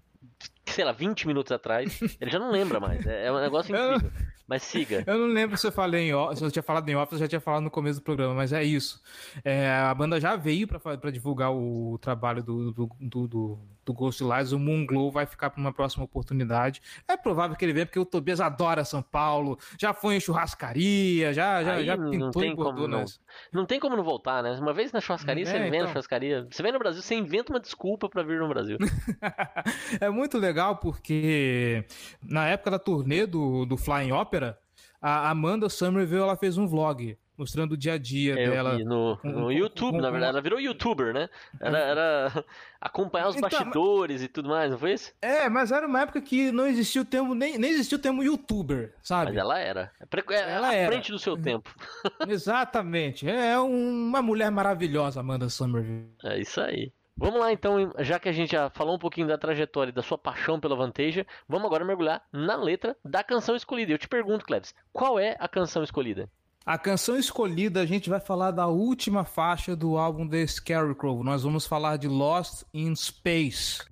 sei 0.66 0.84
lá, 0.84 0.90
20 0.90 1.28
minutos 1.28 1.52
atrás. 1.52 2.00
Ele 2.20 2.30
já 2.30 2.40
não 2.40 2.50
lembra 2.50 2.80
mais. 2.80 3.06
É, 3.06 3.26
é 3.26 3.32
um 3.32 3.40
negócio 3.40 3.70
incrível. 3.74 4.10
Mas 4.48 4.62
siga. 4.62 5.04
Eu 5.06 5.18
não 5.18 5.26
lembro 5.26 5.56
se 5.56 5.66
eu 5.66 5.72
falei 5.72 6.08
em 6.08 6.14
off, 6.14 6.36
se 6.36 6.44
eu 6.44 6.50
tinha 6.50 6.62
falado 6.62 6.88
em 6.88 6.96
off, 6.96 7.12
eu 7.12 7.18
já 7.18 7.28
tinha 7.28 7.40
falado 7.40 7.62
no 7.62 7.70
começo 7.70 8.00
do 8.00 8.04
programa, 8.04 8.34
mas 8.34 8.52
é 8.52 8.62
isso. 8.62 9.00
É, 9.44 9.68
a 9.70 9.94
banda 9.94 10.20
já 10.20 10.34
veio 10.36 10.66
para 10.66 11.10
divulgar 11.10 11.52
o 11.52 11.98
trabalho 11.98 12.42
do, 12.42 12.72
do, 12.72 12.90
do, 13.00 13.28
do, 13.28 13.58
do 13.86 13.94
Ghost 13.94 14.22
Lies, 14.22 14.50
o 14.50 14.58
Moon 14.58 14.84
Glow 14.84 15.10
vai 15.12 15.24
ficar 15.24 15.48
para 15.48 15.60
uma 15.60 15.72
próxima 15.72 16.04
oportunidade. 16.04 16.82
É 17.06 17.16
provável 17.16 17.56
que 17.56 17.64
ele 17.64 17.72
venha, 17.72 17.86
porque 17.86 18.00
o 18.00 18.04
Tobias 18.04 18.40
adora 18.40 18.84
São 18.84 19.00
Paulo, 19.00 19.56
já 19.80 19.94
foi 19.94 20.16
em 20.16 20.20
churrascaria, 20.20 21.32
já, 21.32 21.62
já, 21.62 21.82
já 21.82 21.96
não 21.96 22.10
pintou 22.10 22.42
tem 22.42 22.52
e 22.52 22.56
como 22.56 22.88
não, 22.88 23.04
não 23.52 23.64
tem 23.64 23.78
como 23.78 23.96
não 23.96 24.02
voltar, 24.02 24.42
né? 24.42 24.58
Uma 24.60 24.72
vez 24.72 24.90
na 24.90 25.00
churrascaria, 25.00 25.44
É, 25.44 25.46
você 25.46 25.58
vem 25.58 25.70
na 25.70 25.76
então. 25.76 25.88
churrascaria. 25.88 26.46
Você 26.50 26.62
vem 26.62 26.72
no 26.72 26.78
Brasil, 26.80 27.00
você 27.00 27.14
inventa 27.14 27.52
uma 27.52 27.60
desculpa 27.60 28.08
pra 28.08 28.24
vir 28.24 28.40
no 28.40 28.48
Brasil. 28.48 28.76
é 30.00 30.10
muito 30.10 30.36
legal 30.36 30.76
porque 30.76 31.84
na 32.20 32.48
época 32.48 32.72
da 32.72 32.78
turnê 32.78 33.24
do, 33.24 33.64
do 33.64 33.76
Flying 33.76 34.10
Opera, 34.10 34.58
a 35.00 35.30
Amanda 35.30 35.68
Somerville 35.68 36.22
ela 36.22 36.36
fez 36.36 36.58
um 36.58 36.66
vlog 36.66 37.16
mostrando 37.36 37.72
o 37.72 37.76
dia 37.76 37.94
a 37.94 37.98
dia 37.98 38.34
É, 38.38 38.50
dela. 38.50 38.78
no, 38.78 39.16
com- 39.18 39.28
no 39.28 39.40
com- 39.42 39.52
YouTube, 39.52 39.94
com- 39.96 40.00
na 40.00 40.10
verdade. 40.10 40.32
Ela 40.32 40.40
virou 40.42 40.60
youtuber, 40.60 41.12
né? 41.12 41.28
Era, 41.60 41.78
era 41.78 42.44
acompanhar 42.80 43.28
os 43.28 43.36
Então, 43.36 43.48
bastidores 43.48 44.22
e 44.22 44.28
tudo 44.28 44.48
mais, 44.48 44.70
não 44.70 44.78
foi 44.78 44.92
isso? 44.94 45.12
É, 45.20 45.48
mas 45.48 45.72
era 45.72 45.86
uma 45.86 46.00
época 46.02 46.20
que 46.20 46.50
não 46.52 46.66
existia 46.66 47.02
o 47.02 47.04
termo, 47.04 47.34
nem, 47.34 47.58
nem 47.58 47.70
existia 47.70 47.98
o 47.98 48.00
termo 48.00 48.22
youtuber, 48.22 48.94
sabe? 49.02 49.26
Mas 49.32 49.36
ela 49.36 49.58
era. 49.58 49.90
É 50.00 50.34
é 50.34 50.52
Ela 50.52 50.68
à 50.68 50.74
era. 50.74 50.92
frente 50.92 51.10
do 51.12 51.18
seu 51.18 51.36
tempo. 51.36 51.74
Exatamente. 52.28 53.28
É 53.28 53.58
um- 53.60 54.06
uma 54.08 54.22
mulher 54.22 54.50
maravilhosa, 54.50 55.20
Amanda 55.20 55.48
Somerville. 55.48 56.10
É 56.24 56.38
isso 56.38 56.60
aí. 56.60 56.92
Vamos 57.18 57.40
lá 57.40 57.50
então, 57.50 57.92
já 58.00 58.18
que 58.18 58.28
a 58.28 58.32
gente 58.32 58.52
já 58.52 58.68
falou 58.68 58.94
um 58.94 58.98
pouquinho 58.98 59.26
da 59.26 59.38
trajetória 59.38 59.90
e 59.90 59.94
da 59.94 60.02
sua 60.02 60.18
paixão 60.18 60.60
pela 60.60 60.76
Vanteja, 60.76 61.26
vamos 61.48 61.64
agora 61.66 61.82
mergulhar 61.82 62.22
na 62.30 62.56
letra 62.56 62.94
da 63.02 63.24
canção 63.24 63.56
escolhida. 63.56 63.90
Eu 63.90 63.96
te 63.96 64.06
pergunto, 64.06 64.44
Cleves, 64.44 64.74
qual 64.92 65.18
é 65.18 65.34
a 65.40 65.48
canção 65.48 65.82
escolhida? 65.82 66.28
A 66.66 66.76
canção 66.76 67.16
escolhida, 67.16 67.80
a 67.80 67.86
gente 67.86 68.10
vai 68.10 68.18
falar 68.18 68.50
da 68.50 68.66
última 68.66 69.24
faixa 69.24 69.76
do 69.76 69.96
álbum 69.96 70.28
The 70.28 70.44
Scarecrow. 70.48 71.22
Nós 71.22 71.44
vamos 71.44 71.64
falar 71.64 71.96
de 71.96 72.08
Lost 72.08 72.64
in 72.74 72.92
Space. 72.96 73.84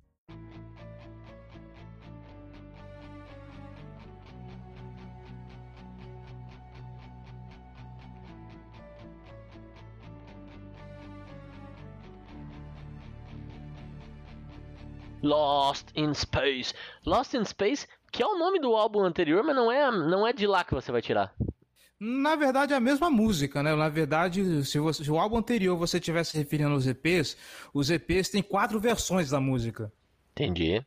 Lost 15.23 15.91
in 15.95 16.13
Space. 16.13 16.73
Lost 17.05 17.33
in 17.35 17.45
Space, 17.45 17.87
que 18.11 18.21
é 18.21 18.27
o 18.27 18.37
nome 18.37 18.59
do 18.59 18.75
álbum 18.75 18.99
anterior, 18.99 19.41
mas 19.45 19.55
não 19.55 19.71
é, 19.71 19.89
não 19.89 20.27
é 20.27 20.33
de 20.33 20.45
lá 20.45 20.65
que 20.65 20.73
você 20.73 20.91
vai 20.91 21.01
tirar. 21.01 21.33
Na 21.99 22.35
verdade, 22.35 22.73
é 22.73 22.75
a 22.75 22.79
mesma 22.79 23.09
música, 23.09 23.63
né? 23.63 23.73
Na 23.75 23.87
verdade, 23.89 24.65
se, 24.65 24.77
você- 24.79 25.03
se 25.03 25.11
o 25.11 25.17
álbum 25.17 25.37
anterior 25.37 25.77
você 25.77 25.99
tivesse 25.99 26.37
referindo 26.37 26.71
aos 26.71 26.85
EPs, 26.85 27.37
os 27.73 27.89
EPs 27.89 28.29
têm 28.29 28.41
quatro 28.43 28.79
versões 28.79 29.29
da 29.29 29.39
música. 29.39 29.91
Entendi. 30.33 30.85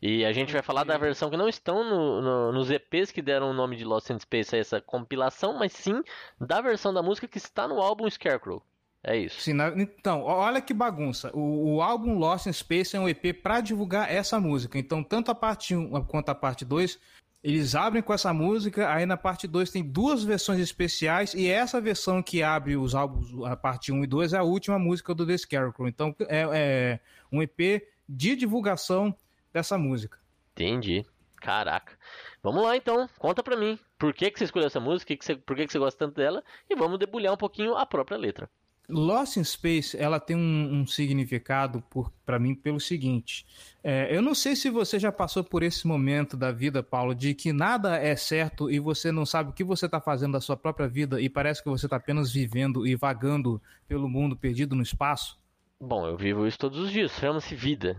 E 0.00 0.24
a 0.24 0.32
gente 0.32 0.52
vai 0.52 0.62
falar 0.62 0.84
da 0.84 0.96
versão 0.96 1.28
que 1.28 1.36
não 1.36 1.48
estão 1.48 1.84
no- 1.84 2.22
no- 2.22 2.52
nos 2.52 2.70
EPs 2.70 3.10
que 3.10 3.20
deram 3.20 3.50
o 3.50 3.52
nome 3.52 3.76
de 3.76 3.84
Lost 3.84 4.08
in 4.10 4.18
Space 4.18 4.54
a 4.54 4.58
essa 4.58 4.80
compilação, 4.80 5.58
mas 5.58 5.72
sim 5.72 6.02
da 6.40 6.60
versão 6.60 6.94
da 6.94 7.02
música 7.02 7.28
que 7.28 7.38
está 7.38 7.66
no 7.68 7.80
álbum 7.82 8.08
Scarecrow. 8.08 8.62
É 9.02 9.16
isso. 9.16 9.40
Sim, 9.40 9.52
na- 9.52 9.68
então, 9.76 10.22
olha 10.22 10.60
que 10.60 10.72
bagunça. 10.72 11.30
O, 11.34 11.74
o 11.76 11.82
álbum 11.82 12.16
Lost 12.18 12.46
in 12.46 12.52
Space 12.52 12.96
é 12.96 13.00
um 13.00 13.08
EP 13.08 13.32
para 13.32 13.60
divulgar 13.60 14.10
essa 14.10 14.40
música. 14.40 14.78
Então, 14.78 15.02
tanto 15.02 15.30
a 15.30 15.34
parte 15.34 15.74
1 15.76 16.02
quanto 16.04 16.30
a 16.30 16.34
parte 16.34 16.64
2, 16.64 16.98
eles 17.42 17.74
abrem 17.74 18.02
com 18.02 18.12
essa 18.12 18.32
música. 18.32 18.92
Aí 18.92 19.06
na 19.06 19.16
parte 19.16 19.46
2 19.46 19.70
tem 19.70 19.82
duas 19.82 20.24
versões 20.24 20.60
especiais. 20.60 21.34
E 21.34 21.48
essa 21.48 21.80
versão 21.80 22.22
que 22.22 22.42
abre 22.42 22.76
os 22.76 22.94
álbuns, 22.94 23.32
a 23.46 23.56
parte 23.56 23.92
1 23.92 24.04
e 24.04 24.06
2, 24.06 24.32
é 24.32 24.38
a 24.38 24.42
última 24.42 24.78
música 24.78 25.14
do 25.14 25.26
The 25.26 25.36
Scarecrow. 25.38 25.88
Então, 25.88 26.14
é, 26.20 26.46
é 26.52 27.00
um 27.30 27.42
EP 27.42 27.82
de 28.08 28.34
divulgação 28.36 29.14
dessa 29.52 29.78
música. 29.78 30.18
Entendi. 30.52 31.06
Caraca. 31.36 31.96
Vamos 32.42 32.62
lá 32.64 32.76
então, 32.76 33.08
conta 33.18 33.42
pra 33.42 33.56
mim. 33.56 33.78
Por 33.96 34.12
que, 34.12 34.30
que 34.30 34.38
você 34.38 34.44
escolheu 34.44 34.66
essa 34.66 34.80
música? 34.80 35.06
Que 35.08 35.16
que 35.16 35.24
você- 35.24 35.36
por 35.36 35.54
que, 35.56 35.66
que 35.66 35.72
você 35.72 35.78
gosta 35.78 35.98
tanto 35.98 36.16
dela? 36.16 36.42
E 36.68 36.74
vamos 36.74 36.98
debulhar 36.98 37.32
um 37.32 37.36
pouquinho 37.36 37.76
a 37.76 37.86
própria 37.86 38.18
letra. 38.18 38.50
Lost 38.88 39.36
in 39.36 39.44
Space, 39.44 39.96
ela 39.96 40.18
tem 40.18 40.34
um, 40.34 40.80
um 40.80 40.86
significado 40.86 41.84
para 42.24 42.38
mim 42.38 42.54
pelo 42.54 42.80
seguinte. 42.80 43.44
É, 43.84 44.14
eu 44.14 44.22
não 44.22 44.34
sei 44.34 44.56
se 44.56 44.70
você 44.70 44.98
já 44.98 45.12
passou 45.12 45.44
por 45.44 45.62
esse 45.62 45.86
momento 45.86 46.36
da 46.36 46.50
vida, 46.50 46.82
Paulo, 46.82 47.14
de 47.14 47.34
que 47.34 47.52
nada 47.52 47.96
é 47.96 48.16
certo 48.16 48.70
e 48.70 48.78
você 48.78 49.12
não 49.12 49.26
sabe 49.26 49.50
o 49.50 49.52
que 49.52 49.62
você 49.62 49.86
está 49.86 50.00
fazendo 50.00 50.32
da 50.32 50.40
sua 50.40 50.56
própria 50.56 50.88
vida 50.88 51.20
e 51.20 51.28
parece 51.28 51.62
que 51.62 51.68
você 51.68 51.86
está 51.86 51.96
apenas 51.96 52.32
vivendo 52.32 52.86
e 52.86 52.96
vagando 52.96 53.60
pelo 53.86 54.08
mundo 54.08 54.34
perdido 54.34 54.74
no 54.74 54.82
espaço. 54.82 55.38
Bom, 55.78 56.06
eu 56.06 56.16
vivo 56.16 56.46
isso 56.46 56.58
todos 56.58 56.78
os 56.78 56.90
dias, 56.90 57.12
chama-se 57.12 57.54
vida. 57.54 57.96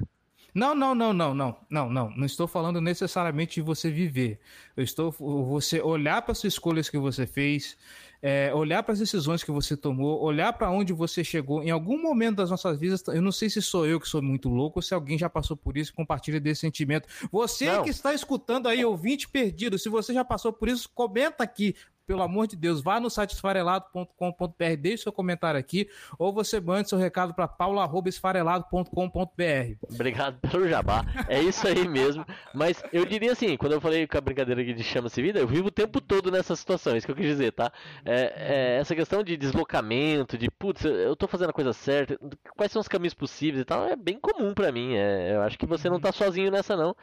Não, 0.53 0.73
não, 0.73 0.95
não, 0.95 1.13
não, 1.13 1.33
não, 1.33 1.57
não, 1.69 1.89
não. 1.89 2.09
Não 2.09 2.25
estou 2.25 2.47
falando 2.47 2.81
necessariamente 2.81 3.55
de 3.55 3.61
você 3.61 3.91
viver. 3.91 4.39
Eu 4.75 4.83
estou 4.83 5.11
você 5.11 5.79
olhar 5.79 6.21
para 6.23 6.31
as 6.31 6.43
escolhas 6.43 6.89
que 6.89 6.97
você 6.97 7.27
fez, 7.27 7.77
é, 8.21 8.53
olhar 8.53 8.83
para 8.83 8.93
as 8.93 8.99
decisões 8.99 9.43
que 9.43 9.51
você 9.51 9.77
tomou, 9.77 10.21
olhar 10.21 10.51
para 10.53 10.69
onde 10.69 10.91
você 10.91 11.23
chegou. 11.23 11.63
Em 11.63 11.71
algum 11.71 12.01
momento 12.01 12.37
das 12.37 12.49
nossas 12.49 12.77
vidas, 12.77 13.03
eu 13.07 13.21
não 13.21 13.31
sei 13.31 13.49
se 13.49 13.61
sou 13.61 13.85
eu 13.85 13.99
que 13.99 14.07
sou 14.07 14.21
muito 14.21 14.49
louco 14.49 14.79
ou 14.79 14.83
se 14.83 14.93
alguém 14.93 15.17
já 15.17 15.29
passou 15.29 15.55
por 15.55 15.77
isso 15.77 15.91
e 15.91 15.93
compartilha 15.93 16.39
desse 16.39 16.61
sentimento. 16.61 17.07
Você 17.31 17.65
Não. 17.71 17.83
que 17.83 17.89
está 17.89 18.13
escutando 18.13 18.67
aí, 18.67 18.83
ouvinte 18.83 19.27
perdido, 19.27 19.77
se 19.77 19.89
você 19.89 20.13
já 20.13 20.25
passou 20.25 20.51
por 20.51 20.67
isso, 20.67 20.89
comenta 20.93 21.43
aqui. 21.43 21.75
Pelo 22.09 22.23
amor 22.23 22.47
de 22.47 22.55
Deus, 22.55 22.81
vá 22.81 22.99
no 22.99 23.07
site 23.07 23.35
esfarelado.com.br, 23.35 24.75
deixe 24.79 25.03
seu 25.03 25.11
comentário 25.11 25.59
aqui, 25.59 25.87
ou 26.17 26.33
você 26.33 26.59
mande 26.59 26.89
seu 26.89 26.97
recado 26.97 27.35
para 27.35 27.47
paula.esfarelado.com.br. 27.47 29.75
Obrigado 29.93 30.39
pelo 30.39 30.67
jabá. 30.67 31.05
É 31.27 31.39
isso 31.39 31.67
aí 31.67 31.87
mesmo. 31.87 32.25
Mas 32.51 32.81
eu 32.91 33.05
diria 33.05 33.31
assim, 33.31 33.55
quando 33.57 33.73
eu 33.73 33.81
falei 33.81 34.07
com 34.07 34.17
a 34.17 34.21
brincadeira 34.21 34.59
aqui 34.59 34.73
de 34.73 34.83
chama-se 34.83 35.21
vida, 35.21 35.37
eu 35.39 35.47
vivo 35.47 35.67
o 35.67 35.71
tempo 35.71 36.01
todo 36.01 36.31
nessa 36.31 36.55
situação, 36.55 36.97
isso 36.97 37.05
que 37.05 37.11
eu 37.11 37.15
quis 37.15 37.27
dizer, 37.27 37.51
tá? 37.51 37.71
É, 38.03 38.73
é, 38.75 38.79
essa 38.79 38.95
questão 38.95 39.23
de 39.23 39.37
deslocamento, 39.37 40.35
de 40.35 40.49
putz, 40.49 40.83
eu- 40.85 41.15
tô 41.15 41.27
fazendo 41.27 41.51
a 41.51 41.53
coisa 41.53 41.73
certa, 41.73 42.17
quais 42.57 42.71
são 42.71 42.79
os 42.79 42.87
caminhos 42.87 43.13
possíveis 43.13 43.61
e 43.61 43.65
tal, 43.65 43.85
é 43.85 43.95
bem 43.95 44.17
comum 44.19 44.55
pra 44.55 44.71
mim. 44.71 44.95
É, 44.95 45.35
eu 45.35 45.43
acho 45.43 45.59
que 45.59 45.67
você 45.67 45.87
não 45.91 45.99
tá 45.99 46.11
sozinho 46.11 46.49
nessa, 46.49 46.75
não. 46.75 46.95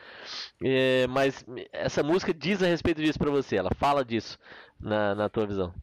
É, 0.60 1.06
mas 1.06 1.44
essa 1.72 2.02
música 2.02 2.34
diz 2.34 2.60
a 2.60 2.66
respeito 2.66 3.00
disso 3.00 3.20
pra 3.20 3.30
você, 3.30 3.54
ela 3.54 3.70
fala 3.78 4.04
disso 4.04 4.36
na, 4.80 5.14
na 5.14 5.28
tua 5.28 5.46
visão. 5.46 5.74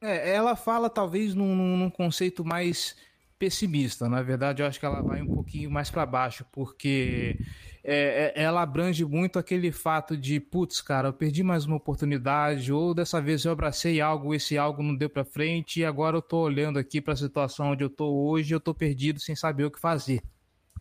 É, 0.00 0.30
ela 0.34 0.54
fala 0.54 0.88
talvez 0.88 1.34
num, 1.34 1.54
num- 1.76 1.90
conceito 1.90 2.44
mais 2.44 2.96
pessimista. 3.38 4.08
Na 4.08 4.22
verdade, 4.22 4.62
eu 4.62 4.66
acho 4.66 4.78
que 4.78 4.86
ela 4.86 5.00
vai 5.02 5.22
um 5.22 5.26
pouquinho 5.34 5.70
mais 5.70 5.90
para 5.90 6.06
baixo, 6.06 6.44
porque 6.52 7.36
é, 7.82 8.32
é, 8.36 8.42
ela 8.42 8.62
abrange 8.62 9.04
muito 9.04 9.38
aquele 9.38 9.72
fato 9.72 10.16
de, 10.16 10.38
putz, 10.40 10.80
cara, 10.80 11.08
eu 11.08 11.12
perdi 11.12 11.42
mais 11.42 11.64
uma 11.64 11.76
oportunidade, 11.76 12.72
ou 12.72 12.94
dessa 12.94 13.20
vez 13.20 13.44
eu 13.44 13.52
abracei 13.52 14.00
algo, 14.00 14.34
esse 14.34 14.56
algo 14.58 14.82
não 14.82 14.94
deu 14.94 15.10
para 15.10 15.24
frente, 15.24 15.80
e 15.80 15.84
agora 15.84 16.16
eu 16.16 16.22
tô 16.22 16.38
olhando 16.40 16.78
aqui 16.78 17.00
para 17.00 17.14
a 17.14 17.16
situação 17.16 17.72
onde 17.72 17.82
eu 17.84 17.90
tô 17.90 18.08
hoje, 18.08 18.52
e 18.52 18.54
eu 18.54 18.60
tô 18.60 18.74
perdido 18.74 19.20
sem 19.20 19.34
saber 19.36 19.64
o 19.64 19.70
que 19.70 19.80
fazer. 19.80 20.22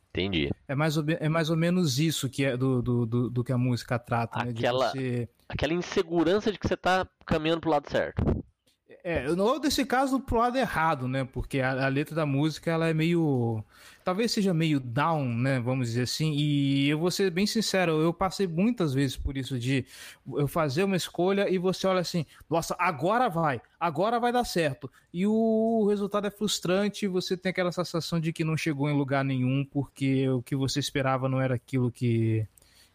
Entendi. 0.09 0.49
É 0.67 0.73
mais 0.73 0.97
ou, 0.97 1.03
é 1.07 1.29
mais 1.29 1.49
ou 1.49 1.55
menos 1.57 1.99
isso 1.99 2.27
que 2.29 2.43
é 2.43 2.57
do, 2.57 2.81
do, 2.81 3.05
do, 3.05 3.29
do 3.29 3.43
que 3.43 3.51
a 3.51 3.57
música 3.57 3.99
trata, 3.99 4.43
né? 4.43 4.51
De 4.51 4.65
Aquela- 4.65 4.89
você- 4.91 5.29
Aquela 5.49 5.73
insegurança 5.73 6.51
de 6.51 6.59
que 6.59 6.67
você 6.67 6.77
tá 6.77 7.07
caminhando 7.25 7.61
pro 7.61 7.69
lado 7.69 7.89
certo. 7.89 8.23
É, 9.09 9.29
ou 9.31 9.57
desse 9.57 9.85
caso 9.85 10.19
pro 10.19 10.39
lado 10.39 10.57
errado, 10.57 11.07
né? 11.07 11.23
Porque 11.23 11.61
a, 11.61 11.85
a 11.85 11.87
letra 11.87 12.13
da 12.13 12.25
música 12.25 12.69
ela 12.69 12.89
é 12.89 12.93
meio. 12.93 13.63
Talvez 14.03 14.33
seja 14.33 14.53
meio 14.53 14.81
down, 14.81 15.33
né? 15.33 15.61
Vamos 15.61 15.87
dizer 15.87 16.01
assim. 16.01 16.33
E 16.33 16.89
eu 16.89 16.99
vou 16.99 17.09
ser 17.09 17.31
bem 17.31 17.47
sincero, 17.47 18.01
eu 18.01 18.13
passei 18.13 18.45
muitas 18.45 18.93
vezes 18.93 19.15
por 19.15 19.37
isso 19.37 19.57
de 19.57 19.85
eu 20.35 20.45
fazer 20.45 20.83
uma 20.83 20.97
escolha 20.97 21.49
e 21.49 21.57
você 21.57 21.87
olha 21.87 22.01
assim, 22.01 22.25
nossa, 22.49 22.75
agora 22.77 23.29
vai, 23.29 23.61
agora 23.79 24.19
vai 24.19 24.33
dar 24.33 24.43
certo. 24.43 24.91
E 25.13 25.25
o 25.25 25.87
resultado 25.89 26.27
é 26.27 26.29
frustrante, 26.29 27.07
você 27.07 27.37
tem 27.37 27.51
aquela 27.51 27.71
sensação 27.71 28.19
de 28.19 28.33
que 28.33 28.43
não 28.43 28.57
chegou 28.57 28.89
em 28.89 28.97
lugar 28.97 29.23
nenhum, 29.23 29.63
porque 29.63 30.27
o 30.27 30.41
que 30.41 30.53
você 30.53 30.81
esperava 30.81 31.29
não 31.29 31.39
era 31.39 31.55
aquilo 31.55 31.89
que 31.89 32.45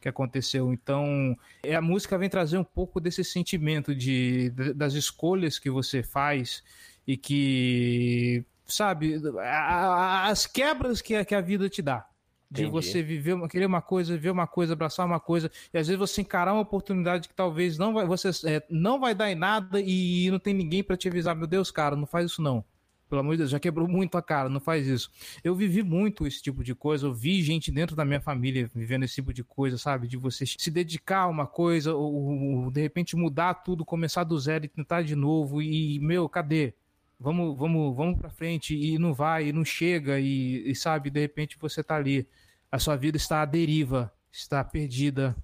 que 0.02 0.08
aconteceu. 0.08 0.72
Então, 0.72 1.36
é, 1.62 1.74
a 1.74 1.80
música 1.80 2.18
vem 2.18 2.28
trazer 2.28 2.58
um 2.58 2.64
pouco 2.64 3.00
desse 3.00 3.24
sentimento 3.24 3.94
de, 3.94 4.50
das 4.74 4.92
escolhas 4.94 5.58
que 5.58 5.70
você 5.70 6.02
faz 6.02 6.62
e 7.06 7.16
que, 7.16 8.44
sabe, 8.66 9.20
as 10.24 10.46
quebras 10.46 11.00
que, 11.00 11.14
a- 11.14 11.24
que 11.24 11.34
a 11.34 11.40
vida 11.40 11.68
te 11.68 11.80
dá. 11.80 12.06
De 12.50 12.64
Entendi. 12.64 12.70
você 12.70 13.02
viver, 13.02 13.32
uma- 13.32 13.48
querer 13.48 13.64
uma 13.64 13.80
coisa, 13.80 14.14
ver 14.18 14.30
uma 14.30 14.46
coisa, 14.46 14.74
abraçar 14.74 15.06
uma 15.06 15.18
coisa, 15.18 15.50
e 15.72 15.78
às 15.78 15.86
vezes 15.86 15.98
você 15.98 16.20
encarar 16.20 16.52
uma 16.52 16.60
oportunidade 16.60 17.26
que 17.26 17.34
talvez 17.34 17.78
não 17.78 17.94
vai, 17.94 18.04
você, 18.04 18.28
é, 18.46 18.62
não 18.68 19.00
vai 19.00 19.14
dar 19.14 19.30
em 19.30 19.34
nada 19.34 19.80
e 19.80 20.30
não 20.30 20.38
tem 20.38 20.52
ninguém 20.52 20.84
para 20.84 20.94
te 20.96 21.08
avisar, 21.08 21.34
meu 21.34 21.46
Deus, 21.46 21.70
cara, 21.70 21.96
não 21.96 22.06
faz 22.06 22.26
isso 22.30 22.42
não. 22.42 22.62
Pelo 23.12 23.20
amor 23.20 23.32
de 23.32 23.38
Deus, 23.40 23.50
já 23.50 23.60
quebrou 23.60 23.86
muito 23.86 24.16
a 24.16 24.22
cara, 24.22 24.48
não 24.48 24.58
faz 24.58 24.86
isso. 24.86 25.10
Eu 25.44 25.54
vivi 25.54 25.82
muito 25.82 26.26
esse 26.26 26.40
tipo 26.40 26.64
de 26.64 26.74
coisa, 26.74 27.06
eu 27.06 27.12
vi 27.12 27.42
gente 27.42 27.70
dentro 27.70 27.94
da 27.94 28.06
minha 28.06 28.22
família 28.22 28.70
vivendo 28.74 29.02
esse 29.02 29.16
tipo 29.16 29.34
de 29.34 29.44
coisa, 29.44 29.76
sabe? 29.76 30.08
De 30.08 30.16
você 30.16 30.46
se 30.46 30.70
dedicar 30.70 31.24
a 31.24 31.26
uma 31.26 31.46
coisa, 31.46 31.94
ou, 31.94 32.64
ou 32.64 32.70
de 32.70 32.80
repente 32.80 33.14
mudar 33.14 33.52
tudo, 33.52 33.84
começar 33.84 34.24
do 34.24 34.38
zero 34.40 34.64
e 34.64 34.68
tentar 34.68 35.02
de 35.02 35.14
novo, 35.14 35.60
e, 35.60 35.98
meu, 36.00 36.26
cadê? 36.26 36.72
Vamos, 37.20 37.54
vamos, 37.58 37.94
vamos 37.94 38.18
pra 38.18 38.30
frente, 38.30 38.74
e 38.74 38.98
não 38.98 39.12
vai, 39.12 39.48
e 39.48 39.52
não 39.52 39.62
chega, 39.62 40.18
e, 40.18 40.70
e 40.70 40.74
sabe, 40.74 41.10
de 41.10 41.20
repente 41.20 41.58
você 41.60 41.84
tá 41.84 41.96
ali. 41.96 42.26
A 42.70 42.78
sua 42.78 42.96
vida 42.96 43.18
está 43.18 43.42
à 43.42 43.44
deriva, 43.44 44.10
está 44.32 44.64
perdida 44.64 45.36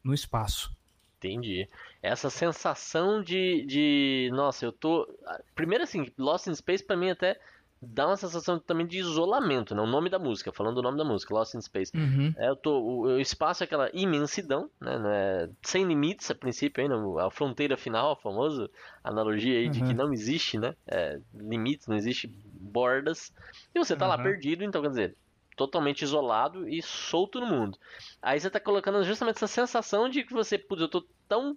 no 0.00 0.14
espaço. 0.14 0.75
Entendi. 1.18 1.68
Essa 2.02 2.28
sensação 2.28 3.22
de, 3.22 3.64
de. 3.66 4.30
Nossa, 4.32 4.64
eu 4.64 4.72
tô. 4.72 5.08
Primeiro, 5.54 5.84
assim, 5.84 6.06
Lost 6.18 6.46
in 6.46 6.54
Space 6.54 6.84
pra 6.84 6.96
mim 6.96 7.10
até 7.10 7.38
dá 7.80 8.06
uma 8.06 8.16
sensação 8.16 8.58
também 8.58 8.86
de 8.86 8.98
isolamento, 8.98 9.74
né? 9.74 9.82
O 9.82 9.86
nome 9.86 10.08
da 10.08 10.18
música, 10.18 10.52
falando 10.52 10.78
o 10.78 10.82
nome 10.82 10.96
da 10.96 11.04
música, 11.04 11.34
Lost 11.34 11.54
in 11.54 11.60
Space. 11.60 11.92
Uhum. 11.94 12.34
É, 12.36 12.48
eu 12.48 12.56
tô, 12.56 12.80
o, 12.80 13.00
o, 13.02 13.20
espaço 13.20 13.62
é 13.62 13.64
aquela 13.64 13.90
imensidão, 13.92 14.70
né? 14.80 15.00
É, 15.06 15.48
sem 15.62 15.84
limites 15.84 16.30
a 16.30 16.34
princípio 16.34 16.82
ainda, 16.82 16.96
a 17.24 17.30
fronteira 17.30 17.76
final, 17.76 18.12
a 18.12 18.16
famosa 18.16 18.70
analogia 19.04 19.58
aí 19.58 19.66
uhum. 19.66 19.70
de 19.70 19.80
que 19.80 19.86
uhum. 19.86 19.94
não 19.94 20.12
existe, 20.12 20.58
né? 20.58 20.74
É, 20.86 21.18
limites, 21.34 21.86
não 21.86 21.96
existe 21.96 22.26
bordas. 22.26 23.32
E 23.74 23.78
você 23.78 23.94
tá 23.94 24.06
uhum. 24.06 24.10
lá 24.10 24.22
perdido, 24.22 24.64
então 24.64 24.82
quer 24.82 24.88
dizer, 24.90 25.16
totalmente 25.56 26.02
isolado 26.02 26.68
e 26.68 26.82
solto 26.82 27.40
no 27.40 27.46
mundo. 27.46 27.78
Aí 28.20 28.38
você 28.38 28.50
tá 28.50 28.60
colocando 28.60 29.02
justamente 29.02 29.36
essa 29.36 29.46
sensação 29.46 30.08
de 30.08 30.22
que 30.22 30.32
você, 30.32 30.58
putz, 30.58 30.82
eu 30.82 30.88
tô 30.88 31.06
tão 31.26 31.56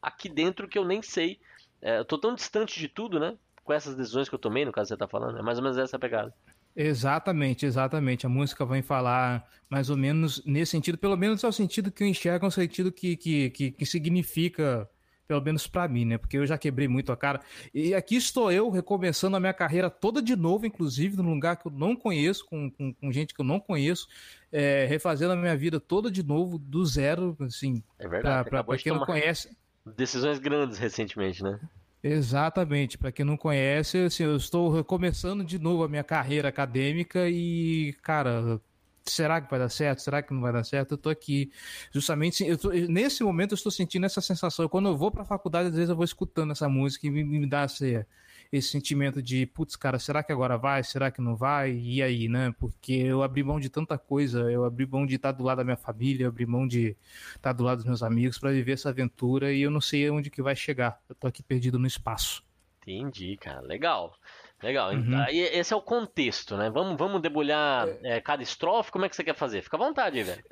aqui 0.00 0.28
dentro 0.28 0.68
que 0.68 0.78
eu 0.78 0.84
nem 0.84 1.02
sei. 1.02 1.40
É, 1.80 1.98
eu 1.98 2.04
tô 2.04 2.18
tão 2.18 2.34
distante 2.34 2.78
de 2.78 2.88
tudo, 2.88 3.18
né? 3.18 3.36
Com 3.64 3.72
essas 3.72 3.96
decisões 3.96 4.28
que 4.28 4.34
eu 4.34 4.38
tomei, 4.38 4.64
no 4.64 4.72
caso 4.72 4.88
você 4.88 4.96
tá 4.96 5.08
falando. 5.08 5.38
É 5.38 5.42
mais 5.42 5.58
ou 5.58 5.64
menos 5.64 5.78
essa 5.78 5.98
pegada. 5.98 6.34
Exatamente, 6.76 7.66
exatamente. 7.66 8.26
A 8.26 8.28
música 8.28 8.64
vai 8.64 8.82
falar 8.82 9.48
mais 9.68 9.90
ou 9.90 9.96
menos 9.96 10.44
nesse 10.44 10.72
sentido, 10.72 10.98
pelo 10.98 11.16
menos 11.16 11.42
é 11.42 11.48
o 11.48 11.52
sentido 11.52 11.90
que 11.90 12.02
eu 12.02 12.06
enxergo, 12.06 12.44
é 12.44 12.48
o 12.48 12.52
sentido 12.52 12.92
que, 12.92 13.16
que, 13.16 13.50
que, 13.50 13.70
que 13.72 13.86
significa 13.86 14.88
pelo 15.30 15.40
menos 15.40 15.68
para 15.68 15.86
mim, 15.86 16.04
né? 16.04 16.18
Porque 16.18 16.36
eu 16.36 16.44
já 16.44 16.58
quebrei 16.58 16.88
muito 16.88 17.12
a 17.12 17.16
cara. 17.16 17.40
E 17.72 17.94
aqui 17.94 18.16
estou 18.16 18.50
eu 18.50 18.68
recomeçando 18.68 19.36
a 19.36 19.40
minha 19.40 19.54
carreira 19.54 19.88
toda 19.88 20.20
de 20.20 20.34
novo, 20.34 20.66
inclusive, 20.66 21.16
num 21.16 21.34
lugar 21.34 21.56
que 21.56 21.68
eu 21.68 21.70
não 21.70 21.94
conheço, 21.94 22.44
com, 22.46 22.68
com, 22.68 22.92
com 22.92 23.12
gente 23.12 23.32
que 23.32 23.40
eu 23.40 23.44
não 23.44 23.60
conheço, 23.60 24.08
é, 24.50 24.86
refazendo 24.86 25.34
a 25.34 25.36
minha 25.36 25.56
vida 25.56 25.78
toda 25.78 26.10
de 26.10 26.24
novo, 26.24 26.58
do 26.58 26.84
zero, 26.84 27.36
assim. 27.42 27.80
É 27.96 28.08
verdade. 28.08 28.50
Para 28.50 28.76
quem 28.76 28.92
não 28.92 29.06
conhece. 29.06 29.56
Decisões 29.96 30.40
grandes 30.40 30.78
recentemente, 30.78 31.44
né? 31.44 31.60
Exatamente. 32.02 32.98
Para 32.98 33.12
quem 33.12 33.24
não 33.24 33.36
conhece, 33.36 33.98
assim, 33.98 34.24
eu 34.24 34.36
estou 34.36 34.68
recomeçando 34.74 35.44
de 35.44 35.60
novo 35.60 35.84
a 35.84 35.88
minha 35.88 36.02
carreira 36.02 36.48
acadêmica 36.48 37.28
e, 37.28 37.94
cara, 38.02 38.60
será 39.04 39.40
que 39.40 39.50
vai 39.50 39.58
dar 39.58 39.68
certo? 39.68 40.00
Será 40.00 40.22
que 40.22 40.32
não 40.32 40.40
vai 40.40 40.52
dar 40.52 40.64
certo? 40.64 40.92
Eu 40.92 40.98
tô 40.98 41.08
aqui 41.08 41.50
justamente, 41.92 42.44
eu 42.44 42.58
tô, 42.58 42.70
nesse 42.70 43.22
momento 43.22 43.52
eu 43.52 43.56
estou 43.56 43.72
sentindo 43.72 44.06
essa 44.06 44.20
sensação. 44.20 44.68
Quando 44.68 44.88
eu 44.88 44.96
vou 44.96 45.10
para 45.10 45.22
a 45.22 45.24
faculdade, 45.24 45.68
às 45.68 45.74
vezes 45.74 45.90
eu 45.90 45.96
vou 45.96 46.04
escutando 46.04 46.52
essa 46.52 46.68
música 46.68 47.06
e 47.06 47.10
me, 47.10 47.24
me 47.24 47.46
dá 47.46 47.64
esse, 47.64 48.04
esse 48.52 48.68
sentimento 48.68 49.22
de, 49.22 49.46
putz, 49.46 49.76
cara, 49.76 49.98
será 49.98 50.22
que 50.22 50.32
agora 50.32 50.56
vai? 50.56 50.82
Será 50.82 51.10
que 51.10 51.20
não 51.20 51.36
vai? 51.36 51.72
E 51.72 52.02
aí, 52.02 52.28
né? 52.28 52.52
Porque 52.58 52.92
eu 52.92 53.22
abri 53.22 53.42
mão 53.42 53.60
de 53.60 53.68
tanta 53.68 53.96
coisa, 53.96 54.50
eu 54.50 54.64
abri 54.64 54.86
mão 54.86 55.06
de 55.06 55.16
estar 55.16 55.32
do 55.32 55.44
lado 55.44 55.58
da 55.58 55.64
minha 55.64 55.76
família, 55.76 56.24
eu 56.24 56.28
abri 56.28 56.46
mão 56.46 56.66
de 56.66 56.96
estar 57.36 57.52
do 57.52 57.62
lado 57.62 57.78
dos 57.78 57.86
meus 57.86 58.02
amigos 58.02 58.38
para 58.38 58.50
viver 58.50 58.72
essa 58.72 58.88
aventura 58.88 59.52
e 59.52 59.62
eu 59.62 59.70
não 59.70 59.80
sei 59.80 60.10
onde 60.10 60.30
que 60.30 60.42
vai 60.42 60.56
chegar. 60.56 61.00
Eu 61.08 61.14
tô 61.14 61.26
aqui 61.26 61.42
perdido 61.42 61.78
no 61.78 61.86
espaço. 61.86 62.42
Entendi, 62.82 63.36
cara. 63.36 63.60
Legal. 63.60 64.16
Legal. 64.62 64.92
Uhum. 64.92 65.18
Aí 65.26 65.38
esse 65.38 65.72
é 65.72 65.76
o 65.76 65.80
contexto, 65.80 66.56
né? 66.56 66.70
Vamos, 66.70 66.96
vamos 66.98 67.22
debulhar 67.22 67.88
é, 68.02 68.20
cada 68.20 68.42
estrofe. 68.42 68.92
Como 68.92 69.04
é 69.04 69.08
que 69.08 69.16
você 69.16 69.24
quer 69.24 69.34
fazer? 69.34 69.62
Fica 69.62 69.76
à 69.76 69.80
vontade, 69.80 70.22
velho. 70.22 70.44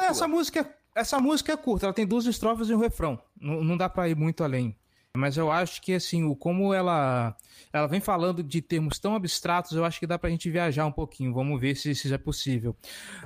É 0.00 0.06
essa 0.06 0.28
música, 0.28 0.74
essa 0.94 1.18
música 1.18 1.52
é 1.52 1.56
curta. 1.56 1.86
Ela 1.86 1.94
tem 1.94 2.06
duas 2.06 2.26
estrofes 2.26 2.68
e 2.68 2.74
um 2.74 2.78
refrão. 2.78 3.18
Não, 3.40 3.64
não 3.64 3.76
dá 3.76 3.88
para 3.88 4.08
ir 4.08 4.16
muito 4.16 4.44
além. 4.44 4.76
Mas 5.16 5.38
eu 5.38 5.50
acho 5.50 5.80
que 5.80 5.94
assim, 5.94 6.24
o 6.24 6.36
como 6.36 6.74
ela 6.74 7.34
ela 7.72 7.86
vem 7.86 8.00
falando 8.00 8.42
de 8.42 8.60
termos 8.60 8.98
tão 8.98 9.14
abstratos, 9.14 9.72
eu 9.72 9.84
acho 9.84 9.98
que 9.98 10.06
dá 10.06 10.18
pra 10.18 10.28
gente 10.28 10.50
viajar 10.50 10.84
um 10.84 10.92
pouquinho. 10.92 11.32
Vamos 11.32 11.58
ver 11.58 11.74
se 11.74 11.90
isso 11.90 12.12
é 12.12 12.18
possível. 12.18 12.76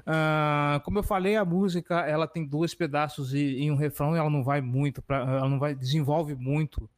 Uh, 0.01 0.81
como 0.85 0.99
eu 0.99 1.03
falei, 1.03 1.35
a 1.35 1.45
música 1.45 2.01
ela 2.07 2.29
tem 2.29 2.47
dois 2.47 2.75
pedaços 2.75 3.35
e, 3.35 3.65
e 3.65 3.71
um 3.71 3.77
refrão. 3.77 4.15
E 4.15 4.19
ela 4.19 4.31
não 4.31 4.45
vai 4.45 4.61
muito, 4.61 5.03
pra, 5.03 5.19
ela 5.19 5.49
não 5.49 5.59
vai 5.59 5.75
desenvolve 5.75 6.37
muito 6.37 6.89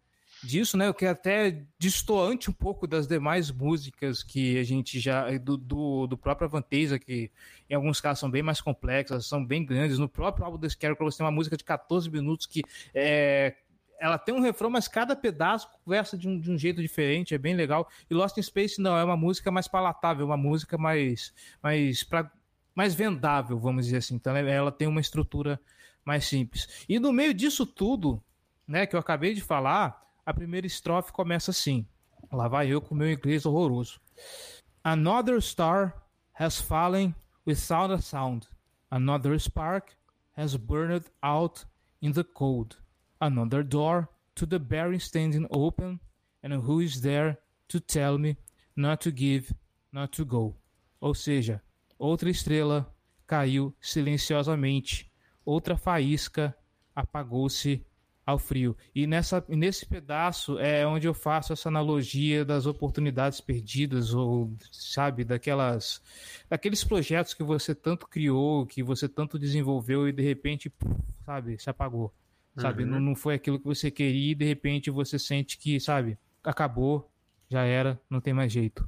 disso, 0.43 0.77
né? 0.77 0.91
O 0.91 0.95
que 0.95 1.07
é 1.07 1.11
até 1.11 1.65
distoante 1.79 2.51
um 2.51 2.53
pouco 2.53 2.87
das 2.87 3.07
demais 3.07 3.51
músicas 3.51 4.23
que 4.23 4.59
a 4.59 4.65
gente 4.65 4.99
já. 4.99 5.31
do, 5.39 5.57
do, 5.57 6.07
do 6.07 6.19
próprio 6.19 6.47
Avanteza, 6.47 6.99
que 6.99 7.31
em 7.71 7.75
alguns 7.75 8.01
casos 8.01 8.21
são 8.21 8.31
bem 8.31 8.43
mais 8.43 8.61
complexas, 8.61 9.27
são 9.27 9.45
bem 9.45 9.65
grandes. 9.65 9.99
No 9.99 10.09
próprio 10.09 10.45
álbum 10.45 10.59
do 10.59 10.69
Scarecrow 10.69 11.11
você 11.11 11.19
tem 11.19 11.27
uma 11.27 11.33
música 11.33 11.57
de 11.57 11.65
14 11.65 12.11
minutos 12.11 12.47
que 12.47 12.63
é. 12.95 13.57
Ela 14.01 14.19
tem 14.19 14.35
um 14.35 14.41
refrão, 14.41 14.69
mas 14.69 14.89
cada 14.89 15.15
pedaço 15.15 15.69
conversa 15.85 16.19
de 16.19 16.29
um, 16.29 16.41
de 16.41 16.51
um 16.51 16.59
jeito 16.59 16.83
diferente, 16.83 17.37
é 17.37 17.39
bem 17.39 17.55
legal. 17.55 17.89
E 18.11 18.15
Lost 18.15 18.37
in 18.37 18.43
Space 18.43 18.81
não, 18.81 18.99
é 18.99 19.05
uma 19.05 19.17
música 19.17 19.49
mais 19.49 19.69
palatável, 19.69 20.27
uma 20.27 20.37
música 20.37 20.77
mais, 20.77 21.33
mais, 21.63 22.03
pra, 22.03 22.29
mais 22.75 22.97
vendável, 22.97 23.61
vamos 23.61 23.85
dizer 23.85 23.99
assim. 23.99 24.17
Então 24.17 24.37
ela 24.37 24.73
tem 24.73 24.89
uma 24.89 25.01
estrutura 25.01 25.61
mais 26.05 26.25
simples. 26.25 26.85
E 26.89 26.99
no 26.99 27.13
meio 27.13 27.33
disso 27.33 27.65
tudo, 27.65 28.21
né, 28.67 28.87
que 28.87 28.97
eu 28.97 29.01
acabei 29.01 29.35
de 29.35 29.41
falar, 29.41 30.03
a 30.25 30.33
primeira 30.33 30.67
estrofe 30.67 31.13
começa 31.13 31.51
assim. 31.51 31.87
Lá 32.33 32.49
vai 32.49 32.69
eu 32.69 32.81
com 32.81 32.95
meu 32.95 33.11
inglês 33.11 33.45
horroroso. 33.45 34.01
Another 34.85 35.41
star 35.41 36.03
has 36.39 36.61
fallen 36.61 37.15
without 37.47 37.93
a 37.93 38.01
sound. 38.01 38.49
Another 38.91 39.39
spark 39.39 39.93
has 40.37 40.57
burned 40.57 41.07
out 41.23 41.65
in 42.01 42.13
the 42.13 42.25
cold. 42.25 42.77
Another 43.21 43.63
door 43.63 44.09
to 44.35 44.47
the 44.47 44.59
barren 44.59 44.99
standing 44.99 45.47
open, 45.51 46.01
and 46.43 46.55
who 46.55 46.81
is 46.81 47.01
there 47.01 47.39
to 47.69 47.81
tell 47.81 48.19
me 48.19 48.37
not 48.77 49.01
to 49.03 49.11
give, 49.11 49.55
not 49.93 50.13
to 50.17 50.25
go? 50.25 50.57
Ou 51.01 51.15
seja, 51.15 51.63
outra 51.99 52.31
estrela 52.31 52.93
caiu 53.27 53.75
silenciosamente, 53.81 55.11
outra 55.45 55.77
faísca 55.77 56.57
apagou-se 56.95 57.87
ao 58.25 58.39
frio. 58.39 58.77
E 58.95 59.07
nessa, 59.07 59.45
nesse 59.49 59.85
pedaço 59.85 60.59
é 60.59 60.87
onde 60.87 61.07
eu 61.07 61.15
faço 61.15 61.53
essa 61.53 61.69
analogia 61.69 62.45
das 62.45 62.67
oportunidades 62.67 63.41
perdidas, 63.41 64.15
ou, 64.15 64.53
sabe, 64.71 65.25
daquelas. 65.25 66.01
daqueles 66.49 66.85
projetos 66.85 67.35
que 67.35 67.43
você 67.43 67.75
tanto 67.75 68.07
criou, 68.07 68.67
que 68.67 68.83
você 68.83 69.09
tanto 69.09 69.39
desenvolveu 69.39 70.09
e 70.09 70.13
de 70.13 70.23
repente, 70.23 70.73
sabe, 71.25 71.61
se 71.61 71.69
apagou. 71.69 72.13
Sabe, 72.57 72.85
uhum. 72.85 72.91
não, 72.91 73.01
não 73.01 73.15
foi 73.15 73.35
aquilo 73.35 73.59
que 73.59 73.65
você 73.65 73.91
queria 73.91 74.33
e 74.33 74.35
de 74.35 74.45
repente 74.45 74.91
você 74.91 75.19
sente 75.19 75.57
que, 75.57 75.81
sabe, 75.81 76.19
acabou, 76.45 77.11
já 77.49 77.65
era, 77.65 77.99
não 78.11 78.21
tem 78.21 78.35
mais 78.35 78.53
jeito. 78.53 78.87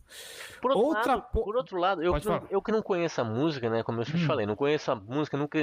Por 0.60 0.70
outro 0.70 0.86
Outra 0.86 1.14
lado, 1.14 1.26
por 1.32 1.56
outro 1.56 1.78
lado 1.78 2.02
eu, 2.02 2.14
que 2.20 2.26
não, 2.26 2.46
eu 2.50 2.62
que 2.62 2.72
não 2.72 2.82
conheço 2.82 3.22
a 3.22 3.24
música, 3.24 3.70
né? 3.70 3.82
Como 3.82 4.00
eu 4.00 4.04
te 4.04 4.16
hum. 4.16 4.26
falei, 4.26 4.44
não 4.44 4.54
conheço 4.54 4.90
a 4.90 4.94
música, 4.94 5.38
nunca 5.38 5.58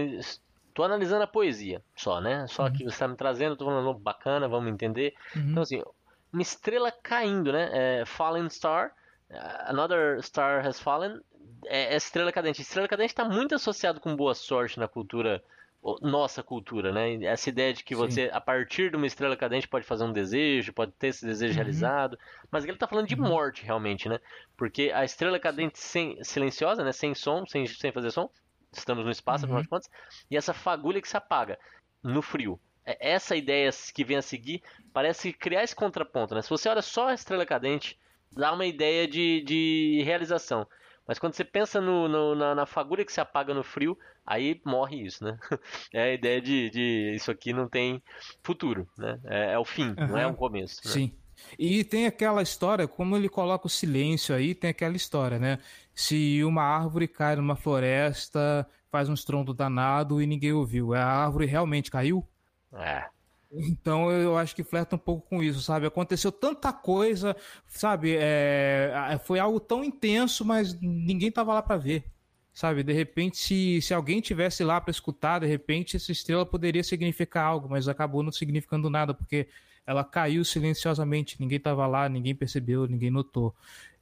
Tô 0.73 0.83
analisando 0.83 1.23
a 1.23 1.27
poesia 1.27 1.81
só, 1.95 2.21
né? 2.21 2.45
Só 2.47 2.65
uhum. 2.65 2.73
que 2.73 2.83
você 2.83 2.97
tá 2.97 3.07
me 3.07 3.15
trazendo, 3.15 3.55
tô 3.55 3.65
falando 3.65 3.93
bacana, 3.97 4.47
vamos 4.47 4.71
entender. 4.71 5.13
Uhum. 5.35 5.51
Então, 5.51 5.63
assim, 5.63 5.83
uma 6.31 6.41
estrela 6.41 6.91
caindo, 6.91 7.51
né? 7.51 7.69
É, 7.71 8.05
fallen 8.05 8.49
Star, 8.49 8.93
Another 9.65 10.21
Star 10.21 10.65
Has 10.65 10.79
Fallen, 10.79 11.19
é, 11.65 11.93
é 11.93 11.95
estrela 11.95 12.31
cadente. 12.31 12.61
Estrela 12.61 12.87
cadente 12.87 13.11
está 13.11 13.25
muito 13.25 13.55
associado 13.55 13.99
com 13.99 14.15
boa 14.15 14.33
sorte 14.33 14.79
na 14.79 14.87
cultura, 14.87 15.43
nossa 16.01 16.43
cultura, 16.43 16.91
né? 16.91 17.23
Essa 17.23 17.49
ideia 17.49 17.73
de 17.73 17.83
que 17.83 17.95
Sim. 17.95 18.01
você, 18.01 18.29
a 18.31 18.41
partir 18.41 18.91
de 18.91 18.97
uma 18.97 19.07
estrela 19.07 19.35
cadente, 19.35 19.67
pode 19.67 19.85
fazer 19.85 20.03
um 20.03 20.13
desejo, 20.13 20.73
pode 20.73 20.91
ter 20.93 21.07
esse 21.07 21.25
desejo 21.25 21.53
uhum. 21.53 21.57
realizado. 21.57 22.19
Mas 22.51 22.63
ele 22.63 22.73
está 22.73 22.87
falando 22.87 23.07
de 23.07 23.15
uhum. 23.15 23.27
morte, 23.27 23.63
realmente, 23.63 24.07
né? 24.07 24.19
Porque 24.57 24.91
a 24.93 25.03
estrela 25.03 25.39
cadente 25.39 25.79
sem, 25.79 26.21
silenciosa, 26.23 26.83
né? 26.83 26.91
Sem 26.91 27.15
som, 27.15 27.45
sem, 27.45 27.65
sem 27.65 27.91
fazer 27.91 28.11
som, 28.11 28.29
estamos 28.71 29.05
no 29.05 29.11
espaço, 29.11 29.45
uhum. 29.45 29.51
afinal 29.51 29.63
de 29.63 29.69
contas, 29.69 29.89
e 30.29 30.37
essa 30.37 30.53
fagulha 30.53 31.01
que 31.01 31.07
se 31.07 31.17
apaga 31.17 31.57
no 32.03 32.21
frio. 32.21 32.59
É, 32.85 33.11
essa 33.11 33.35
ideia 33.35 33.69
que 33.93 34.03
vem 34.03 34.17
a 34.17 34.21
seguir 34.21 34.61
parece 34.93 35.31
criar 35.33 35.63
esse 35.63 35.75
contraponto, 35.75 36.33
né? 36.33 36.41
Se 36.41 36.49
você 36.49 36.67
olha 36.69 36.81
só 36.81 37.09
a 37.09 37.13
estrela 37.13 37.45
cadente, 37.45 37.99
dá 38.31 38.51
uma 38.53 38.65
ideia 38.65 39.07
de, 39.07 39.41
de 39.41 40.01
realização. 40.03 40.67
Mas 41.07 41.19
quando 41.19 41.33
você 41.33 41.43
pensa 41.43 41.81
no, 41.81 42.07
no, 42.07 42.35
na, 42.35 42.55
na, 42.55 42.65
fagulha 42.65 43.03
que 43.03 43.11
se 43.11 43.19
apaga 43.19 43.53
no 43.53 43.63
frio, 43.63 43.97
aí 44.25 44.61
morre 44.65 45.03
isso, 45.05 45.23
né? 45.23 45.37
É 45.93 46.03
a 46.03 46.13
ideia 46.13 46.41
de, 46.41 46.69
de 46.69 47.13
isso 47.15 47.29
aqui 47.31 47.51
não 47.51 47.67
tem 47.67 48.01
futuro, 48.43 48.87
né? 48.97 49.19
É, 49.25 49.53
é 49.53 49.59
o 49.59 49.65
fim, 49.65 49.89
uhum. 49.89 50.07
não 50.07 50.17
é 50.17 50.25
um 50.25 50.33
começo. 50.33 50.79
Né? 50.85 50.91
Sim. 50.91 51.20
E 51.57 51.83
tem 51.83 52.05
aquela 52.05 52.41
história, 52.41 52.87
como 52.87 53.15
ele 53.15 53.29
coloca 53.29 53.67
o 53.67 53.69
silêncio 53.69 54.33
aí, 54.33 54.55
tem 54.55 54.69
aquela 54.69 54.95
história, 54.95 55.39
né? 55.39 55.59
Se 55.93 56.43
uma 56.43 56.63
árvore 56.63 57.07
cai 57.07 57.35
numa 57.35 57.55
floresta, 57.55 58.67
faz 58.91 59.09
um 59.09 59.13
estrondo 59.13 59.53
danado 59.53 60.21
e 60.21 60.27
ninguém 60.27 60.53
ouviu. 60.53 60.93
A 60.93 61.03
árvore 61.03 61.45
realmente 61.45 61.89
caiu? 61.91 62.27
É. 62.73 63.05
Então 63.51 64.09
eu 64.09 64.37
acho 64.37 64.55
que 64.55 64.63
flerta 64.63 64.95
um 64.95 64.99
pouco 64.99 65.27
com 65.27 65.43
isso, 65.43 65.61
sabe? 65.61 65.85
Aconteceu 65.85 66.31
tanta 66.31 66.71
coisa, 66.71 67.35
sabe? 67.67 68.15
É, 68.17 69.19
foi 69.25 69.39
algo 69.39 69.59
tão 69.59 69.83
intenso, 69.83 70.45
mas 70.45 70.79
ninguém 70.79 71.29
tava 71.31 71.53
lá 71.53 71.61
para 71.61 71.77
ver, 71.77 72.05
sabe? 72.53 72.81
De 72.81 72.93
repente, 72.93 73.37
se, 73.37 73.81
se 73.81 73.93
alguém 73.93 74.21
tivesse 74.21 74.63
lá 74.63 74.79
para 74.79 74.91
escutar, 74.91 75.39
de 75.39 75.47
repente 75.47 75.97
essa 75.97 76.13
estrela 76.13 76.45
poderia 76.45 76.83
significar 76.83 77.45
algo, 77.45 77.69
mas 77.69 77.89
acabou 77.89 78.23
não 78.23 78.31
significando 78.31 78.89
nada, 78.89 79.13
porque 79.13 79.47
ela 79.85 80.03
caiu 80.03 80.43
silenciosamente, 80.43 81.37
ninguém 81.39 81.59
tava 81.59 81.85
lá, 81.87 82.07
ninguém 82.07 82.35
percebeu, 82.35 82.87
ninguém 82.87 83.11
notou. 83.11 83.55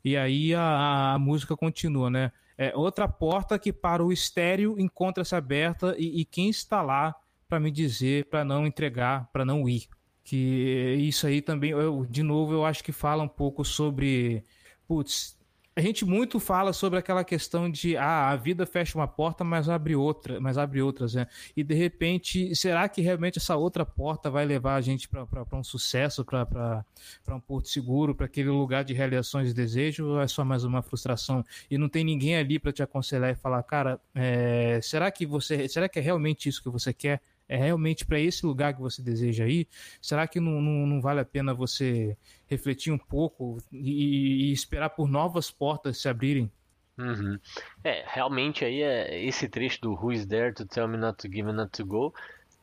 E 0.04 0.16
aí 0.16 0.54
a, 0.54 1.14
a 1.14 1.20
música 1.20 1.56
continua, 1.56 2.10
né? 2.10 2.32
É 2.58 2.76
outra 2.76 3.08
porta 3.08 3.58
que 3.58 3.72
para 3.72 4.04
o 4.04 4.12
estéreo 4.12 4.78
encontra-se 4.78 5.34
aberta 5.34 5.96
e, 5.98 6.22
e 6.22 6.26
quem 6.26 6.50
está 6.50 6.82
lá 6.82 7.16
para 7.48 7.60
me 7.60 7.72
dizer, 7.72 8.26
para 8.26 8.44
não 8.44 8.68
entregar, 8.68 9.30
para 9.32 9.46
não 9.46 9.68
ir. 9.68 9.88
Que 10.24 10.96
isso 11.00 11.26
aí 11.26 11.42
também, 11.42 11.72
eu, 11.72 12.06
de 12.06 12.22
novo, 12.22 12.54
eu 12.54 12.66
acho 12.66 12.84
que 12.84 12.92
fala 12.92 13.24
um 13.24 13.28
pouco 13.28 13.64
sobre. 13.64 14.44
Putz, 14.88 15.39
a 15.80 15.82
gente 15.82 16.04
muito 16.04 16.42
fala 16.42 16.74
sobre 16.74 17.00
aquela 17.00 17.24
questão 17.24 17.72
de 17.72 17.96
ah, 17.96 18.32
a 18.32 18.36
vida 18.36 18.66
fecha 18.66 18.98
uma 18.98 19.08
porta, 19.08 19.46
mas 19.46 19.70
abre 19.70 19.96
outra, 19.96 20.38
mas 20.38 20.58
abre 20.58 20.82
outras, 20.82 21.14
né? 21.14 21.26
E 21.56 21.64
de 21.64 21.74
repente, 21.74 22.54
será 22.54 22.90
que 22.90 23.02
realmente 23.02 23.38
essa 23.38 23.56
outra 23.56 23.86
porta 23.86 24.30
vai 24.30 24.46
levar 24.46 24.76
a 24.76 24.82
gente 24.82 25.08
para 25.08 25.26
um 25.54 25.64
sucesso, 25.64 26.26
para 26.26 26.84
um 27.30 27.40
porto 27.40 27.70
seguro, 27.70 28.14
para 28.14 28.26
aquele 28.26 28.50
lugar 28.50 28.84
de 28.84 28.94
realizações 28.94 29.48
de 29.48 29.54
desejo, 29.54 30.06
ou 30.06 30.22
é 30.22 30.28
só 30.28 30.44
mais 30.44 30.66
uma 30.66 30.82
frustração? 30.82 31.46
E 31.72 31.78
não 31.78 31.88
tem 31.88 32.04
ninguém 32.04 32.36
ali 32.36 32.60
para 32.60 32.74
te 32.74 32.84
aconselhar 32.84 33.32
e 33.32 33.36
falar, 33.36 33.64
cara, 33.64 34.02
é, 34.14 34.82
será 34.84 35.10
que 35.10 35.26
você, 35.26 35.66
será 35.70 35.88
que 35.88 35.98
é 35.98 36.02
realmente 36.02 36.50
isso 36.50 36.62
que 36.62 36.70
você 36.70 36.94
quer? 36.94 37.22
É 37.50 37.58
realmente 37.58 38.06
para 38.06 38.20
esse 38.20 38.45
lugar 38.45 38.74
que 38.74 38.80
você 38.80 39.02
deseja 39.02 39.47
ir? 39.47 39.68
Será 40.00 40.28
que 40.28 40.39
não, 40.39 40.62
não, 40.62 40.86
não 40.86 41.02
vale 41.02 41.20
a 41.20 41.26
pena 41.26 41.54
você 41.54 42.16
refletir 42.47 42.93
um 42.93 42.97
pouco 42.97 43.58
e, 43.72 44.50
e, 44.50 44.54
esperar 44.54 44.91
por 44.91 45.10
novas 45.10 45.50
portas 45.50 45.97
se 45.97 46.08
abrirem? 46.08 46.50
Uhum. 46.97 47.39
É, 47.84 48.04
realmente 48.06 48.64
aí 48.64 48.82
é 48.82 49.26
esse 49.26 49.50
trecho 49.50 49.82
do 49.82 49.93
Who 49.93 50.12
is 50.12 50.26
there 50.26 50.54
to 50.54 50.66
tell 50.66 50.88
me 50.88 50.97
not 50.97 51.18
to 51.18 51.28
give 51.34 51.43
me 51.43 51.54
not 51.54 51.72
to 51.72 51.86
go 51.86 52.14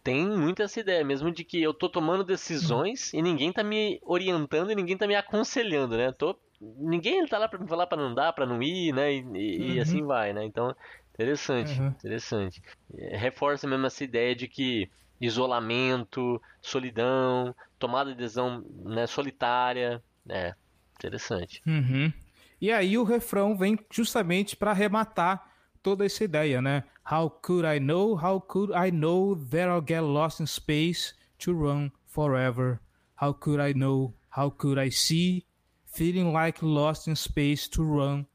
tem 0.07 0.25
muito 0.25 0.63
essa 0.63 0.79
ideia 0.79 1.05
mesmo 1.05 1.33
de 1.33 1.43
que 1.43 1.61
eu 1.61 1.75
tô 1.75 1.89
tomando 1.89 2.23
decisões 2.23 3.13
e 3.13 3.21
ninguém 3.21 3.53
tá 3.53 3.65
me 3.65 3.99
orientando 4.05 4.71
e 4.71 4.75
ninguém 4.77 4.97
tá 4.97 5.05
me 5.05 5.17
aconselhando, 5.17 5.97
né? 5.97 6.13
Tô, 6.13 6.39
ninguém 6.61 7.27
tá 7.27 7.39
lá 7.39 7.49
para 7.49 7.59
me 7.59 7.67
falar 7.67 7.89
para 7.89 8.01
não 8.01 8.15
dar, 8.15 8.33
para 8.33 8.47
não 8.47 8.63
ir, 8.63 8.95
né? 8.95 9.13
E, 9.13 9.17
e, 9.17 9.21
uhum. 9.21 9.35
e, 9.35 9.81
assim 9.81 10.05
vai, 10.05 10.33
né? 10.33 10.45
Então 10.45 10.73
Interessante, 11.17 11.81
uhum. 11.81 11.87
interessante. 11.89 12.63
É, 12.95 13.17
reforça 13.17 13.67
mesmo 13.67 13.87
essa 13.87 14.05
ideia 14.05 14.37
de 14.37 14.47
que 14.47 14.91
isolamento, 15.19 16.41
solidão, 16.61 17.55
tomada 17.79 18.11
de 18.11 18.19
decisão 18.19 18.63
né, 18.85 19.07
solitária, 19.07 20.03
é 20.29 20.55
interessante. 20.99 21.63
Uhum. 21.67 22.13
E 22.61 22.71
aí 22.71 22.99
o 22.99 23.03
refrão 23.03 23.57
vem 23.57 23.79
justamente 23.91 24.55
para 24.55 24.73
arrematar 24.73 25.51
toda 25.83 26.05
essa 26.05 26.23
ideia, 26.23 26.61
né? 26.61 26.85
How 27.11 27.31
could 27.31 27.67
I 27.67 27.81
know? 27.81 28.15
How 28.15 28.39
could 28.39 28.75
I 28.75 28.91
know 28.91 29.37
that 29.37 29.71
I'll 29.71 29.81
get 29.87 30.03
lost 30.03 30.41
in 30.41 30.47
space 30.47 31.15
to 31.39 31.53
run 31.53 31.91
forever? 32.07 32.79
How 33.19 33.33
could 33.33 33.61
I 33.61 33.73
know? 33.73 34.13
How 34.37 34.51
could 34.51 34.79
I 34.79 34.91
see? 34.91 35.47
Feeling 35.87 36.31
like 36.31 36.63
lost 36.63 37.09
in 37.09 37.17
space 37.17 37.67
to 37.71 37.83
run 37.83 38.27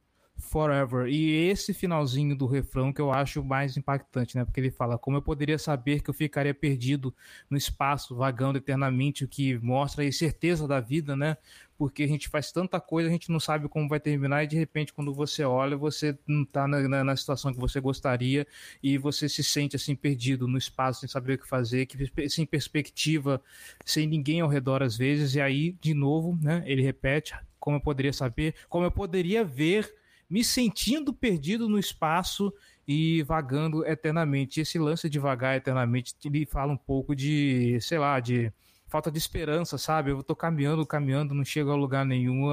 Forever. 0.42 1.08
E 1.08 1.50
esse 1.50 1.74
finalzinho 1.74 2.36
do 2.36 2.48
refrão 2.48 2.92
que 2.92 3.00
eu 3.00 3.12
acho 3.12 3.44
mais 3.44 3.78
impactante, 3.78 4.36
né? 4.36 4.44
Porque 4.44 4.60
ele 4.60 4.72
fala: 4.72 4.98
Como 4.98 5.16
eu 5.16 5.22
poderia 5.22 5.58
saber 5.58 6.02
que 6.02 6.10
eu 6.10 6.14
ficaria 6.14 6.54
perdido 6.54 7.14
no 7.50 7.56
espaço, 7.56 8.16
vagando 8.16 8.58
eternamente, 8.58 9.24
o 9.24 9.28
que 9.28 9.58
mostra 9.60 10.04
a 10.04 10.08
incerteza 10.08 10.68
da 10.68 10.80
vida, 10.80 11.16
né? 11.16 11.38
Porque 11.78 12.04
a 12.04 12.08
gente 12.08 12.28
faz 12.28 12.52
tanta 12.52 12.80
coisa, 12.80 13.08
a 13.08 13.12
gente 13.12 13.32
não 13.32 13.40
sabe 13.40 13.70
como 13.70 13.88
vai 13.88 14.00
terminar, 14.00 14.44
e 14.44 14.48
de 14.48 14.58
repente, 14.58 14.92
quando 14.94 15.14
você 15.14 15.44
olha, 15.44 15.78
você 15.78 16.18
não 16.28 16.44
tá 16.44 16.68
na, 16.68 16.88
na, 16.88 17.04
na 17.04 17.16
situação 17.16 17.54
que 17.54 17.60
você 17.60 17.80
gostaria 17.80 18.46
e 18.82 18.98
você 18.98 19.30
se 19.30 19.44
sente 19.44 19.76
assim 19.76 19.96
perdido 19.96 20.48
no 20.48 20.58
espaço, 20.58 21.02
sem 21.02 21.10
saber 21.10 21.34
o 21.34 21.38
que 21.38 21.48
fazer, 21.48 21.86
que, 21.86 22.30
sem 22.30 22.46
perspectiva, 22.46 23.42
sem 23.86 24.08
ninguém 24.08 24.42
ao 24.42 24.50
redor 24.50 24.82
às 24.82 24.98
vezes, 24.98 25.36
e 25.36 25.42
aí, 25.42 25.78
de 25.80 25.94
novo, 25.94 26.38
né? 26.42 26.64
Ele 26.66 26.82
repete: 26.82 27.36
Como 27.60 27.78
eu 27.78 27.82
poderia 27.82 28.12
saber, 28.12 28.56
como 28.68 28.86
eu 28.86 28.92
poderia 28.92 29.46
ver 29.46 30.01
me 30.32 30.46
sentindo 30.46 31.14
perdido 31.14 31.68
no 31.68 31.78
espaço 31.78 32.54
e 32.88 33.22
vagando 33.24 33.86
eternamente. 33.86 34.62
Esse 34.62 34.80
lance 34.80 35.10
de 35.10 35.20
vagar 35.20 35.58
eternamente, 35.58 36.16
ele 36.24 36.46
fala 36.46 36.72
um 36.72 36.78
pouco 36.78 37.14
de, 37.14 37.78
sei 37.82 38.00
lá, 38.00 38.18
de 38.22 38.52
falta 38.88 39.12
de 39.12 39.18
esperança, 39.18 39.78
sabe? 39.78 40.12
Eu 40.12 40.24
tô 40.24 40.34
caminhando, 40.34 40.86
caminhando, 40.86 41.34
não 41.34 41.44
chego 41.44 41.70
a 41.70 41.76
lugar 41.76 42.06
nenhum. 42.06 42.46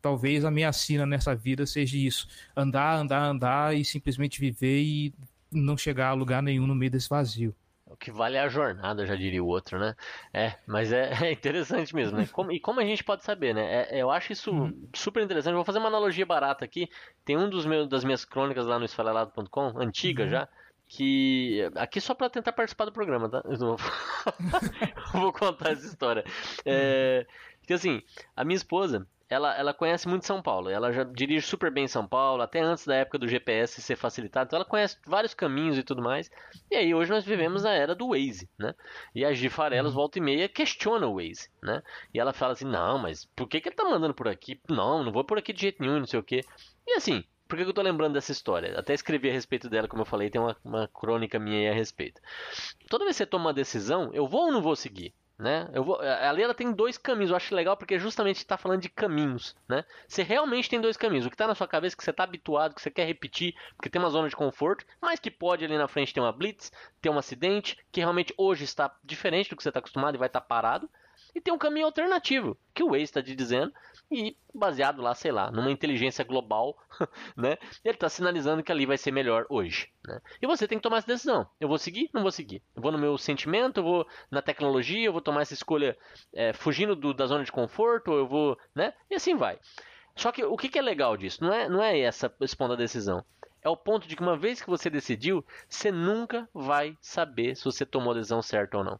Talvez 0.00 0.42
a 0.42 0.50
minha 0.50 0.72
sina 0.72 1.04
nessa 1.04 1.34
vida 1.34 1.66
seja 1.66 1.98
isso: 1.98 2.26
andar, 2.56 2.96
andar, 2.96 3.22
andar 3.22 3.76
e 3.76 3.84
simplesmente 3.84 4.40
viver 4.40 4.80
e 4.80 5.14
não 5.52 5.76
chegar 5.76 6.08
a 6.08 6.14
lugar 6.14 6.42
nenhum 6.42 6.66
no 6.66 6.74
meio 6.74 6.90
desse 6.90 7.10
vazio. 7.10 7.54
O 7.90 7.96
que 7.96 8.10
vale 8.10 8.36
é 8.36 8.40
a 8.40 8.48
jornada, 8.48 9.06
já 9.06 9.16
diria 9.16 9.42
o 9.42 9.46
outro, 9.46 9.78
né? 9.78 9.94
É, 10.32 10.54
mas 10.66 10.92
é, 10.92 11.10
é 11.24 11.32
interessante 11.32 11.94
mesmo, 11.94 12.18
né? 12.18 12.28
Como, 12.30 12.52
e 12.52 12.60
como 12.60 12.80
a 12.80 12.84
gente 12.84 13.02
pode 13.02 13.24
saber, 13.24 13.54
né? 13.54 13.88
É, 13.90 14.02
eu 14.02 14.10
acho 14.10 14.32
isso 14.32 14.50
uhum. 14.50 14.88
super 14.94 15.22
interessante. 15.22 15.54
Vou 15.54 15.64
fazer 15.64 15.78
uma 15.78 15.88
analogia 15.88 16.26
barata 16.26 16.64
aqui. 16.64 16.88
Tem 17.24 17.36
um 17.36 17.48
dos 17.48 17.64
meus, 17.64 17.88
das 17.88 18.04
minhas 18.04 18.24
crônicas 18.24 18.66
lá 18.66 18.78
no 18.78 18.84
esfarelado.com, 18.84 19.78
antiga 19.78 20.24
uhum. 20.24 20.28
já, 20.28 20.48
que 20.86 21.70
aqui 21.74 22.00
só 22.00 22.14
para 22.14 22.30
tentar 22.30 22.52
participar 22.52 22.84
do 22.84 22.92
programa, 22.92 23.28
tá? 23.28 23.42
Eu 23.44 23.56
vou, 23.56 23.76
vou 25.12 25.32
contar 25.32 25.72
essa 25.72 25.86
história. 25.86 26.24
É, 26.64 27.26
que 27.66 27.72
assim, 27.72 28.02
a 28.36 28.44
minha 28.44 28.56
esposa, 28.56 29.06
ela, 29.28 29.54
ela 29.56 29.74
conhece 29.74 30.08
muito 30.08 30.24
São 30.24 30.40
Paulo. 30.40 30.70
Ela 30.70 30.92
já 30.92 31.04
dirige 31.04 31.46
super 31.46 31.70
bem 31.70 31.86
São 31.86 32.06
Paulo, 32.06 32.42
até 32.42 32.60
antes 32.60 32.86
da 32.86 32.94
época 32.94 33.18
do 33.18 33.28
GPS 33.28 33.82
ser 33.82 33.96
facilitado. 33.96 34.48
Então 34.48 34.56
ela 34.56 34.64
conhece 34.64 34.98
vários 35.06 35.34
caminhos 35.34 35.76
e 35.76 35.82
tudo 35.82 36.02
mais. 36.02 36.30
E 36.70 36.76
aí 36.76 36.94
hoje 36.94 37.10
nós 37.10 37.24
vivemos 37.24 37.64
a 37.64 37.72
era 37.72 37.94
do 37.94 38.08
Waze, 38.08 38.48
né? 38.58 38.74
E 39.14 39.24
a 39.24 39.32
Gi 39.32 39.50
Farelos, 39.50 39.92
uhum. 39.92 39.96
volta 39.96 40.18
e 40.18 40.22
meia, 40.22 40.48
questiona 40.48 41.06
o 41.06 41.16
Waze, 41.16 41.50
né? 41.62 41.82
E 42.12 42.18
ela 42.18 42.32
fala 42.32 42.52
assim, 42.54 42.64
não, 42.64 42.98
mas 42.98 43.26
por 43.36 43.46
que, 43.48 43.60
que 43.60 43.68
ele 43.68 43.76
tá 43.76 43.84
mandando 43.84 44.14
por 44.14 44.28
aqui? 44.28 44.60
Não, 44.68 45.04
não 45.04 45.12
vou 45.12 45.24
por 45.24 45.38
aqui 45.38 45.52
de 45.52 45.60
jeito 45.60 45.82
nenhum, 45.82 45.98
não 45.98 46.06
sei 46.06 46.18
o 46.18 46.24
quê. 46.24 46.40
E 46.86 46.92
assim, 46.94 47.22
por 47.46 47.56
que 47.58 47.64
eu 47.64 47.72
tô 47.72 47.82
lembrando 47.82 48.14
dessa 48.14 48.32
história? 48.32 48.78
Até 48.78 48.94
escrevi 48.94 49.28
a 49.28 49.32
respeito 49.32 49.68
dela, 49.68 49.88
como 49.88 50.02
eu 50.02 50.06
falei, 50.06 50.30
tem 50.30 50.40
uma, 50.40 50.56
uma 50.64 50.88
crônica 50.88 51.38
minha 51.38 51.58
aí 51.58 51.68
a 51.68 51.74
respeito. 51.74 52.20
Toda 52.88 53.04
vez 53.04 53.16
que 53.16 53.24
você 53.24 53.26
toma 53.26 53.46
uma 53.46 53.54
decisão, 53.54 54.10
eu 54.14 54.26
vou 54.26 54.46
ou 54.46 54.52
não 54.52 54.62
vou 54.62 54.76
seguir? 54.76 55.14
Né? 55.38 55.70
Eu 55.72 55.84
vou, 55.84 56.00
ali 56.00 56.42
ela 56.42 56.52
tem 56.52 56.72
dois 56.72 56.98
caminhos, 56.98 57.30
eu 57.30 57.36
acho 57.36 57.54
legal 57.54 57.76
porque 57.76 57.96
justamente 57.96 58.38
está 58.38 58.56
falando 58.56 58.82
de 58.82 58.88
caminhos, 58.88 59.54
né? 59.68 59.84
Você 60.08 60.24
realmente 60.24 60.68
tem 60.68 60.80
dois 60.80 60.96
caminhos. 60.96 61.26
O 61.26 61.28
que 61.28 61.36
está 61.36 61.46
na 61.46 61.54
sua 61.54 61.68
cabeça 61.68 61.96
que 61.96 62.02
você 62.02 62.10
está 62.10 62.24
habituado, 62.24 62.74
que 62.74 62.82
você 62.82 62.90
quer 62.90 63.06
repetir, 63.06 63.54
porque 63.76 63.88
tem 63.88 64.02
uma 64.02 64.10
zona 64.10 64.28
de 64.28 64.34
conforto, 64.34 64.84
mas 65.00 65.20
que 65.20 65.30
pode 65.30 65.64
ali 65.64 65.78
na 65.78 65.86
frente 65.86 66.12
ter 66.12 66.18
uma 66.18 66.32
blitz, 66.32 66.72
ter 67.00 67.08
um 67.08 67.18
acidente, 67.18 67.78
que 67.92 68.00
realmente 68.00 68.34
hoje 68.36 68.64
está 68.64 68.92
diferente 69.04 69.48
do 69.48 69.56
que 69.56 69.62
você 69.62 69.68
está 69.68 69.78
acostumado 69.78 70.16
e 70.16 70.18
vai 70.18 70.26
estar 70.26 70.40
tá 70.40 70.46
parado. 70.46 70.90
E 71.34 71.40
tem 71.40 71.52
um 71.52 71.58
caminho 71.58 71.86
alternativo, 71.86 72.56
que 72.74 72.82
o 72.82 72.90
Waze 72.90 73.04
está 73.04 73.22
te 73.22 73.34
dizendo, 73.34 73.72
e 74.10 74.36
baseado 74.54 75.02
lá, 75.02 75.14
sei 75.14 75.30
lá, 75.30 75.50
numa 75.50 75.70
inteligência 75.70 76.24
global, 76.24 76.76
né? 77.36 77.58
Ele 77.84 77.94
está 77.94 78.08
sinalizando 78.08 78.62
que 78.62 78.72
ali 78.72 78.86
vai 78.86 78.96
ser 78.96 79.10
melhor 79.10 79.46
hoje, 79.48 79.88
né? 80.04 80.20
E 80.40 80.46
você 80.46 80.66
tem 80.66 80.78
que 80.78 80.82
tomar 80.82 80.98
essa 80.98 81.06
decisão. 81.06 81.46
Eu 81.60 81.68
vou 81.68 81.78
seguir? 81.78 82.08
Não 82.12 82.22
vou 82.22 82.30
seguir. 82.30 82.62
Eu 82.74 82.82
vou 82.82 82.90
no 82.90 82.98
meu 82.98 83.18
sentimento, 83.18 83.80
eu 83.80 83.84
vou 83.84 84.06
na 84.30 84.40
tecnologia, 84.40 85.06
eu 85.06 85.12
vou 85.12 85.20
tomar 85.20 85.42
essa 85.42 85.54
escolha 85.54 85.96
é, 86.32 86.52
fugindo 86.52 86.96
do, 86.96 87.12
da 87.12 87.26
zona 87.26 87.44
de 87.44 87.52
conforto, 87.52 88.12
eu 88.12 88.26
vou, 88.26 88.58
né? 88.74 88.94
E 89.10 89.14
assim 89.14 89.36
vai. 89.36 89.58
Só 90.16 90.32
que 90.32 90.42
o 90.44 90.56
que, 90.56 90.68
que 90.68 90.78
é 90.78 90.82
legal 90.82 91.16
disso? 91.16 91.44
Não 91.44 91.52
é, 91.52 91.68
não 91.68 91.82
é 91.82 92.00
essa 92.00 92.32
esse 92.40 92.56
ponto 92.56 92.70
da 92.70 92.76
decisão. 92.76 93.24
É 93.62 93.68
o 93.68 93.76
ponto 93.76 94.08
de 94.08 94.16
que 94.16 94.22
uma 94.22 94.36
vez 94.36 94.60
que 94.60 94.70
você 94.70 94.88
decidiu, 94.88 95.44
você 95.68 95.92
nunca 95.92 96.48
vai 96.54 96.96
saber 97.00 97.54
se 97.54 97.64
você 97.64 97.84
tomou 97.84 98.12
a 98.12 98.14
decisão 98.14 98.40
certa 98.40 98.78
ou 98.78 98.84
não. 98.84 98.98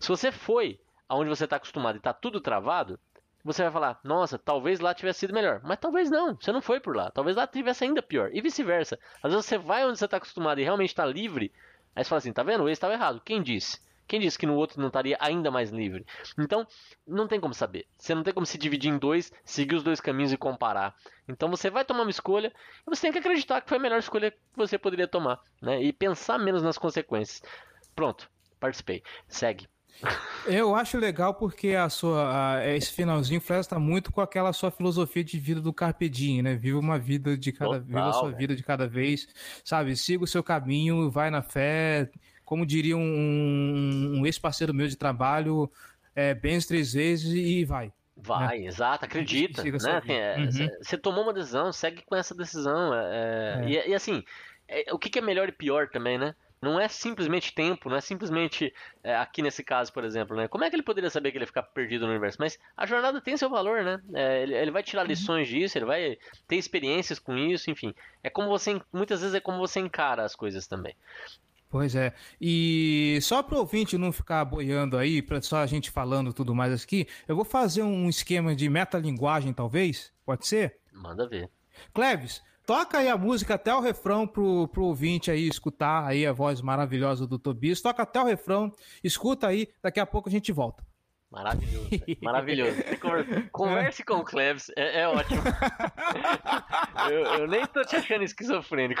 Se 0.00 0.08
você 0.08 0.32
foi 0.32 0.80
aonde 1.08 1.30
você 1.30 1.44
está 1.44 1.56
acostumado 1.56 1.96
e 1.96 1.98
está 1.98 2.12
tudo 2.12 2.40
travado, 2.40 2.98
você 3.44 3.62
vai 3.62 3.72
falar, 3.72 4.00
nossa, 4.04 4.38
talvez 4.38 4.80
lá 4.80 4.92
tivesse 4.92 5.20
sido 5.20 5.32
melhor. 5.32 5.60
Mas 5.64 5.78
talvez 5.78 6.10
não, 6.10 6.36
você 6.36 6.52
não 6.52 6.60
foi 6.60 6.80
por 6.80 6.94
lá. 6.94 7.10
Talvez 7.10 7.36
lá 7.36 7.46
tivesse 7.46 7.84
ainda 7.84 8.02
pior. 8.02 8.30
E 8.32 8.40
vice-versa. 8.40 8.98
Às 9.22 9.32
vezes 9.32 9.46
você 9.46 9.56
vai 9.56 9.86
onde 9.86 9.98
você 9.98 10.04
está 10.04 10.18
acostumado 10.18 10.60
e 10.60 10.64
realmente 10.64 10.90
está 10.90 11.06
livre. 11.06 11.52
Aí 11.94 12.04
você 12.04 12.08
fala 12.08 12.18
assim, 12.18 12.32
tá 12.32 12.42
vendo? 12.42 12.68
Esse 12.68 12.72
estava 12.74 12.92
errado. 12.92 13.22
Quem 13.24 13.42
disse? 13.42 13.80
Quem 14.06 14.20
disse 14.20 14.38
que 14.38 14.46
no 14.46 14.54
outro 14.54 14.80
não 14.80 14.88
estaria 14.88 15.18
ainda 15.20 15.50
mais 15.50 15.70
livre? 15.70 16.06
Então, 16.38 16.66
não 17.06 17.28
tem 17.28 17.38
como 17.38 17.52
saber. 17.52 17.86
Você 17.96 18.14
não 18.14 18.22
tem 18.22 18.32
como 18.32 18.46
se 18.46 18.56
dividir 18.56 18.90
em 18.90 18.98
dois, 18.98 19.30
seguir 19.44 19.76
os 19.76 19.82
dois 19.82 20.00
caminhos 20.00 20.32
e 20.32 20.36
comparar. 20.36 20.94
Então 21.28 21.50
você 21.50 21.68
vai 21.68 21.84
tomar 21.84 22.02
uma 22.02 22.10
escolha 22.10 22.50
e 22.86 22.90
você 22.90 23.02
tem 23.02 23.12
que 23.12 23.18
acreditar 23.18 23.60
que 23.60 23.68
foi 23.68 23.76
a 23.76 23.80
melhor 23.80 23.98
escolha 23.98 24.30
que 24.30 24.38
você 24.56 24.78
poderia 24.78 25.06
tomar. 25.06 25.40
Né? 25.60 25.82
E 25.82 25.92
pensar 25.92 26.38
menos 26.38 26.62
nas 26.62 26.78
consequências. 26.78 27.42
Pronto, 27.94 28.30
participei. 28.58 29.02
Segue. 29.28 29.68
Eu 30.46 30.74
acho 30.74 30.96
legal 30.98 31.34
porque 31.34 31.74
a 31.74 31.88
sua, 31.88 32.56
a, 32.56 32.76
esse 32.76 32.92
finalzinho 32.92 33.40
flerta 33.40 33.78
muito 33.78 34.12
com 34.12 34.20
aquela 34.20 34.52
sua 34.52 34.70
filosofia 34.70 35.22
de 35.22 35.38
vida 35.38 35.60
do 35.60 35.72
Carpe 35.72 36.08
Diem, 36.08 36.42
né? 36.42 36.54
Viva 36.54 36.78
uma 36.78 36.98
vida 36.98 37.36
de 37.36 37.52
cada, 37.52 37.80
Total, 37.80 37.86
viva 37.86 38.08
a 38.08 38.12
sua 38.12 38.30
vida 38.30 38.54
de 38.56 38.62
cada 38.62 38.86
vez, 38.86 39.28
sabe? 39.64 39.96
Siga 39.96 40.24
o 40.24 40.26
seu 40.26 40.42
caminho, 40.42 41.10
vai 41.10 41.30
na 41.30 41.42
fé, 41.42 42.08
como 42.44 42.64
diria 42.64 42.96
um, 42.96 44.20
um 44.20 44.26
ex-parceiro 44.26 44.72
meu 44.72 44.88
de 44.88 44.96
trabalho, 44.96 45.70
é, 46.14 46.34
benze 46.34 46.66
três 46.66 46.92
vezes 46.92 47.32
e 47.32 47.64
vai. 47.64 47.92
Vai, 48.16 48.60
né? 48.60 48.66
exato, 48.66 49.04
acredita. 49.04 49.62
Né? 49.62 49.70
Assim, 49.76 50.12
é, 50.12 50.36
uhum. 50.38 50.68
Você 50.82 50.98
tomou 50.98 51.24
uma 51.24 51.32
decisão, 51.32 51.72
segue 51.72 52.02
com 52.02 52.16
essa 52.16 52.34
decisão. 52.34 52.94
É, 52.94 53.04
é, 53.04 53.64
é. 53.64 53.68
e, 53.68 53.90
e, 53.90 53.94
assim, 53.94 54.24
é, 54.66 54.92
o 54.92 54.98
que, 54.98 55.08
que, 55.08 55.18
é 55.18 55.22
melhor 55.22 55.48
e 55.48 55.52
pior 55.52 55.88
também, 55.88 56.18
né? 56.18 56.34
Não 56.60 56.78
é 56.78 56.88
simplesmente 56.88 57.54
tempo, 57.54 57.88
não 57.88 57.96
é 57.96 58.00
simplesmente 58.00 58.72
é, 59.02 59.16
aqui 59.16 59.42
nesse 59.42 59.62
caso, 59.62 59.92
por 59.92 60.04
exemplo, 60.04 60.36
né? 60.36 60.48
Como 60.48 60.64
é 60.64 60.70
que 60.70 60.76
ele 60.76 60.82
poderia 60.82 61.10
saber 61.10 61.30
que 61.30 61.38
ele 61.38 61.44
ia 61.44 61.46
ficar 61.46 61.62
perdido 61.62 62.04
no 62.04 62.10
universo? 62.10 62.38
Mas 62.40 62.58
a 62.76 62.84
jornada 62.84 63.20
tem 63.20 63.36
seu 63.36 63.48
valor, 63.48 63.84
né? 63.84 64.00
É, 64.14 64.42
ele, 64.42 64.54
ele, 64.54 64.70
vai 64.70 64.82
tirar 64.82 65.02
uhum. 65.02 65.08
lições 65.08 65.48
disso, 65.48 65.78
ele 65.78 65.84
vai 65.84 66.18
ter 66.46 66.56
experiências 66.56 67.18
com 67.18 67.36
isso, 67.36 67.70
enfim. 67.70 67.94
É 68.22 68.30
como 68.30 68.48
você, 68.48 68.80
muitas 68.92 69.20
vezes 69.20 69.34
é 69.34 69.40
como 69.40 69.58
você 69.58 69.80
encara 69.80 70.24
as 70.24 70.34
coisas 70.34 70.66
também. 70.66 70.96
Pois 71.70 71.94
é. 71.94 72.14
E 72.40 73.18
só 73.20 73.42
para 73.42 73.56
o 73.56 73.58
ouvinte 73.58 73.98
não 73.98 74.10
ficar 74.10 74.44
boiando 74.44 74.96
aí, 74.96 75.20
para 75.20 75.40
só 75.42 75.58
a 75.58 75.66
gente 75.66 75.90
falando 75.90 76.32
tudo 76.32 76.54
mais 76.54 76.82
aqui, 76.82 77.06
eu 77.26 77.36
vou 77.36 77.44
fazer 77.44 77.82
um 77.82 78.08
esquema 78.08 78.56
de 78.56 78.68
metalinguagem, 78.70 79.52
talvez? 79.52 80.10
Pode 80.24 80.46
ser? 80.46 80.78
Manda 80.92 81.28
ver. 81.28 81.50
Cleves, 81.92 82.42
Toca 82.68 82.98
aí 82.98 83.08
a 83.08 83.16
música 83.16 83.54
até 83.54 83.74
o 83.74 83.80
refrão 83.80 84.26
pro, 84.26 84.68
pro 84.68 84.84
ouvinte 84.84 85.30
aí 85.30 85.48
escutar 85.48 86.04
aí 86.04 86.26
a 86.26 86.34
voz 86.34 86.60
maravilhosa 86.60 87.26
do 87.26 87.38
Tobias. 87.38 87.80
Toca 87.80 88.02
até 88.02 88.20
o 88.20 88.26
refrão, 88.26 88.70
escuta 89.02 89.46
aí, 89.46 89.70
daqui 89.82 89.98
a 89.98 90.04
pouco 90.04 90.28
a 90.28 90.30
gente 90.30 90.52
volta. 90.52 90.84
Maravilhoso, 91.30 91.88
maravilhoso. 92.20 92.76
Converse 93.52 94.04
com 94.04 94.16
o 94.16 94.22
Cleves, 94.22 94.70
é, 94.76 95.00
é 95.00 95.08
ótimo. 95.08 95.40
eu, 97.10 97.24
eu, 97.40 97.48
nem 97.48 97.66
tô 97.68 97.82
te 97.86 97.96
achando 97.96 98.22
esquizofrênico. 98.22 99.00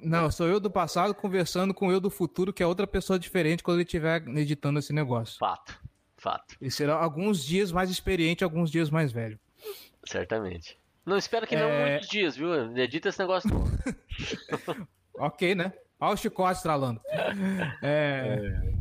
Não, 0.00 0.28
sou 0.28 0.48
eu 0.48 0.58
do 0.58 0.68
passado 0.68 1.14
conversando 1.14 1.72
com 1.72 1.92
eu 1.92 2.00
do 2.00 2.10
futuro, 2.10 2.52
que 2.52 2.60
é 2.60 2.66
outra 2.66 2.88
pessoa 2.88 3.20
diferente 3.20 3.62
quando 3.62 3.76
ele 3.76 3.84
estiver 3.84 4.26
editando 4.30 4.80
esse 4.80 4.92
negócio. 4.92 5.38
Fato, 5.38 5.78
fato. 6.16 6.56
E 6.60 6.72
será 6.72 6.96
alguns 6.96 7.44
dias 7.44 7.70
mais 7.70 7.88
experiente, 7.88 8.42
alguns 8.42 8.68
dias 8.68 8.90
mais 8.90 9.12
velho. 9.12 9.38
Certamente. 10.04 10.76
Não, 11.06 11.16
espero 11.16 11.46
que 11.46 11.54
não 11.54 11.68
é... 11.68 11.90
muitos 11.90 12.08
dias, 12.08 12.36
viu? 12.36 12.76
Edita 12.76 13.10
esse 13.10 13.20
negócio 13.20 13.48
ok, 15.14 15.54
né? 15.54 15.72
Olha 16.00 16.14
o 16.14 16.16
chicote 16.16 16.56
estralando. 16.56 17.00
é... 17.80 18.40
é... 18.72 18.76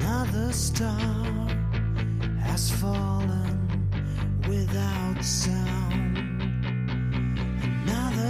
Another 0.00 0.52
star 0.52 1.46
has 2.42 2.72
fallen 2.72 3.68
without 4.48 5.24
sound. 5.24 5.83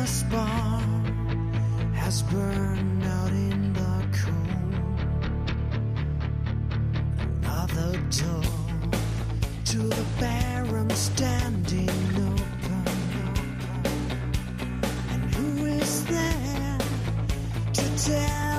Another 0.05 0.17
spark 0.19 0.83
has 1.95 2.23
burned 2.25 3.05
out 3.05 3.31
in 3.31 3.73
the 3.73 4.05
cold. 4.13 5.01
Another 7.43 7.97
door 8.11 8.45
to 9.65 9.79
the 9.79 10.05
barren 10.21 10.91
standing 10.91 11.89
open. 11.89 12.85
And 15.11 15.35
who 15.35 15.65
is 15.65 16.05
there 16.05 16.79
to 17.73 18.05
tell 18.05 18.54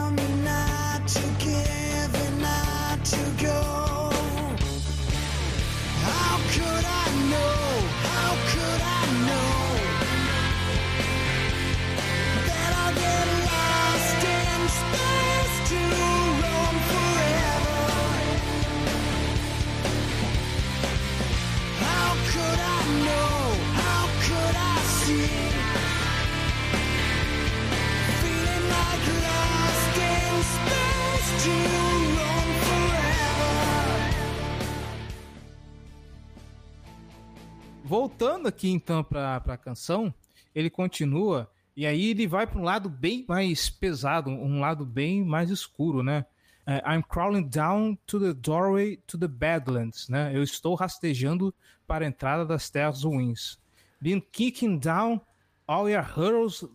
Voltando 37.85 38.47
aqui 38.47 38.71
então 38.71 39.03
para 39.03 39.35
a 39.35 39.57
canção, 39.57 40.11
ele 40.55 40.71
continua 40.71 41.47
e 41.77 41.85
aí 41.85 42.09
ele 42.09 42.25
vai 42.25 42.47
para 42.47 42.59
um 42.59 42.63
lado 42.63 42.89
bem 42.89 43.23
mais 43.27 43.69
pesado, 43.69 44.31
um 44.31 44.59
lado 44.59 44.83
bem 44.83 45.23
mais 45.23 45.51
escuro, 45.51 46.01
né? 46.01 46.25
Uh, 46.67 46.81
I'm 46.89 47.03
crawling 47.07 47.47
down 47.47 47.95
to 48.07 48.19
the 48.19 48.33
doorway 48.33 48.97
to 49.05 49.19
the 49.19 49.27
Badlands, 49.27 50.09
né? 50.09 50.35
Eu 50.35 50.41
estou 50.41 50.73
rastejando 50.73 51.53
para 51.85 52.03
a 52.03 52.07
entrada 52.07 52.43
das 52.43 52.71
terras 52.71 53.03
ruins. 53.03 53.59
Been 54.01 54.19
kicking 54.19 54.79
down 54.79 55.21
all 55.67 55.87
your 55.87 56.01
hurdles 56.01 56.65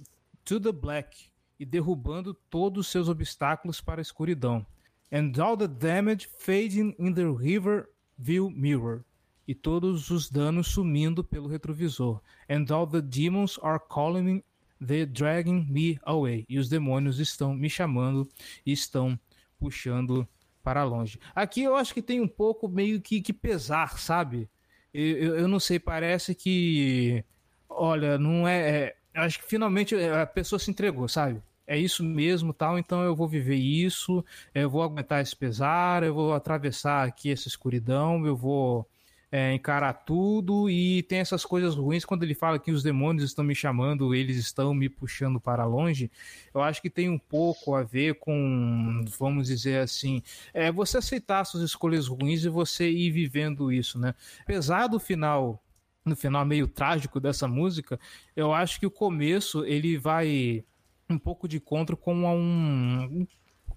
to 0.44 0.60
the 0.60 0.70
black 0.70 1.28
e 1.58 1.66
derrubando 1.66 2.34
todos 2.48 2.86
os 2.86 2.92
seus 2.92 3.08
obstáculos 3.08 3.80
para 3.80 4.00
a 4.00 4.02
escuridão. 4.02 4.64
And 5.12 5.32
all 5.42 5.56
the 5.56 5.66
damage 5.66 6.30
fading 6.38 6.94
in 7.00 7.14
the 7.14 7.24
river 7.24 7.88
view 8.16 8.48
mirror 8.48 9.04
e 9.50 9.54
todos 9.56 10.10
os 10.10 10.30
danos 10.30 10.68
sumindo 10.68 11.24
pelo 11.24 11.48
retrovisor. 11.48 12.20
And 12.48 12.72
all 12.72 12.86
the 12.86 13.00
demons 13.00 13.58
are 13.60 13.80
calling 13.80 14.44
the 14.80 15.04
dragging 15.04 15.66
me 15.68 15.98
away. 16.04 16.46
E 16.48 16.56
os 16.56 16.68
demônios 16.68 17.18
estão 17.18 17.52
me 17.52 17.68
chamando 17.68 18.28
e 18.64 18.70
estão 18.70 19.18
puxando 19.58 20.24
para 20.62 20.84
longe. 20.84 21.18
Aqui 21.34 21.64
eu 21.64 21.74
acho 21.74 21.92
que 21.92 22.00
tem 22.00 22.20
um 22.20 22.28
pouco 22.28 22.68
meio 22.68 23.00
que, 23.00 23.20
que 23.20 23.32
pesar, 23.32 23.98
sabe? 23.98 24.48
Eu, 24.94 25.16
eu, 25.16 25.38
eu, 25.40 25.48
não 25.48 25.58
sei, 25.58 25.80
parece 25.80 26.32
que. 26.32 27.24
Olha, 27.68 28.16
não 28.18 28.46
é, 28.46 28.70
é. 28.70 28.96
Acho 29.12 29.40
que 29.40 29.48
finalmente 29.48 29.96
a 29.96 30.26
pessoa 30.26 30.60
se 30.60 30.70
entregou, 30.70 31.08
sabe? 31.08 31.42
É 31.66 31.76
isso 31.76 32.04
mesmo, 32.04 32.52
tal, 32.52 32.78
então 32.78 33.02
eu 33.02 33.16
vou 33.16 33.26
viver 33.26 33.56
isso, 33.56 34.24
eu 34.54 34.70
vou 34.70 34.84
aguentar 34.84 35.20
esse 35.20 35.34
pesar, 35.34 36.04
eu 36.04 36.14
vou 36.14 36.34
atravessar 36.34 37.08
aqui 37.08 37.32
essa 37.32 37.48
escuridão, 37.48 38.24
eu 38.24 38.36
vou 38.36 38.88
é, 39.32 39.54
encarar 39.54 39.92
tudo 39.92 40.68
e 40.68 41.02
tem 41.04 41.20
essas 41.20 41.44
coisas 41.44 41.76
ruins 41.76 42.04
quando 42.04 42.24
ele 42.24 42.34
fala 42.34 42.58
que 42.58 42.72
os 42.72 42.82
demônios 42.82 43.24
estão 43.24 43.44
me 43.44 43.54
chamando, 43.54 44.14
eles 44.14 44.36
estão 44.36 44.74
me 44.74 44.88
puxando 44.88 45.40
para 45.40 45.64
longe. 45.64 46.10
Eu 46.52 46.60
acho 46.60 46.82
que 46.82 46.90
tem 46.90 47.08
um 47.08 47.18
pouco 47.18 47.74
a 47.74 47.82
ver 47.82 48.16
com, 48.16 49.04
vamos 49.18 49.46
dizer 49.46 49.80
assim, 49.80 50.22
é 50.52 50.72
você 50.72 50.98
aceitar 50.98 51.44
suas 51.44 51.62
escolhas 51.62 52.08
ruins 52.08 52.44
e 52.44 52.48
você 52.48 52.90
ir 52.90 53.10
vivendo 53.10 53.72
isso, 53.72 53.98
né? 53.98 54.14
Apesar 54.42 54.88
do 54.88 54.98
final 54.98 55.62
no 56.02 56.16
final 56.16 56.44
meio 56.46 56.66
trágico 56.66 57.20
dessa 57.20 57.46
música, 57.46 58.00
eu 58.34 58.54
acho 58.54 58.80
que 58.80 58.86
o 58.86 58.90
começo 58.90 59.64
ele 59.66 59.98
vai 59.98 60.64
um 61.08 61.18
pouco 61.18 61.46
de 61.46 61.58
encontro 61.58 61.96
com 61.96 62.14
um, 62.14 63.26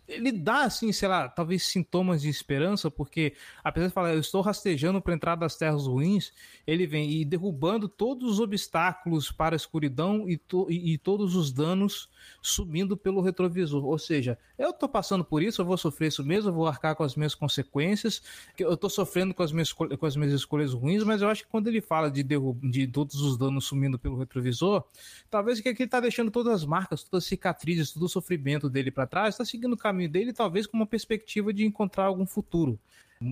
ele 0.07 0.31
dá, 0.31 0.63
assim, 0.63 0.91
sei 0.91 1.07
lá, 1.07 1.29
talvez 1.29 1.63
sintomas 1.63 2.21
de 2.21 2.29
esperança, 2.29 2.91
porque 2.91 3.33
apesar 3.63 3.87
de 3.87 3.93
falar, 3.93 4.13
eu 4.13 4.19
estou 4.19 4.41
rastejando 4.41 5.01
para 5.01 5.13
entrar 5.13 5.35
das 5.35 5.55
terras 5.55 5.87
ruins, 5.87 6.33
ele 6.67 6.85
vem 6.85 7.09
e 7.09 7.25
derrubando 7.25 7.87
todos 7.87 8.33
os 8.33 8.39
obstáculos 8.39 9.31
para 9.31 9.55
a 9.55 9.57
escuridão 9.57 10.29
e, 10.29 10.37
to, 10.37 10.67
e, 10.69 10.93
e 10.93 10.97
todos 10.97 11.35
os 11.35 11.51
danos 11.51 12.09
subindo 12.41 12.97
pelo 12.97 13.21
retrovisor. 13.21 13.85
Ou 13.85 13.97
seja, 13.97 14.37
eu 14.57 14.71
estou 14.71 14.89
passando 14.89 15.23
por 15.23 15.41
isso, 15.41 15.61
eu 15.61 15.65
vou 15.65 15.77
sofrer 15.77 16.07
isso 16.07 16.23
mesmo, 16.23 16.49
eu 16.49 16.53
vou 16.53 16.67
arcar 16.67 16.95
com 16.95 17.03
as 17.03 17.15
minhas 17.15 17.33
consequências, 17.33 18.21
eu 18.57 18.73
estou 18.73 18.89
sofrendo 18.89 19.33
com 19.33 19.43
as, 19.43 19.51
minhas, 19.51 19.71
com 19.71 20.05
as 20.05 20.15
minhas 20.15 20.33
escolhas 20.33 20.73
ruins, 20.73 21.03
mas 21.03 21.21
eu 21.21 21.29
acho 21.29 21.43
que 21.43 21.49
quando 21.49 21.67
ele 21.67 21.81
fala 21.81 22.11
de, 22.11 22.23
de 22.23 22.87
todos 22.87 23.15
os 23.15 23.37
danos 23.37 23.65
sumindo 23.65 23.97
pelo 23.97 24.17
retrovisor, 24.17 24.83
talvez 25.29 25.61
que 25.61 25.69
aqui 25.69 25.83
ele 25.83 25.87
está 25.87 25.99
deixando 25.99 26.29
todas 26.29 26.53
as 26.53 26.65
marcas, 26.65 27.03
todas 27.03 27.23
as 27.23 27.29
cicatrizes, 27.29 27.91
todo 27.91 28.03
o 28.03 28.09
sofrimento 28.09 28.69
dele 28.69 28.91
para 28.91 29.07
trás, 29.07 29.35
está 29.35 29.45
seguindo 29.45 29.73
o 29.73 29.77
caminho 29.77 29.92
dele, 30.07 30.33
talvez 30.33 30.65
com 30.65 30.77
uma 30.77 30.85
perspectiva 30.85 31.53
de 31.53 31.65
encontrar 31.65 32.05
algum 32.05 32.25
futuro. 32.25 32.79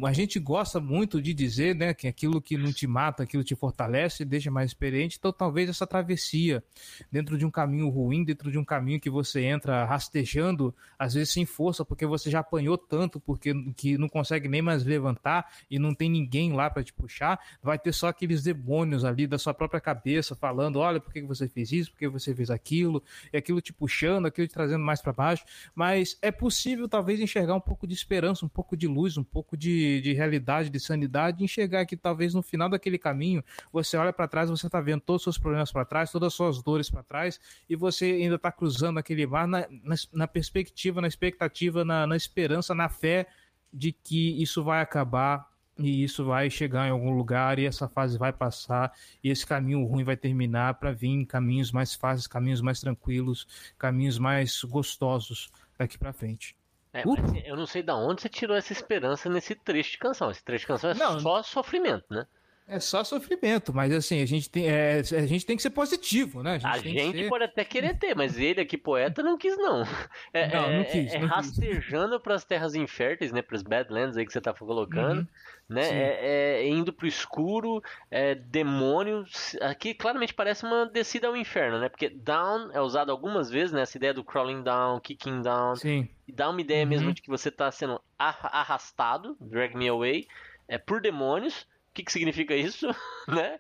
A 0.04 0.14
gente 0.14 0.40
gosta 0.40 0.80
muito 0.80 1.22
de 1.22 1.34
dizer, 1.34 1.76
né, 1.76 1.94
que 1.94 2.08
aquilo 2.08 2.42
que 2.42 2.56
não 2.56 2.72
te 2.72 2.86
mata, 2.86 3.24
aquilo 3.24 3.44
te 3.44 3.56
fortalece, 3.56 4.24
deixa 4.24 4.52
mais 4.52 4.70
experiente. 4.70 5.18
Então, 5.18 5.34
talvez 5.34 5.70
essa 5.70 5.88
travessia 5.88 6.64
dentro 7.12 7.38
de 7.38 7.46
um 7.46 7.52
caminho 7.52 7.90
ruim, 7.90 8.24
dentro 8.24 8.52
de 8.52 8.58
um 8.58 8.64
caminho 8.64 9.00
que 9.00 9.10
você 9.10 9.42
entra 9.42 9.84
rastejando, 9.84 10.74
às 10.98 11.16
vezes 11.16 11.34
sem 11.34 11.46
força, 11.46 11.84
porque 11.84 12.06
você 12.06 12.30
já 12.30 12.40
apanhou 12.40 12.78
tanto, 12.78 13.20
porque 13.20 13.54
que 13.76 13.98
não 13.98 14.08
consegue 14.08 14.48
nem 14.48 14.62
mais 14.62 14.86
levantar 14.86 15.52
e 15.70 15.80
não 15.80 15.94
tem 15.94 16.10
ninguém 16.10 16.54
lá 16.54 16.70
para 16.70 16.84
te 16.84 16.94
puxar, 16.94 17.40
vai 17.62 17.80
ter 17.80 17.92
só 17.92 18.08
aqueles 18.08 18.44
demônios 18.44 19.04
ali 19.04 19.26
da 19.26 19.38
sua 19.38 19.54
própria 19.54 19.82
cabeça 19.82 20.36
falando, 20.36 20.78
olha, 20.80 21.00
por 21.00 21.12
que 21.12 21.22
você 21.24 21.48
fez 21.48 21.72
isso, 21.72 21.92
por 21.92 21.98
que 21.98 22.08
você 22.08 22.36
fez 22.36 22.50
aquilo, 22.50 23.04
e 23.34 23.38
aquilo 23.38 23.60
te 23.60 23.74
puxando, 23.74 24.28
aquilo 24.28 24.48
te 24.48 24.54
trazendo 24.54 24.84
mais 24.84 25.02
para 25.02 25.12
baixo. 25.12 25.44
Mas 25.74 26.18
é 26.22 26.32
possível 26.32 26.88
talvez 26.88 27.20
enxergar 27.20 27.56
um 27.56 27.62
pouco 27.62 27.88
de 27.88 27.94
esperança, 27.94 28.46
um 28.46 28.50
pouco 28.50 28.78
de 28.78 28.88
luz, 28.88 29.18
um 29.18 29.24
pouco 29.24 29.58
de 29.58 29.81
de, 30.02 30.14
realidade, 30.14 30.70
de 30.70 30.80
sanidade, 30.80 31.44
enxergar 31.44 31.86
que 31.86 31.98
talvez 31.98 32.34
no 32.34 32.42
final 32.42 32.70
daquele 32.70 32.98
caminho 32.98 33.44
você 33.72 33.98
olha 33.98 34.14
para 34.14 34.28
trás, 34.28 34.50
você 34.50 34.68
está 34.68 34.82
vendo 34.82 35.02
todos 35.02 35.22
os 35.22 35.24
seus 35.24 35.38
problemas 35.38 35.72
para 35.72 35.86
trás, 35.86 36.12
todas 36.12 36.28
as 36.28 36.34
suas 36.34 36.62
dores 36.62 36.90
para 36.90 37.04
trás, 37.04 37.40
e 37.70 37.76
você 37.76 38.06
ainda 38.06 38.36
está 38.36 38.52
cruzando 38.52 39.00
aquele 39.00 39.26
mar 39.26 39.48
na, 39.48 39.68
na, 39.70 39.96
na, 40.14 40.28
perspectiva, 40.28 41.02
na 41.02 41.08
expectativa, 41.08 41.84
na, 41.84 42.06
na 42.06 42.16
esperança, 42.16 42.76
na 42.76 42.90
fé 42.90 43.28
de 43.74 43.92
que 43.92 44.42
isso 44.42 44.64
vai 44.64 44.82
acabar 44.82 45.50
e 45.78 46.04
isso 46.04 46.26
vai 46.26 46.50
chegar 46.50 46.88
em 46.88 46.92
algum 46.92 47.12
lugar 47.12 47.58
e 47.58 47.66
essa 47.66 47.88
fase 47.88 48.18
vai 48.18 48.32
passar 48.32 48.92
e 49.24 49.30
esse 49.30 49.46
caminho 49.46 49.84
ruim 49.86 50.04
vai 50.04 50.18
terminar 50.18 50.76
para 50.76 50.92
vir 50.92 51.26
caminhos 51.26 51.72
mais 51.72 51.96
fáceis, 51.96 52.28
caminhos 52.28 52.62
mais 52.62 52.80
tranquilos, 52.80 53.48
caminhos 53.78 54.20
mais 54.20 54.64
gostosos 54.64 55.50
daqui 55.78 55.98
para 55.98 56.14
frente. 56.14 56.56
É, 56.94 57.08
uh. 57.08 57.16
eu 57.46 57.56
não 57.56 57.66
sei 57.66 57.82
de 57.82 57.92
onde 57.92 58.22
você 58.22 58.30
tirou 58.30 58.56
essa 58.56 58.74
esperança 58.74 59.30
nesse 59.30 59.56
trecho 59.56 59.92
de 59.92 59.98
canção. 59.98 60.30
Esse 60.30 60.44
trecho 60.44 60.64
de 60.64 60.68
canção 60.68 60.90
é 60.90 60.94
não, 60.94 61.20
só 61.20 61.42
sofrimento, 61.42 62.06
né? 62.10 62.26
É 62.68 62.80
só 62.80 63.04
sofrimento, 63.04 63.74
mas 63.74 63.92
assim, 63.92 64.22
a 64.22 64.26
gente 64.26 64.50
tem, 64.50 64.70
é, 64.70 65.00
a 65.00 65.26
gente 65.26 65.46
tem 65.46 65.58
que 65.58 65.62
ser 65.62 65.72
positivo, 65.72 66.42
né? 66.42 66.54
A 66.64 66.78
gente, 66.78 67.00
a 67.00 67.04
gente 67.04 67.24
ser... 67.24 67.30
pode 67.30 67.44
até 67.44 67.66
querer 67.66 67.98
ter, 67.98 68.16
mas 68.16 68.38
ele 68.38 68.62
aqui, 68.62 68.78
poeta, 68.78 69.22
não 69.22 69.38
quis, 69.38 69.58
não. 69.58 69.84
É, 70.34 70.48
não, 70.48 70.62
não 70.62 70.80
é, 70.80 70.84
quis. 70.86 71.14
É, 71.14 71.20
não 71.20 71.28
rastejando 71.28 72.20
para 72.20 72.36
as 72.36 72.46
terras 72.46 72.74
inférteis, 72.74 73.32
né? 73.34 73.42
Para 73.42 73.56
os 73.56 73.64
Badlands 73.64 74.16
aí 74.16 74.26
que 74.26 74.32
você 74.32 74.40
tá 74.40 74.54
colocando, 74.54 75.20
uhum, 75.20 75.28
né? 75.68 75.90
É, 75.90 76.62
é, 76.62 76.68
indo 76.70 76.94
pro 76.94 77.06
escuro, 77.06 77.84
é, 78.10 78.36
demônio. 78.36 79.26
Aqui 79.60 79.94
claramente 79.94 80.34
parece 80.34 80.64
uma 80.64 80.86
descida 80.86 81.28
ao 81.28 81.36
inferno, 81.36 81.80
né? 81.80 81.90
Porque 81.90 82.10
down 82.10 82.72
é 82.72 82.80
usado 82.80 83.12
algumas 83.12 83.50
vezes, 83.50 83.74
né? 83.74 83.82
Essa 83.82 83.98
ideia 83.98 84.14
do 84.14 84.24
crawling 84.24 84.64
down, 84.64 85.00
kicking 85.02 85.42
down. 85.42 85.76
Sim. 85.76 86.08
E 86.26 86.32
dá 86.32 86.50
uma 86.50 86.62
ideia 86.62 86.84
uhum. 86.84 86.90
mesmo 86.90 87.14
de 87.14 87.22
que 87.22 87.30
você 87.30 87.52
tá 87.52 87.70
sendo 87.70 88.02
arrastado, 88.18 89.36
drag 89.42 89.76
me 89.76 89.90
away, 89.90 90.26
é, 90.70 90.78
por 90.78 91.02
demônios 91.02 91.68
o 91.92 91.94
que, 91.94 92.04
que 92.04 92.12
significa 92.12 92.56
isso? 92.56 92.88
né? 93.28 93.60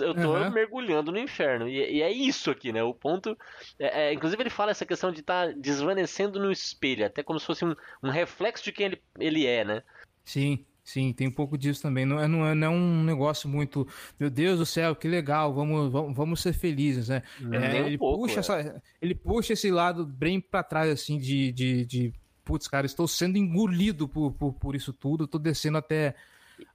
Eu 0.00 0.12
tô 0.12 0.34
uhum. 0.34 0.50
mergulhando 0.50 1.12
no 1.12 1.18
inferno. 1.18 1.68
E, 1.68 1.98
e, 1.98 2.02
é 2.02 2.10
isso 2.10 2.50
aqui, 2.50 2.72
né? 2.72 2.82
O 2.82 2.92
ponto. 2.92 3.38
É, 3.78 4.08
é, 4.08 4.12
inclusive, 4.12 4.42
ele 4.42 4.50
fala 4.50 4.72
essa 4.72 4.84
questão 4.84 5.12
de 5.12 5.20
estar 5.20 5.46
tá 5.46 5.54
desvanecendo 5.56 6.40
no 6.40 6.50
espelho, 6.50 7.06
até 7.06 7.22
como 7.22 7.38
se 7.38 7.46
fosse 7.46 7.64
um, 7.64 7.76
um 8.02 8.10
reflexo 8.10 8.64
de 8.64 8.72
quem 8.72 8.86
ele, 8.86 9.02
ele 9.18 9.46
é, 9.46 9.64
né? 9.64 9.82
Sim. 10.24 10.66
Sim, 10.82 11.12
tem 11.12 11.28
um 11.28 11.32
pouco 11.32 11.56
disso 11.56 11.82
também. 11.82 12.04
Não 12.04 12.18
é, 12.18 12.26
não 12.26 12.44
é, 12.44 12.54
não 12.54 12.66
é 12.66 12.70
um 12.70 13.04
negócio 13.04 13.48
muito, 13.48 13.86
meu 14.18 14.28
Deus 14.28 14.58
do 14.58 14.66
céu, 14.66 14.96
que 14.96 15.06
legal, 15.06 15.54
vamos, 15.54 15.92
vamos, 15.92 16.16
vamos 16.16 16.42
ser 16.42 16.52
felizes, 16.52 17.08
né? 17.08 17.22
É, 17.40 17.82
um 17.82 17.86
ele, 17.86 17.98
pouco, 17.98 18.22
puxa 18.22 18.36
é. 18.36 18.40
essa, 18.40 18.82
ele 19.00 19.14
puxa 19.14 19.52
esse 19.52 19.70
lado 19.70 20.04
bem 20.04 20.40
para 20.40 20.64
trás, 20.64 20.90
assim, 20.90 21.16
de, 21.18 21.52
de, 21.52 21.86
de 21.86 22.12
putz, 22.44 22.66
cara, 22.66 22.86
estou 22.86 23.06
sendo 23.06 23.38
engolido 23.38 24.08
por, 24.08 24.32
por, 24.32 24.52
por 24.54 24.74
isso 24.74 24.92
tudo, 24.92 25.24
estou 25.24 25.38
descendo 25.38 25.78
até 25.78 26.16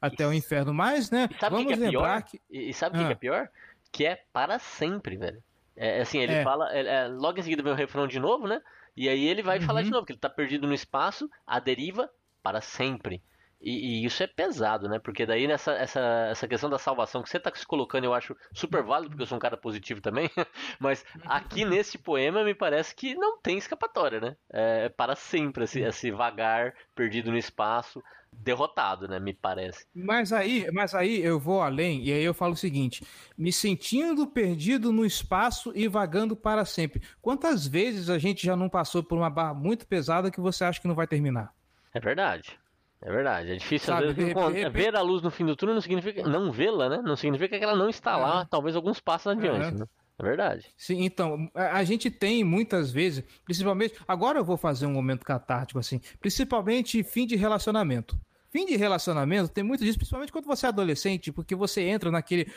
até 0.01 0.27
o 0.27 0.33
inferno. 0.33 0.73
Mas, 0.73 1.11
né? 1.11 1.29
Vamos 1.49 1.67
que 1.67 1.73
é 1.73 1.75
lembrar 1.75 2.23
pior? 2.23 2.23
que. 2.23 2.41
E, 2.49 2.73
sabe 2.73 2.97
o 2.97 3.01
ah. 3.01 3.07
que 3.07 3.11
é 3.11 3.15
pior? 3.15 3.49
Que 3.91 4.05
é 4.05 4.23
para 4.31 4.59
sempre, 4.59 5.17
velho. 5.17 5.41
É 5.75 6.01
assim, 6.01 6.19
ele 6.19 6.33
é. 6.33 6.43
fala. 6.43 6.71
É, 6.73 7.07
logo 7.07 7.39
em 7.39 7.43
seguida 7.43 7.63
vem 7.63 7.73
o 7.73 7.75
refrão 7.75 8.07
de 8.07 8.19
novo, 8.19 8.47
né? 8.47 8.61
E 8.95 9.09
aí 9.09 9.25
ele 9.25 9.43
vai 9.43 9.59
uhum. 9.59 9.65
falar 9.65 9.81
de 9.81 9.91
novo, 9.91 10.05
que 10.05 10.13
ele 10.13 10.19
tá 10.19 10.29
perdido 10.29 10.67
no 10.67 10.73
espaço, 10.73 11.29
a 11.45 11.59
deriva 11.59 12.09
para 12.41 12.61
sempre. 12.61 13.21
E, 13.61 14.03
e, 14.03 14.05
isso 14.05 14.21
é 14.21 14.27
pesado, 14.27 14.87
né? 14.87 14.99
Porque 14.99 15.25
daí 15.25 15.47
nessa 15.47 15.73
essa, 15.73 15.99
essa 16.29 16.47
questão 16.47 16.69
da 16.69 16.77
salvação 16.77 17.23
que 17.23 17.29
você 17.29 17.37
está 17.37 17.51
se 17.53 17.65
colocando, 17.65 18.03
eu 18.03 18.13
acho 18.13 18.35
super 18.53 18.83
válido, 18.83 19.11
porque 19.11 19.23
eu 19.23 19.27
sou 19.27 19.37
um 19.37 19.41
cara 19.41 19.57
positivo 19.57 20.01
também. 20.01 20.29
Mas 20.79 21.05
aqui 21.25 21.63
nesse 21.65 21.97
poema 21.97 22.43
me 22.43 22.53
parece 22.53 22.93
que 22.93 23.15
não 23.15 23.39
tem 23.39 23.57
escapatória, 23.57 24.19
né? 24.19 24.35
É 24.49 24.89
para 24.89 25.15
sempre 25.15 25.63
esse, 25.63 25.81
esse 25.81 26.11
vagar 26.11 26.73
perdido 26.93 27.31
no 27.31 27.37
espaço, 27.37 28.03
derrotado, 28.31 29.07
né? 29.07 29.19
Me 29.19 29.33
parece. 29.33 29.85
Mas 29.95 30.33
aí, 30.33 30.69
mas 30.71 30.93
aí 30.93 31.21
eu 31.21 31.39
vou 31.39 31.61
além 31.61 32.03
e 32.03 32.11
aí 32.11 32.23
eu 32.23 32.33
falo 32.33 32.53
o 32.53 32.57
seguinte: 32.57 33.05
me 33.37 33.51
sentindo 33.51 34.27
perdido 34.27 34.91
no 34.91 35.05
espaço 35.05 35.71
e 35.75 35.87
vagando 35.87 36.35
para 36.35 36.65
sempre. 36.65 37.01
Quantas 37.21 37.65
vezes 37.65 38.09
a 38.09 38.17
gente 38.17 38.45
já 38.45 38.55
não 38.55 38.69
passou 38.69 39.03
por 39.03 39.17
uma 39.17 39.29
barra 39.29 39.53
muito 39.53 39.87
pesada 39.87 40.29
que 40.29 40.41
você 40.41 40.63
acha 40.63 40.81
que 40.81 40.87
não 40.87 40.95
vai 40.95 41.07
terminar? 41.07 41.53
É 41.93 41.99
verdade. 41.99 42.59
É 43.05 43.11
verdade, 43.11 43.51
é 43.51 43.55
difícil 43.55 43.93
Sabe, 43.93 44.13
vezes, 44.13 44.33
repente... 44.33 44.69
ver 44.69 44.95
a 44.95 45.01
luz 45.01 45.21
no 45.21 45.29
fim 45.29 45.45
do 45.45 45.55
túnel 45.55 45.75
não 45.75 45.81
significa 45.81 46.27
não 46.27 46.51
vê-la, 46.51 46.89
né? 46.89 47.01
Não 47.03 47.15
significa 47.15 47.55
que 47.55 47.63
ela 47.63 47.75
não 47.75 47.87
está 47.87 48.17
lá, 48.17 48.41
é. 48.41 48.47
talvez 48.49 48.75
alguns 48.75 48.99
passos 48.99 49.27
adiante, 49.27 49.67
é. 49.67 49.71
né? 49.71 49.85
É 50.17 50.23
verdade. 50.23 50.65
Sim, 50.75 51.03
então, 51.03 51.47
a 51.53 51.83
gente 51.83 52.09
tem 52.09 52.43
muitas 52.43 52.91
vezes, 52.91 53.23
principalmente, 53.43 53.93
agora 54.07 54.39
eu 54.39 54.43
vou 54.43 54.57
fazer 54.57 54.87
um 54.87 54.91
momento 54.91 55.23
catártico 55.23 55.77
assim, 55.77 56.01
principalmente 56.19 57.03
fim 57.03 57.27
de 57.27 57.35
relacionamento. 57.35 58.17
Fim 58.49 58.65
de 58.65 58.75
relacionamento 58.75 59.49
tem 59.49 59.63
muito 59.63 59.83
disso, 59.83 59.99
principalmente 59.99 60.31
quando 60.31 60.45
você 60.45 60.65
é 60.65 60.69
adolescente, 60.69 61.31
porque 61.31 61.53
você 61.53 61.83
entra 61.83 62.09
naquele 62.09 62.51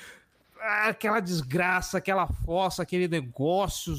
aquela 0.60 1.20
desgraça, 1.20 1.98
aquela 1.98 2.26
fossa, 2.26 2.82
aquele 2.82 3.06
negócio 3.06 3.94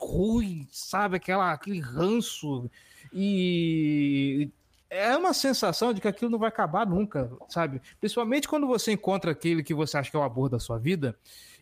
ruim, 0.00 0.66
sabe? 0.72 1.16
Aquela, 1.16 1.52
aquele 1.52 1.80
ranço. 1.80 2.70
E 3.12 4.48
é 4.94 5.16
uma 5.16 5.34
sensação 5.34 5.92
de 5.92 6.00
que 6.00 6.08
aquilo 6.08 6.30
não 6.30 6.38
vai 6.38 6.48
acabar 6.48 6.86
nunca, 6.86 7.30
sabe? 7.48 7.82
Principalmente 7.98 8.48
quando 8.48 8.66
você 8.66 8.92
encontra 8.92 9.32
aquele 9.32 9.62
que 9.62 9.74
você 9.74 9.98
acha 9.98 10.10
que 10.10 10.16
é 10.16 10.20
o 10.20 10.22
amor 10.22 10.48
da 10.48 10.58
sua 10.60 10.78
vida 10.78 11.16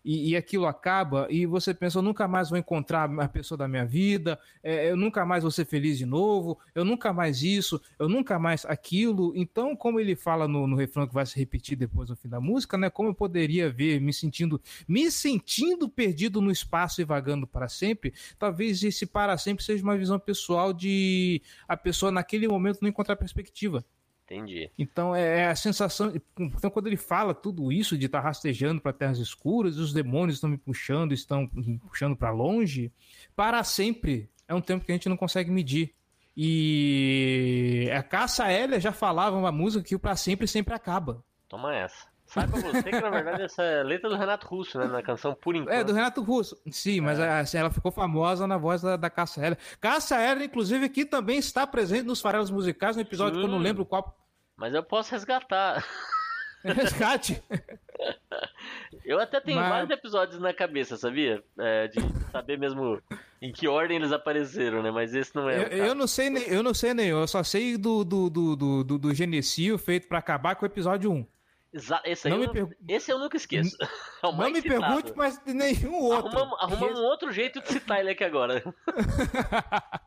e, 0.05 0.31
e 0.31 0.37
aquilo 0.37 0.67
acaba 0.67 1.27
e 1.31 1.47
você 1.47 1.73
pensa, 1.73 1.99
eu 1.99 2.03
nunca 2.03 2.27
mais 2.27 2.51
vou 2.51 2.59
encontrar 2.59 3.11
a 3.21 3.29
pessoa 3.29 3.57
da 3.57 3.69
minha 3.69 3.85
vida, 3.85 4.39
é, 4.63 4.91
eu 4.91 4.97
nunca 4.97 5.25
mais 5.25 5.43
vou 5.43 5.51
ser 5.51 5.65
feliz 5.65 5.99
de 5.99 6.07
novo, 6.07 6.59
eu 6.75 6.85
nunca 6.85 7.13
mais 7.13 7.43
isso, 7.43 7.81
eu 7.99 8.09
nunca 8.09 8.39
mais 8.39 8.65
aquilo. 8.65 9.33
Então, 9.37 9.77
como 9.77 10.01
ele 10.01 10.17
fala 10.17 10.49
no, 10.49 10.67
no 10.67 10.77
refrão 10.77 11.07
que 11.07 11.15
vai 11.15 11.27
se 11.27 11.39
repetir 11.39 11.77
depois 11.77 12.11
no 12.11 12.17
fim 12.17 12.29
da 12.29 12.41
música, 12.41 12.77
né? 12.77 12.91
Como 12.91 13.09
eu 13.09 13.15
poderia 13.15 13.71
ver 13.71 14.01
me 14.01 14.13
sentindo, 14.13 14.61
me 14.87 15.11
sentindo 15.11 15.89
perdido 15.89 16.41
no 16.41 16.51
espaço 16.51 17.01
e 17.01 17.05
vagando 17.05 17.47
para 17.47 17.69
sempre, 17.69 18.13
talvez 18.39 18.83
esse 18.83 19.07
para 19.07 19.37
sempre 19.39 19.65
seja 19.65 19.83
uma 19.83 19.97
visão 19.97 20.19
pessoal 20.19 20.73
de 20.73 21.43
a 21.69 21.77
pessoa 21.77 22.11
naquele 22.11 22.49
momento 22.49 22.79
não 22.81 22.89
encontrar 22.89 23.17
perspectiva. 23.17 23.85
Entendi. 24.25 24.71
Então 24.79 25.15
é, 25.15 25.41
é 25.41 25.47
a 25.49 25.57
sensação. 25.57 26.13
Então, 26.39 26.71
quando 26.71 26.87
ele 26.87 26.97
fala 26.97 27.35
tudo 27.35 27.73
isso 27.73 27.99
de 27.99 28.07
estar 28.07 28.21
tá 28.21 28.29
rastejando 28.29 28.81
para 28.81 28.93
terras 28.93 29.19
escuras, 29.19 29.77
os 29.77 29.93
demônios 29.93 30.37
estão 30.37 30.49
me 30.49 30.57
puxando, 30.57 31.13
estão 31.13 31.51
me 31.53 31.79
puxando 31.79 32.17
para 32.17 32.31
longe, 32.31 32.93
para 33.35 33.63
sempre 33.65 34.31
é 34.47 34.55
um 34.55 34.61
tempo 34.61 34.85
que 34.85 34.93
a 34.93 34.95
gente 34.95 35.09
não 35.09 35.17
consegue 35.17 35.51
medir. 35.51 35.95
E 36.37 37.91
a 37.95 38.03
Caça 38.03 38.51
Hélia 38.51 38.81
já 38.81 38.93
falava 38.93 39.37
uma 39.37 39.53
música 39.53 39.85
que 39.85 39.95
o 39.95 39.99
para 39.99 40.17
sempre 40.17 40.47
sempre 40.47 40.75
acaba. 40.75 41.23
Toma 41.49 41.75
essa. 41.75 42.12
Sabe 42.33 42.51
pra 42.51 42.61
você 42.63 42.83
que, 42.85 42.99
na 42.99 43.11
verdade, 43.11 43.43
essa 43.43 43.63
é 43.63 43.83
letra 43.83 44.09
do 44.09 44.17
Renato 44.17 44.47
Russo, 44.47 44.79
né? 44.79 44.87
Na 44.87 45.03
canção 45.03 45.35
Por 45.35 45.55
Enquanto. 45.55 45.75
É, 45.75 45.85
do 45.85 45.93
Renato 45.93 46.23
Russo. 46.23 46.57
Sim, 46.71 47.03
mas 47.03 47.19
é. 47.19 47.41
assim, 47.41 47.59
ela 47.59 47.71
ficou 47.71 47.93
famosa 47.93 48.47
na 48.47 48.57
voz 48.57 48.81
da, 48.81 48.97
da 48.97 49.11
Cássia 49.11 49.43
Heller. 49.43 49.59
Cássia 49.79 50.19
Heller, 50.19 50.45
inclusive, 50.45 50.89
que 50.89 51.05
também 51.05 51.37
está 51.37 51.67
presente 51.67 52.07
nos 52.07 52.23
farelos 52.23 52.51
musicais, 52.51 52.97
no 52.97 53.03
episódio 53.03 53.35
Sim. 53.35 53.41
que 53.43 53.47
eu 53.47 53.51
não 53.51 53.59
lembro 53.59 53.85
qual. 53.85 54.17
Mas 54.57 54.75
eu 54.75 54.83
posso 54.83 55.11
resgatar. 55.13 55.85
Resgate. 56.65 57.43
Eu 59.05 59.19
até 59.19 59.41
tenho 59.41 59.59
Mas... 59.59 59.69
vários 59.69 59.91
episódios 59.91 60.41
na 60.41 60.55
cabeça, 60.55 60.97
sabia? 60.97 61.43
É, 61.59 61.89
de 61.89 61.99
saber 62.31 62.57
mesmo 62.57 63.03
em 63.41 63.53
que 63.53 63.67
ordem 63.67 63.97
eles 63.97 64.13
apareceram, 64.13 64.81
né? 64.83 64.91
Mas 64.91 65.13
esse 65.13 65.35
não 65.35 65.51
é. 65.51 65.65
Eu, 65.65 65.87
eu 65.87 65.95
não 65.95 66.07
sei 66.07 66.31
nem, 66.31 66.43
eu 66.45 66.63
não 66.63 66.73
sei 66.73 66.95
nem, 66.95 67.09
eu 67.09 67.27
só 67.27 67.43
sei 67.43 67.77
do 67.77 68.05
do, 68.05 68.31
do, 68.31 68.57
do, 68.57 68.85
do, 68.85 68.99
do 68.99 69.15
Genecio 69.15 69.77
feito 69.77 70.07
para 70.07 70.19
acabar 70.19 70.55
com 70.55 70.65
o 70.65 70.69
episódio 70.69 71.11
1. 71.11 71.27
Exa 71.73 72.03
esse, 72.05 72.29
não 72.29 72.43
eu, 72.43 72.53
per... 72.53 72.77
esse 72.87 73.11
eu 73.11 73.19
nunca 73.19 73.37
esqueço. 73.37 73.77
É 74.23 74.31
não 74.31 74.53
me 74.53 74.63
citado. 74.63 74.81
pergunte, 74.81 75.13
mas 75.17 75.41
nenhum 75.45 75.95
outro. 75.95 76.39
Arrumamos, 76.61 76.99
um 76.99 77.03
outro 77.03 77.33
jeito 77.33 77.61
de 77.61 77.69
citar 77.69 77.99
ele 77.99 78.11
aqui 78.11 78.23
agora. 78.23 78.63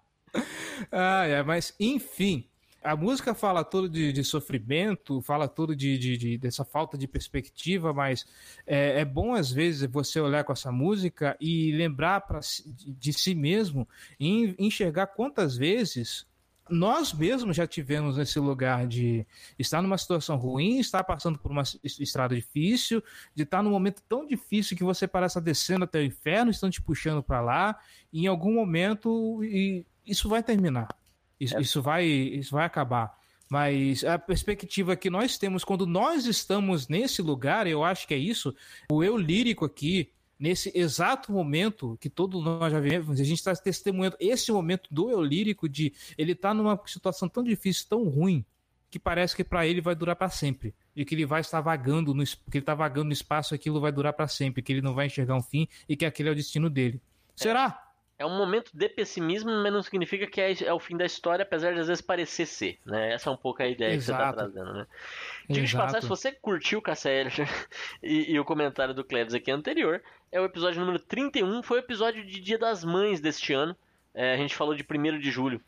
ah, 0.90 1.26
é, 1.26 1.44
mas 1.44 1.76
enfim. 1.80 2.48
A 2.82 2.96
música 2.96 3.34
fala 3.34 3.64
tudo 3.64 3.90
de, 3.90 4.14
de 4.14 4.24
sofrimento, 4.24 5.20
fala 5.22 5.48
tudo 5.48 5.76
de, 5.76 5.98
de, 5.98 6.18
de, 6.18 6.38
dessa 6.38 6.64
falta 6.64 6.96
de 6.96 7.08
perspectiva, 7.08 7.92
mas 7.92 8.28
é, 8.66 9.02
é, 9.02 9.06
bom 9.06 9.34
às 9.34 9.52
vezes 9.52 9.90
você 9.90 10.20
olhar 10.20 10.44
com 10.44 10.54
essa 10.54 10.72
música 10.72 11.36
e 11.42 11.72
lembrar 11.72 12.22
pra, 12.22 12.40
de, 12.40 12.94
de 12.94 13.12
si 13.12 13.34
mesmo 13.34 13.90
e 14.20 14.56
enxergar 14.60 15.08
quantas 15.08 15.58
vezes 15.58 16.28
nós 16.70 17.14
mesmos 17.14 17.56
já 17.56 17.68
tivemos 17.68 18.18
nesse 18.18 18.40
lugar 18.40 18.88
de 18.88 19.26
estar 19.58 19.82
numa 19.82 19.98
situação 19.98 20.36
ruim, 20.36 20.80
estar 20.80 21.04
passando 21.04 21.38
por 21.38 21.52
uma 21.52 21.64
estrada 21.84 22.36
difícil, 22.36 23.04
de 23.36 23.44
estar 23.44 23.62
num 23.62 23.70
momento 23.70 24.02
tão 24.08 24.26
difícil 24.26 24.76
que 24.76 24.84
você 24.84 25.08
parece 25.08 25.40
descendo 25.40 25.84
até 25.84 26.00
o 26.00 26.04
inferno, 26.04 26.50
estão 26.50 26.70
te 26.70 26.82
puxando 26.82 27.22
para 27.22 27.42
lá, 27.42 27.80
e 28.12 28.24
em 28.24 28.28
algum 28.28 28.54
momento 28.54 29.44
e 29.44 29.86
isso 30.06 30.28
vai 30.30 30.42
terminar. 30.42 30.88
Isso, 31.40 31.58
é. 31.58 31.62
isso, 31.62 31.82
vai, 31.82 32.06
isso 32.06 32.52
vai 32.52 32.66
acabar. 32.66 33.18
Mas 33.50 34.04
a 34.04 34.18
perspectiva 34.18 34.96
que 34.96 35.10
nós 35.10 35.38
temos 35.38 35.64
quando 35.64 35.86
nós 35.86 36.26
estamos 36.26 36.88
nesse 36.88 37.22
lugar, 37.22 37.68
eu 37.68 37.84
acho 37.84 38.08
que 38.08 38.14
é 38.14 38.18
isso. 38.18 38.56
O 38.92 39.04
eu 39.04 39.18
lírico 39.18 39.66
aqui, 39.66 40.12
nesse 40.40 40.72
exato 40.76 41.32
momento 41.32 41.98
que 42.00 42.10
todos 42.10 42.44
nós 42.44 42.72
já 42.72 42.80
vivemos, 42.80 43.20
a 43.20 43.24
gente 43.24 43.38
está 43.38 43.56
testemunhando 43.56 44.18
esse 44.20 44.52
momento 44.52 44.88
do 44.92 45.10
eu 45.10 45.22
lírico 45.22 45.68
de 45.68 45.94
ele 46.18 46.34
estar 46.34 46.50
tá 46.50 46.54
numa 46.54 46.80
situação 46.86 47.28
tão 47.28 47.44
difícil, 47.44 47.86
tão 47.90 48.04
ruim, 48.04 48.46
que 48.90 49.00
parece 49.00 49.36
que 49.36 49.44
para 49.44 49.68
ele 49.68 49.82
vai 49.82 49.96
durar 49.96 50.16
para 50.16 50.30
sempre, 50.30 50.74
e 50.96 51.04
que 51.04 51.16
ele 51.16 51.26
vai 51.26 51.42
estar 51.42 51.60
vagando 51.60 52.14
no 52.14 52.24
que 52.24 52.38
ele 52.52 52.60
está 52.60 52.74
vagando 52.74 53.08
no 53.08 53.14
espaço, 53.14 53.54
aquilo 53.54 53.82
vai 53.82 53.92
durar 53.92 54.14
para 54.14 54.28
sempre, 54.28 54.62
que 54.62 54.72
ele 54.72 54.82
não 54.82 54.94
vai 54.94 55.08
enxergar 55.08 55.36
um 55.36 55.42
fim 55.42 55.68
e 55.88 55.96
que 55.98 56.06
aquele 56.06 56.30
é 56.30 56.32
o 56.32 56.36
destino 56.36 56.70
dele. 56.70 57.02
Será? 57.36 57.85
É 58.18 58.26
um 58.26 58.38
momento 58.38 58.72
de 58.74 58.88
pessimismo, 58.88 59.52
mas 59.62 59.74
não 59.74 59.84
significa 59.84 60.26
que 60.26 60.40
é, 60.40 60.54
é, 60.64 60.74
o 60.74 60.80
fim 60.80 60.96
da 60.96 61.06
história, 61.06 61.44
apesar 61.44 61.74
de 61.74 61.82
às 61.82 61.88
vezes 61.88 62.02
parecer 62.02 62.46
ser, 62.46 62.80
né? 62.86 63.14
Essa 63.14 63.30
é 63.30 63.34
um 63.34 63.38
pouco 63.38 63.62
a 63.62 63.68
ideia 63.68 63.94
Exato. 63.94 64.00
que 64.00 64.06
você 64.06 64.12
está 64.12 64.34
trazendo, 64.34 64.74
né? 64.74 64.88
Diga 65.50 65.68
de 65.68 65.76
passar, 65.76 66.02
se 66.02 66.08
você 66.08 66.32
curtiu 66.32 66.80
o 66.80 66.82
KCL 66.82 67.30
e, 68.02 68.32
e 68.32 68.40
o 68.40 68.46
comentário 68.46 68.94
do 68.94 69.04
Cleves 69.04 69.34
aqui 69.34 69.52
anterior, 69.52 70.02
é 70.32 70.40
o 70.40 70.46
episódio 70.46 70.80
número 70.80 70.98
31, 70.98 71.62
foi 71.62 71.80
o 71.80 71.82
episódio 71.82 72.26
de 72.26 72.40
Dia 72.40 72.58
das 72.58 72.86
Mães 72.86 73.20
deste 73.20 73.52
ano. 73.52 73.76
É, 74.14 74.34
a 74.34 74.38
gente 74.38 74.56
falou 74.56 74.74
de 74.74 74.86
1 74.90 75.20
de 75.20 75.30
julho. 75.30 75.60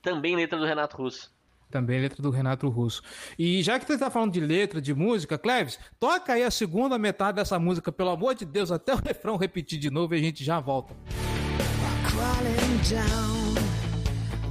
Também 0.00 0.36
letra 0.36 0.56
do 0.56 0.64
Renato 0.64 0.96
Russo. 0.96 1.34
Também 1.70 2.00
letra 2.00 2.22
do 2.22 2.30
Renato 2.30 2.68
Russo. 2.68 3.02
E 3.36 3.60
já 3.64 3.80
que 3.80 3.84
você 3.84 3.94
está 3.94 4.08
falando 4.08 4.32
de 4.32 4.40
letra, 4.40 4.80
de 4.80 4.94
música, 4.94 5.36
Cleves, 5.36 5.80
toca 5.98 6.34
aí 6.34 6.44
a 6.44 6.50
segunda 6.52 6.96
metade 6.96 7.36
dessa 7.36 7.58
música, 7.58 7.90
pelo 7.90 8.10
amor 8.10 8.36
de 8.36 8.44
Deus, 8.44 8.70
até 8.70 8.94
o 8.94 8.98
refrão 9.04 9.36
repetir 9.36 9.78
de 9.80 9.90
novo 9.90 10.14
e 10.14 10.18
a 10.18 10.22
gente 10.22 10.44
já 10.44 10.60
volta. 10.60 10.94
Crawling 12.16 12.78
down. 12.78 13.54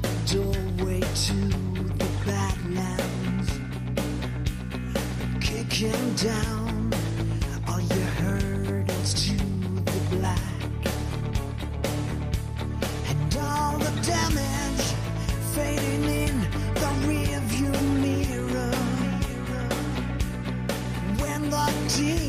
The 0.01 0.13
doorway 0.31 1.01
to 1.01 1.37
the 1.99 2.09
Badlands, 2.25 3.51
kicking 5.41 6.13
down 6.15 6.93
all 7.67 7.81
your 7.81 8.09
hurdles 8.21 9.13
to 9.25 9.35
the 9.89 10.01
black, 10.11 10.81
and 13.09 13.35
all 13.41 13.77
the 13.79 13.93
damage 14.13 14.85
fading 15.55 16.05
in 16.23 16.35
the 16.81 16.91
rearview 17.07 17.73
mirror. 18.03 18.75
When 21.19 21.41
the 21.49 21.67
demons 21.95 22.24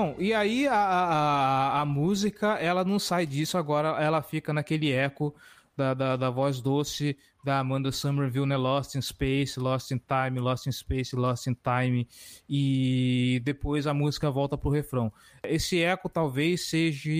Bom, 0.00 0.14
e 0.16 0.32
aí 0.32 0.68
a, 0.68 0.76
a, 0.76 1.80
a, 1.80 1.84
música, 1.84 2.54
ela 2.60 2.84
não 2.84 3.00
sai 3.00 3.26
disso 3.26 3.58
agora, 3.58 4.00
ela 4.00 4.22
fica 4.22 4.52
naquele 4.52 4.92
eco 4.92 5.34
da, 5.76 5.92
da, 5.92 6.16
da, 6.16 6.30
voz 6.30 6.60
doce 6.60 7.18
da 7.42 7.58
Amanda 7.58 7.90
Somerville, 7.90 8.46
né? 8.46 8.56
Lost 8.56 8.94
in 8.94 9.02
Space, 9.02 9.58
Lost 9.58 9.90
in 9.90 9.98
Time, 9.98 10.38
Lost 10.38 10.68
in 10.68 10.70
Space, 10.70 11.16
Lost 11.16 11.48
in 11.48 11.56
Time, 11.56 12.06
e 12.48 13.42
depois 13.44 13.88
a 13.88 13.92
música 13.92 14.30
volta 14.30 14.56
pro 14.56 14.70
refrão. 14.70 15.12
Esse 15.42 15.80
eco 15.80 16.08
talvez 16.08 16.68
seja, 16.68 17.10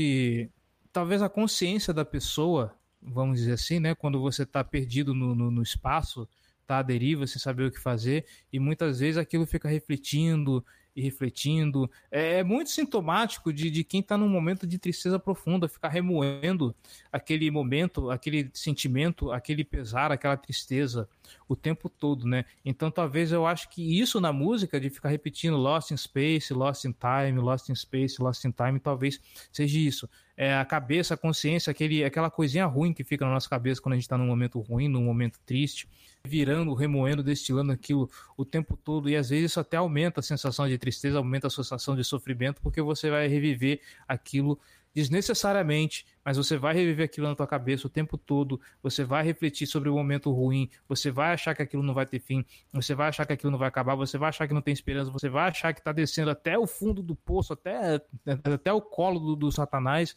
talvez 0.93 1.21
a 1.21 1.29
consciência 1.29 1.93
da 1.93 2.05
pessoa, 2.05 2.73
vamos 3.03 3.41
dizer 3.41 3.55
assim, 3.55 3.81
né? 3.81 3.93
Quando 3.97 4.21
você 4.21 4.45
está 4.45 4.63
perdido 4.63 5.13
no, 5.13 5.35
no, 5.35 5.51
no 5.51 5.63
espaço, 5.65 6.29
tá 6.65 6.79
à 6.79 6.83
deriva, 6.83 7.27
sem 7.27 7.41
saber 7.41 7.65
o 7.65 7.73
que 7.73 7.81
fazer, 7.81 8.25
e 8.53 8.61
muitas 8.61 9.01
vezes 9.01 9.17
aquilo 9.17 9.47
fica 9.47 9.69
refletindo 9.69 10.65
e 10.99 11.01
refletindo. 11.01 11.89
É, 12.11 12.41
é 12.41 12.45
muito 12.45 12.71
sintomático 12.71 13.53
de, 13.53 13.71
de 13.71 13.85
quem 13.85 14.01
está 14.01 14.19
num 14.19 14.29
momento 14.29 14.67
de 14.67 14.79
tristeza 14.79 15.19
profunda, 15.19 15.69
ficar 15.69 15.89
remoendo 15.89 16.75
aquele 17.13 17.51
momento, 17.51 18.11
aquele 18.11 18.51
sentimento, 18.53 19.31
aquele 19.31 19.65
pesar, 19.65 20.11
aquela 20.11 20.37
tristeza 20.37 21.09
o 21.49 21.57
tempo 21.57 21.89
todo, 21.89 22.27
né? 22.27 22.45
Então 22.65 22.91
talvez 22.91 23.33
eu 23.33 23.47
acho 23.47 23.69
que 23.69 24.01
isso 24.01 24.21
na 24.21 24.33
música, 24.33 24.81
de 24.81 24.91
ficar 24.91 25.09
repetindo 25.09 25.57
Lost 25.57 25.91
in 25.91 25.97
Space, 25.97 26.53
Lost 26.53 26.85
in 26.85 26.93
Time, 26.93 27.39
Lost 27.41 27.69
in 27.69 27.75
Space, 27.75 28.21
Lost 28.21 28.45
in 28.45 28.51
Time, 28.51 28.79
talvez 28.79 29.21
seja 29.53 29.79
isso. 29.79 30.09
É 30.37 30.55
a 30.55 30.65
cabeça, 30.65 31.15
a 31.15 31.17
consciência, 31.17 31.71
aquele, 31.71 32.05
aquela 32.05 32.31
coisinha 32.31 32.65
ruim 32.67 32.93
que 32.93 33.03
fica 33.03 33.25
na 33.25 33.33
nossa 33.33 33.49
cabeça 33.49 33.81
quando 33.83 33.95
a 33.95 33.97
gente 33.97 34.05
está 34.05 34.17
num 34.17 34.27
momento 34.27 34.61
ruim, 34.61 34.87
num 34.89 35.03
momento 35.03 35.41
triste 35.45 35.89
virando, 36.25 36.75
remoendo, 36.75 37.23
destilando 37.23 37.73
aquilo 37.73 38.09
o 38.37 38.45
tempo 38.45 38.77
todo. 38.77 39.09
E 39.09 39.17
às 39.17 39.31
vezes 39.31 39.53
isso 39.53 39.61
até 39.61 39.77
aumenta 39.77 40.21
a 40.21 40.23
sensação 40.23 40.69
de 40.69 40.77
tristeza, 40.79 41.19
aumenta 41.19 41.47
a 41.47 41.51
sensação 41.51 41.97
de 41.97 42.05
sofrimento, 42.05 42.61
porque 42.61 42.83
você 42.83 43.11
vai 43.11 43.27
reviver 43.27 43.81
aquilo 44.07 44.59
desnecessariamente, 44.95 46.07
mas 46.25 46.37
você 46.37 46.57
vai 46.57 46.75
reviver 46.75 47.05
aquilo 47.05 47.29
na 47.29 47.35
tua 47.35 47.47
cabeça 47.47 47.87
o 47.87 47.91
tempo 47.91 48.17
todo, 48.17 48.61
você 48.83 49.05
vai 49.05 49.23
refletir 49.25 49.67
sobre 49.67 49.89
o 49.89 49.95
momento 49.95 50.33
ruim, 50.33 50.69
você 50.89 51.11
vai 51.11 51.33
achar 51.33 51.55
que 51.55 51.63
aquilo 51.63 51.83
não 51.83 51.95
vai 51.95 52.07
ter 52.07 52.19
fim, 52.19 52.45
você 52.73 52.95
vai 52.95 53.09
achar 53.09 53.27
que 53.27 53.33
aquilo 53.33 53.51
não 53.51 53.59
vai 53.59 53.69
acabar, 53.69 53.95
você 53.95 54.19
vai 54.19 54.29
achar 54.29 54.47
que 54.49 54.55
não 54.55 54.63
tem 54.63 54.73
esperança, 54.73 55.11
você 55.11 55.29
vai 55.29 55.49
achar 55.49 55.73
que 55.73 55.81
está 55.81 55.93
descendo 55.93 56.31
até 56.31 56.59
o 56.59 56.67
fundo 56.67 57.03
do 57.03 57.15
poço, 57.15 57.53
até, 57.53 58.01
até 58.55 58.73
o 58.73 58.81
colo 58.81 59.21
do, 59.21 59.37
do 59.37 59.53
satanás, 59.53 60.17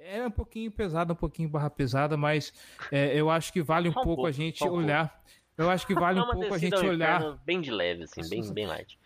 é 0.00 0.26
um 0.26 0.30
pouquinho 0.30 0.70
pesada, 0.70 1.12
um 1.12 1.16
pouquinho 1.16 1.48
barra 1.48 1.68
pesada, 1.68 2.16
mas 2.16 2.52
é, 2.90 3.14
eu 3.14 3.30
acho 3.30 3.52
que 3.52 3.62
vale 3.62 3.88
um, 3.88 3.92
pouco, 3.92 4.08
pouco, 4.08 4.26
a 4.26 4.32
gente 4.32 4.66
olhar. 4.66 5.22
Eu 5.56 5.68
acho 5.68 5.86
que 5.86 5.94
vale 5.94 6.20
um 6.20 6.26
pouco 6.30 6.54
a 6.54 6.58
gente 6.58 6.76
olhar. 6.76 7.36
Bem 7.44 7.60
de 7.60 7.70
leve, 7.70 8.04
assim, 8.04 8.26
bem, 8.28 8.52
bem 8.52 8.66
light. 8.66 8.98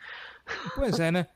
Pois 0.75 1.01
é, 1.01 1.11
né? 1.11 1.27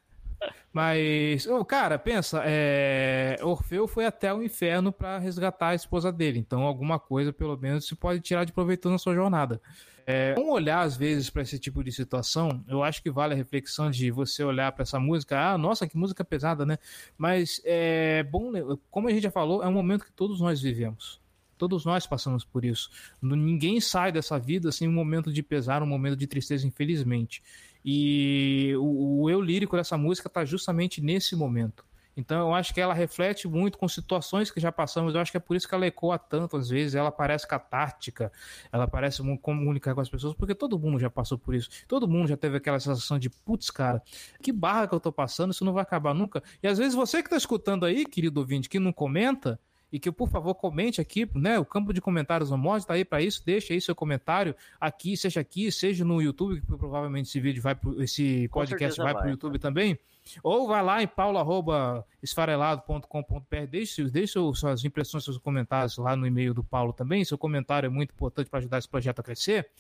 Mas, 0.73 1.47
oh, 1.47 1.65
cara, 1.65 1.99
pensa, 1.99 2.43
é... 2.45 3.37
Orfeu 3.43 3.89
foi 3.89 4.05
até 4.05 4.33
o 4.33 4.43
inferno 4.43 4.93
para 4.93 5.19
resgatar 5.19 5.69
a 5.69 5.75
esposa 5.75 6.13
dele. 6.13 6.39
Então, 6.39 6.63
alguma 6.63 6.99
coisa, 6.99 7.33
pelo 7.33 7.57
menos, 7.57 7.87
se 7.87 7.95
pode 7.95 8.21
tirar 8.21 8.45
de 8.45 8.53
proveito 8.53 8.91
na 8.91 8.99
sua 8.99 9.15
jornada. 9.15 9.61
É, 10.09 10.37
um 10.39 10.51
olhar, 10.51 10.83
às 10.83 10.97
vezes, 10.97 11.29
para 11.29 11.43
esse 11.43 11.59
tipo 11.59 11.83
de 11.83 11.91
situação, 11.91 12.65
eu 12.69 12.85
acho 12.85 13.03
que 13.03 13.11
vale 13.11 13.35
a 13.35 13.37
reflexão 13.37 13.91
de 13.91 14.09
você 14.13 14.45
olhar 14.45 14.71
para 14.71 14.85
essa 14.85 15.01
música. 15.01 15.37
Ah, 15.37 15.59
nossa, 15.59 15.89
que 15.89 15.97
música 15.97 16.25
pesada, 16.25 16.65
né? 16.65 16.79
Mas 17.19 17.61
é 17.65 18.23
bom, 18.23 18.53
como 18.89 19.09
a 19.09 19.11
gente 19.11 19.25
já 19.25 19.33
falou, 19.33 19.65
é 19.65 19.69
um 19.69 19.73
momento 19.73 20.05
que 20.05 20.13
todos 20.13 20.41
nós 20.41 20.61
vivemos. 20.61 21.21
Todos 21.59 21.85
nós 21.85 22.07
passamos 22.07 22.45
por 22.45 22.65
isso. 22.65 22.89
Ninguém 23.21 23.81
sai 23.81 24.13
dessa 24.13 24.39
vida 24.39 24.71
sem 24.71 24.87
um 24.87 24.93
momento 24.93 25.33
de 25.33 25.43
pesar, 25.43 25.83
um 25.83 25.87
momento 25.87 26.17
de 26.17 26.27
tristeza, 26.27 26.67
infelizmente. 26.67 27.43
E 27.89 28.75
o, 28.81 29.23
o 29.23 29.31
eu 29.31 29.41
lírico 29.41 29.77
dessa 29.77 29.97
música 29.97 30.27
está 30.27 30.45
justamente 30.45 31.01
nesse 31.01 31.37
momento. 31.37 31.85
Então 32.17 32.49
eu 32.49 32.55
acho 32.55 32.75
que 32.75 32.81
ela 32.81 32.95
reflete 32.95 33.47
muito 33.47 33.79
com 33.79 33.87
situações 33.87 34.51
que 34.51 34.59
já 34.59 34.73
passamos. 34.73 35.15
Eu 35.15 35.21
acho 35.21 35.31
que 35.31 35.37
é 35.37 35.41
por 35.41 35.55
isso 35.55 35.69
que 35.69 35.75
ela 35.75 35.87
ecoa 35.87 36.19
tanto 36.19 36.57
às 36.57 36.69
vezes. 36.69 36.97
Ela 36.97 37.13
parece 37.13 37.47
catártica, 37.47 38.33
ela 38.73 38.89
parece 38.89 39.23
comunicar 39.41 39.95
com 39.95 40.01
as 40.01 40.09
pessoas, 40.09 40.35
porque 40.35 40.55
todo 40.55 40.79
mundo 40.79 40.99
já 40.99 41.11
passou 41.11 41.39
por 41.39 41.55
isso. 41.55 41.69
Todo 41.87 42.09
mundo 42.09 42.27
já 42.27 42.37
teve 42.37 42.57
aquela 42.57 42.81
sensação 42.81 43.21
de 43.21 43.31
putz, 43.31 43.71
cara, 43.71 44.03
que 44.43 44.51
barra 44.51 44.89
que 44.89 44.95
eu 44.95 45.01
tô 45.01 45.13
passando, 45.13 45.53
isso 45.53 45.65
não 45.65 45.73
vai 45.73 45.83
acabar 45.83 46.15
nunca. 46.15 46.43
E 46.61 46.67
às 46.67 46.79
vezes 46.79 46.95
você 46.95 47.23
que 47.23 47.31
tá 47.31 47.37
escutando 47.37 47.85
aí, 47.85 48.05
querido 48.05 48.41
ouvinte, 48.41 48.69
que 48.69 48.81
não 48.81 48.93
comenta, 48.93 49.61
e 49.93 50.01
que, 50.01 50.11
por 50.11 50.29
favor, 50.29 50.55
comente 50.55 51.01
aqui, 51.01 51.29
né? 51.35 51.59
O 51.59 51.65
campo 51.65 51.93
de 51.93 52.01
comentários 52.01 52.51
no 52.51 52.59
mod 52.59 52.79
está 52.79 52.95
aí 52.95 53.05
para 53.05 53.23
isso. 53.23 53.43
Deixa 53.45 53.73
aí 53.73 53.81
seu 53.81 53.95
comentário 53.95 54.55
aqui, 54.81 55.17
seja 55.17 55.41
aqui, 55.41 55.71
seja 55.71 56.05
no 56.05 56.21
YouTube, 56.21 56.61
que 56.61 56.67
provavelmente 56.67 57.29
esse 57.29 57.41
vídeo 57.41 57.63
vai 57.63 57.75
pro, 57.75 58.03
esse 58.03 58.49
podcast 58.49 59.01
vai 59.01 59.15
para 59.15 59.27
o 59.27 59.31
YouTube 59.31 59.59
também. 59.59 59.99
Ou 60.43 60.67
vai 60.67 60.83
lá 60.83 61.03
em 61.03 61.07
paulo@esfarelado.com.br, 61.07 63.67
deixe, 63.71 64.03
deixe 64.11 64.41
suas 64.55 64.85
impressões, 64.85 65.25
seus 65.25 65.39
comentários 65.39 65.97
lá 65.99 66.17
no 66.17 66.27
e-mail 66.27 66.53
do 66.53 66.65
Paulo 66.65 66.93
também. 66.93 67.25
Seu 67.25 67.39
comentário 67.39 67.87
é 67.87 67.91
muito 67.91 68.11
importante 68.11 68.51
para 68.51 68.59
ajudar 68.59 68.79
esse 68.79 68.89
projeto 68.89 69.21
a 69.21 69.23
crescer. 69.23 69.71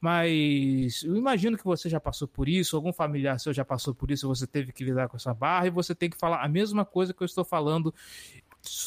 Mas 0.00 1.02
eu 1.02 1.16
imagino 1.16 1.58
que 1.58 1.64
você 1.64 1.88
já 1.88 2.00
passou 2.00 2.26
por 2.26 2.48
isso, 2.48 2.74
algum 2.74 2.92
familiar 2.92 3.38
seu 3.38 3.52
já 3.52 3.64
passou 3.64 3.94
por 3.94 4.10
isso, 4.10 4.26
você 4.26 4.46
teve 4.46 4.72
que 4.72 4.82
lidar 4.82 5.08
com 5.08 5.16
essa 5.16 5.34
barra 5.34 5.66
e 5.66 5.70
você 5.70 5.94
tem 5.94 6.08
que 6.08 6.16
falar 6.16 6.42
a 6.42 6.48
mesma 6.48 6.86
coisa 6.86 7.12
que 7.12 7.22
eu 7.22 7.26
estou 7.26 7.44
falando 7.44 7.94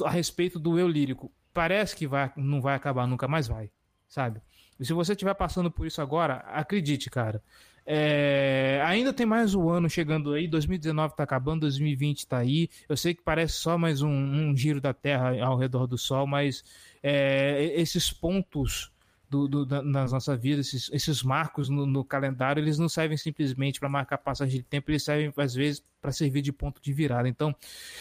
a 0.05 0.09
respeito 0.09 0.59
do 0.59 0.77
eu 0.77 0.87
lírico. 0.87 1.31
Parece 1.53 1.95
que 1.95 2.07
vai, 2.07 2.31
não 2.35 2.61
vai 2.61 2.75
acabar 2.75 3.07
nunca, 3.07 3.27
mas 3.27 3.47
vai, 3.47 3.69
sabe? 4.07 4.41
E 4.79 4.85
se 4.85 4.93
você 4.93 5.13
estiver 5.13 5.33
passando 5.35 5.69
por 5.69 5.85
isso 5.85 6.01
agora, 6.01 6.37
acredite, 6.47 7.09
cara. 7.09 7.41
É, 7.85 8.81
ainda 8.85 9.11
tem 9.11 9.25
mais 9.25 9.53
um 9.53 9.69
ano 9.69 9.89
chegando 9.89 10.33
aí, 10.33 10.47
2019 10.47 11.13
está 11.13 11.23
acabando, 11.23 11.61
2020 11.61 12.19
está 12.19 12.37
aí. 12.37 12.69
Eu 12.87 12.95
sei 12.95 13.13
que 13.13 13.21
parece 13.21 13.55
só 13.55 13.77
mais 13.77 14.01
um, 14.01 14.09
um, 14.09 14.55
giro 14.55 14.79
da 14.79 14.93
Terra 14.93 15.33
ao 15.43 15.57
redor 15.57 15.85
do 15.85 15.97
Sol, 15.97 16.25
mas 16.25 16.63
é, 17.01 17.73
esses 17.75 18.11
pontos 18.11 18.91
do, 19.33 19.47
do, 19.47 19.65
da, 19.65 19.81
nas 19.81 20.11
nossas 20.11 20.39
vidas, 20.39 20.67
esses, 20.67 20.91
esses 20.93 21.23
marcos 21.23 21.67
no, 21.67 21.87
no, 21.87 22.05
calendário, 22.05 22.61
eles 22.61 22.77
não 22.77 22.87
servem 22.87 23.17
simplesmente 23.17 23.79
para 23.79 23.89
marcar 23.89 24.19
passagem 24.19 24.57
de 24.57 24.63
tempo, 24.63 24.91
eles 24.91 25.03
servem 25.03 25.33
às 25.35 25.55
vezes 25.55 25.83
para 25.99 26.11
servir 26.11 26.43
de 26.43 26.53
ponto 26.53 26.79
de 26.79 26.93
virada. 26.93 27.27
Então, 27.27 27.55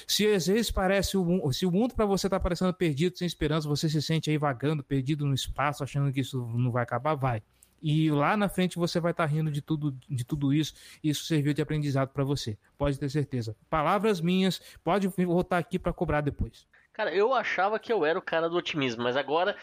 se 0.06 0.26
às 0.26 0.46
vezes 0.46 0.70
parece 0.70 1.16
o, 1.16 1.50
se 1.50 1.64
o 1.64 1.70
mundo 1.70 1.94
para 1.94 2.04
você 2.04 2.26
está 2.26 2.38
parecendo 2.38 2.74
perdido, 2.74 3.16
sem 3.16 3.26
esperança, 3.26 3.66
você 3.66 3.88
se 3.88 4.02
sente 4.02 4.30
aí 4.30 4.36
vagando, 4.36 4.84
perdido 4.84 5.24
no 5.24 5.32
espaço, 5.32 5.82
achando 5.82 6.12
que 6.12 6.20
isso 6.20 6.46
não 6.54 6.70
vai 6.70 6.82
acabar, 6.82 7.14
vai. 7.14 7.42
E 7.82 8.10
lá 8.10 8.36
na 8.36 8.48
frente 8.48 8.78
você 8.78 9.00
vai 9.00 9.12
estar 9.12 9.26
tá 9.26 9.32
rindo 9.32 9.50
de 9.50 9.62
tudo, 9.62 9.96
de 10.08 10.24
tudo 10.24 10.52
isso. 10.52 10.74
E 11.02 11.08
isso 11.08 11.24
serviu 11.24 11.54
de 11.54 11.62
aprendizado 11.62 12.10
para 12.10 12.22
você. 12.22 12.56
Pode 12.76 12.98
ter 12.98 13.08
certeza. 13.08 13.56
Palavras 13.68 14.20
minhas, 14.20 14.60
pode 14.84 15.08
voltar 15.08 15.58
aqui 15.58 15.78
para 15.78 15.92
cobrar 15.92 16.20
depois. 16.20 16.66
Cara, 16.92 17.14
eu 17.14 17.32
achava 17.32 17.78
que 17.78 17.90
eu 17.90 18.04
era 18.04 18.18
o 18.18 18.22
cara 18.22 18.50
do 18.50 18.56
otimismo, 18.56 19.02
mas 19.02 19.16
agora 19.16 19.56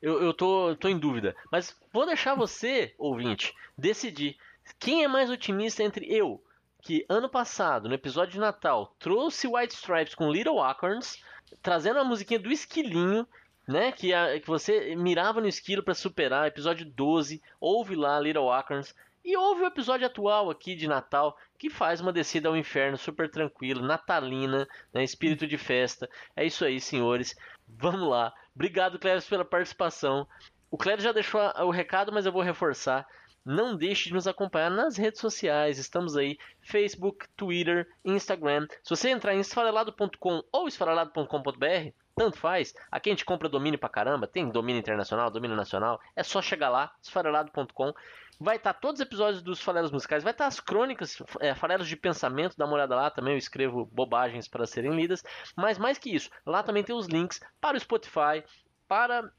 eu, 0.00 0.22
eu 0.22 0.32
tô, 0.32 0.74
tô 0.76 0.88
em 0.88 0.98
dúvida. 0.98 1.36
Mas 1.50 1.76
vou 1.92 2.06
deixar 2.06 2.34
você, 2.34 2.94
ouvinte, 2.98 3.54
decidir. 3.76 4.36
Quem 4.78 5.04
é 5.04 5.08
mais 5.08 5.30
otimista 5.30 5.82
entre 5.82 6.06
eu, 6.06 6.42
que 6.80 7.04
ano 7.08 7.28
passado, 7.28 7.88
no 7.88 7.94
episódio 7.94 8.34
de 8.34 8.38
Natal, 8.38 8.94
trouxe 8.98 9.46
White 9.46 9.74
Stripes 9.74 10.14
com 10.14 10.30
Little 10.30 10.62
Acorns, 10.62 11.22
trazendo 11.62 11.98
a 11.98 12.04
musiquinha 12.04 12.38
do 12.38 12.50
Esquilinho, 12.50 13.26
né? 13.66 13.92
Que, 13.92 14.14
a, 14.14 14.40
que 14.40 14.46
você 14.46 14.94
mirava 14.96 15.40
no 15.40 15.48
esquilo 15.48 15.82
para 15.82 15.94
superar, 15.94 16.46
episódio 16.46 16.86
12, 16.86 17.42
ouve 17.60 17.94
lá 17.94 18.18
Little 18.18 18.50
Acorns. 18.50 18.94
E 19.22 19.36
houve 19.36 19.62
o 19.62 19.66
episódio 19.66 20.06
atual 20.06 20.48
aqui 20.48 20.74
de 20.74 20.88
Natal, 20.88 21.36
que 21.58 21.68
faz 21.68 22.00
uma 22.00 22.12
descida 22.12 22.48
ao 22.48 22.56
inferno 22.56 22.96
super 22.96 23.30
tranquila, 23.30 23.82
natalina, 23.82 24.66
né, 24.94 25.04
espírito 25.04 25.46
de 25.46 25.58
festa. 25.58 26.08
É 26.34 26.44
isso 26.44 26.64
aí, 26.64 26.80
senhores. 26.80 27.36
Vamos 27.68 28.08
lá. 28.08 28.32
Obrigado, 28.54 28.98
Cléber, 28.98 29.22
pela 29.28 29.44
participação. 29.44 30.26
O 30.70 30.76
Cléber 30.76 31.02
já 31.02 31.12
deixou 31.12 31.40
o 31.40 31.70
recado, 31.70 32.12
mas 32.12 32.26
eu 32.26 32.32
vou 32.32 32.42
reforçar. 32.42 33.06
Não 33.44 33.74
deixe 33.74 34.08
de 34.08 34.14
nos 34.14 34.26
acompanhar 34.28 34.70
nas 34.70 34.96
redes 34.96 35.20
sociais. 35.20 35.78
Estamos 35.78 36.16
aí, 36.16 36.38
Facebook, 36.60 37.26
Twitter, 37.36 37.88
Instagram. 38.04 38.66
Se 38.82 38.90
você 38.90 39.08
entrar 39.08 39.34
em 39.34 39.40
esfarelado.com 39.40 40.42
ou 40.52 40.68
esfarelado.com.br, 40.68 41.92
tanto 42.14 42.36
faz. 42.36 42.74
Aqui 42.90 43.08
a 43.08 43.12
gente 43.12 43.24
compra 43.24 43.48
domínio 43.48 43.78
pra 43.78 43.88
caramba, 43.88 44.26
tem 44.26 44.48
domínio 44.50 44.78
internacional, 44.78 45.30
domínio 45.30 45.56
nacional. 45.56 45.98
É 46.14 46.22
só 46.22 46.42
chegar 46.42 46.68
lá, 46.68 46.92
esfarelado.com. 47.02 47.94
Vai 48.42 48.56
estar 48.56 48.72
tá 48.72 48.80
todos 48.80 49.00
os 49.00 49.06
episódios 49.06 49.42
dos 49.42 49.60
Farelos 49.60 49.90
Musicais, 49.90 50.22
vai 50.22 50.32
estar 50.32 50.44
tá 50.44 50.48
as 50.48 50.58
crônicas, 50.58 51.22
é, 51.40 51.54
Farelos 51.54 51.86
de 51.86 51.94
Pensamento, 51.94 52.56
dá 52.56 52.64
uma 52.64 52.74
olhada 52.74 52.96
lá 52.96 53.10
também, 53.10 53.34
eu 53.34 53.38
escrevo 53.38 53.84
bobagens 53.92 54.48
para 54.48 54.66
serem 54.66 54.96
lidas. 54.96 55.22
Mas 55.54 55.76
mais 55.76 55.98
que 55.98 56.14
isso, 56.14 56.30
lá 56.46 56.62
também 56.62 56.82
tem 56.82 56.96
os 56.96 57.06
links 57.06 57.38
para 57.60 57.76
o 57.76 57.80
Spotify, 57.80 58.42
para 58.88 59.30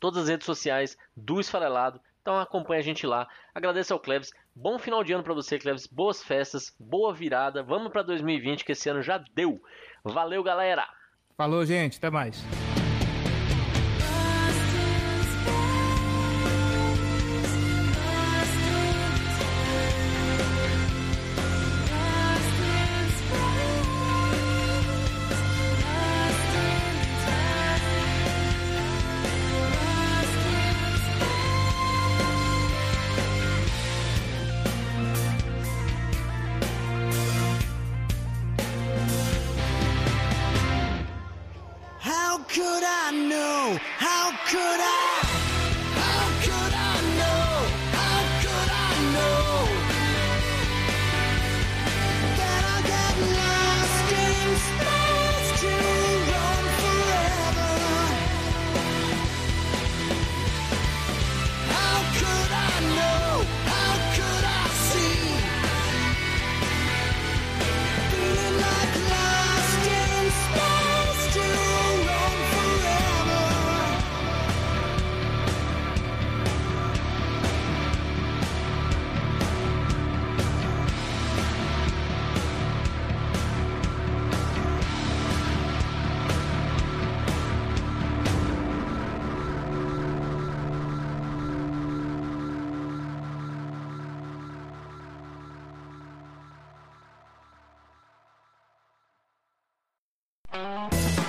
todas 0.00 0.24
as 0.24 0.28
redes 0.28 0.44
sociais 0.44 0.98
do 1.16 1.40
Esfarelado. 1.40 2.00
Então 2.20 2.38
acompanha 2.38 2.80
a 2.80 2.84
gente 2.84 3.06
lá. 3.06 3.28
Agradeço 3.54 3.92
ao 3.92 4.00
Cleves. 4.00 4.32
Bom 4.54 4.78
final 4.78 5.04
de 5.04 5.12
ano 5.12 5.22
para 5.22 5.34
você, 5.34 5.58
Cleves. 5.58 5.86
Boas 5.86 6.22
festas, 6.22 6.74
boa 6.78 7.14
virada. 7.14 7.62
Vamos 7.62 7.92
para 7.92 8.02
2020 8.02 8.64
que 8.64 8.72
esse 8.72 8.88
ano 8.88 9.02
já 9.02 9.22
deu. 9.34 9.62
Valeu, 10.04 10.42
galera. 10.42 10.88
Falou, 11.36 11.64
gente. 11.64 11.98
Até 11.98 12.10
mais. 12.10 12.44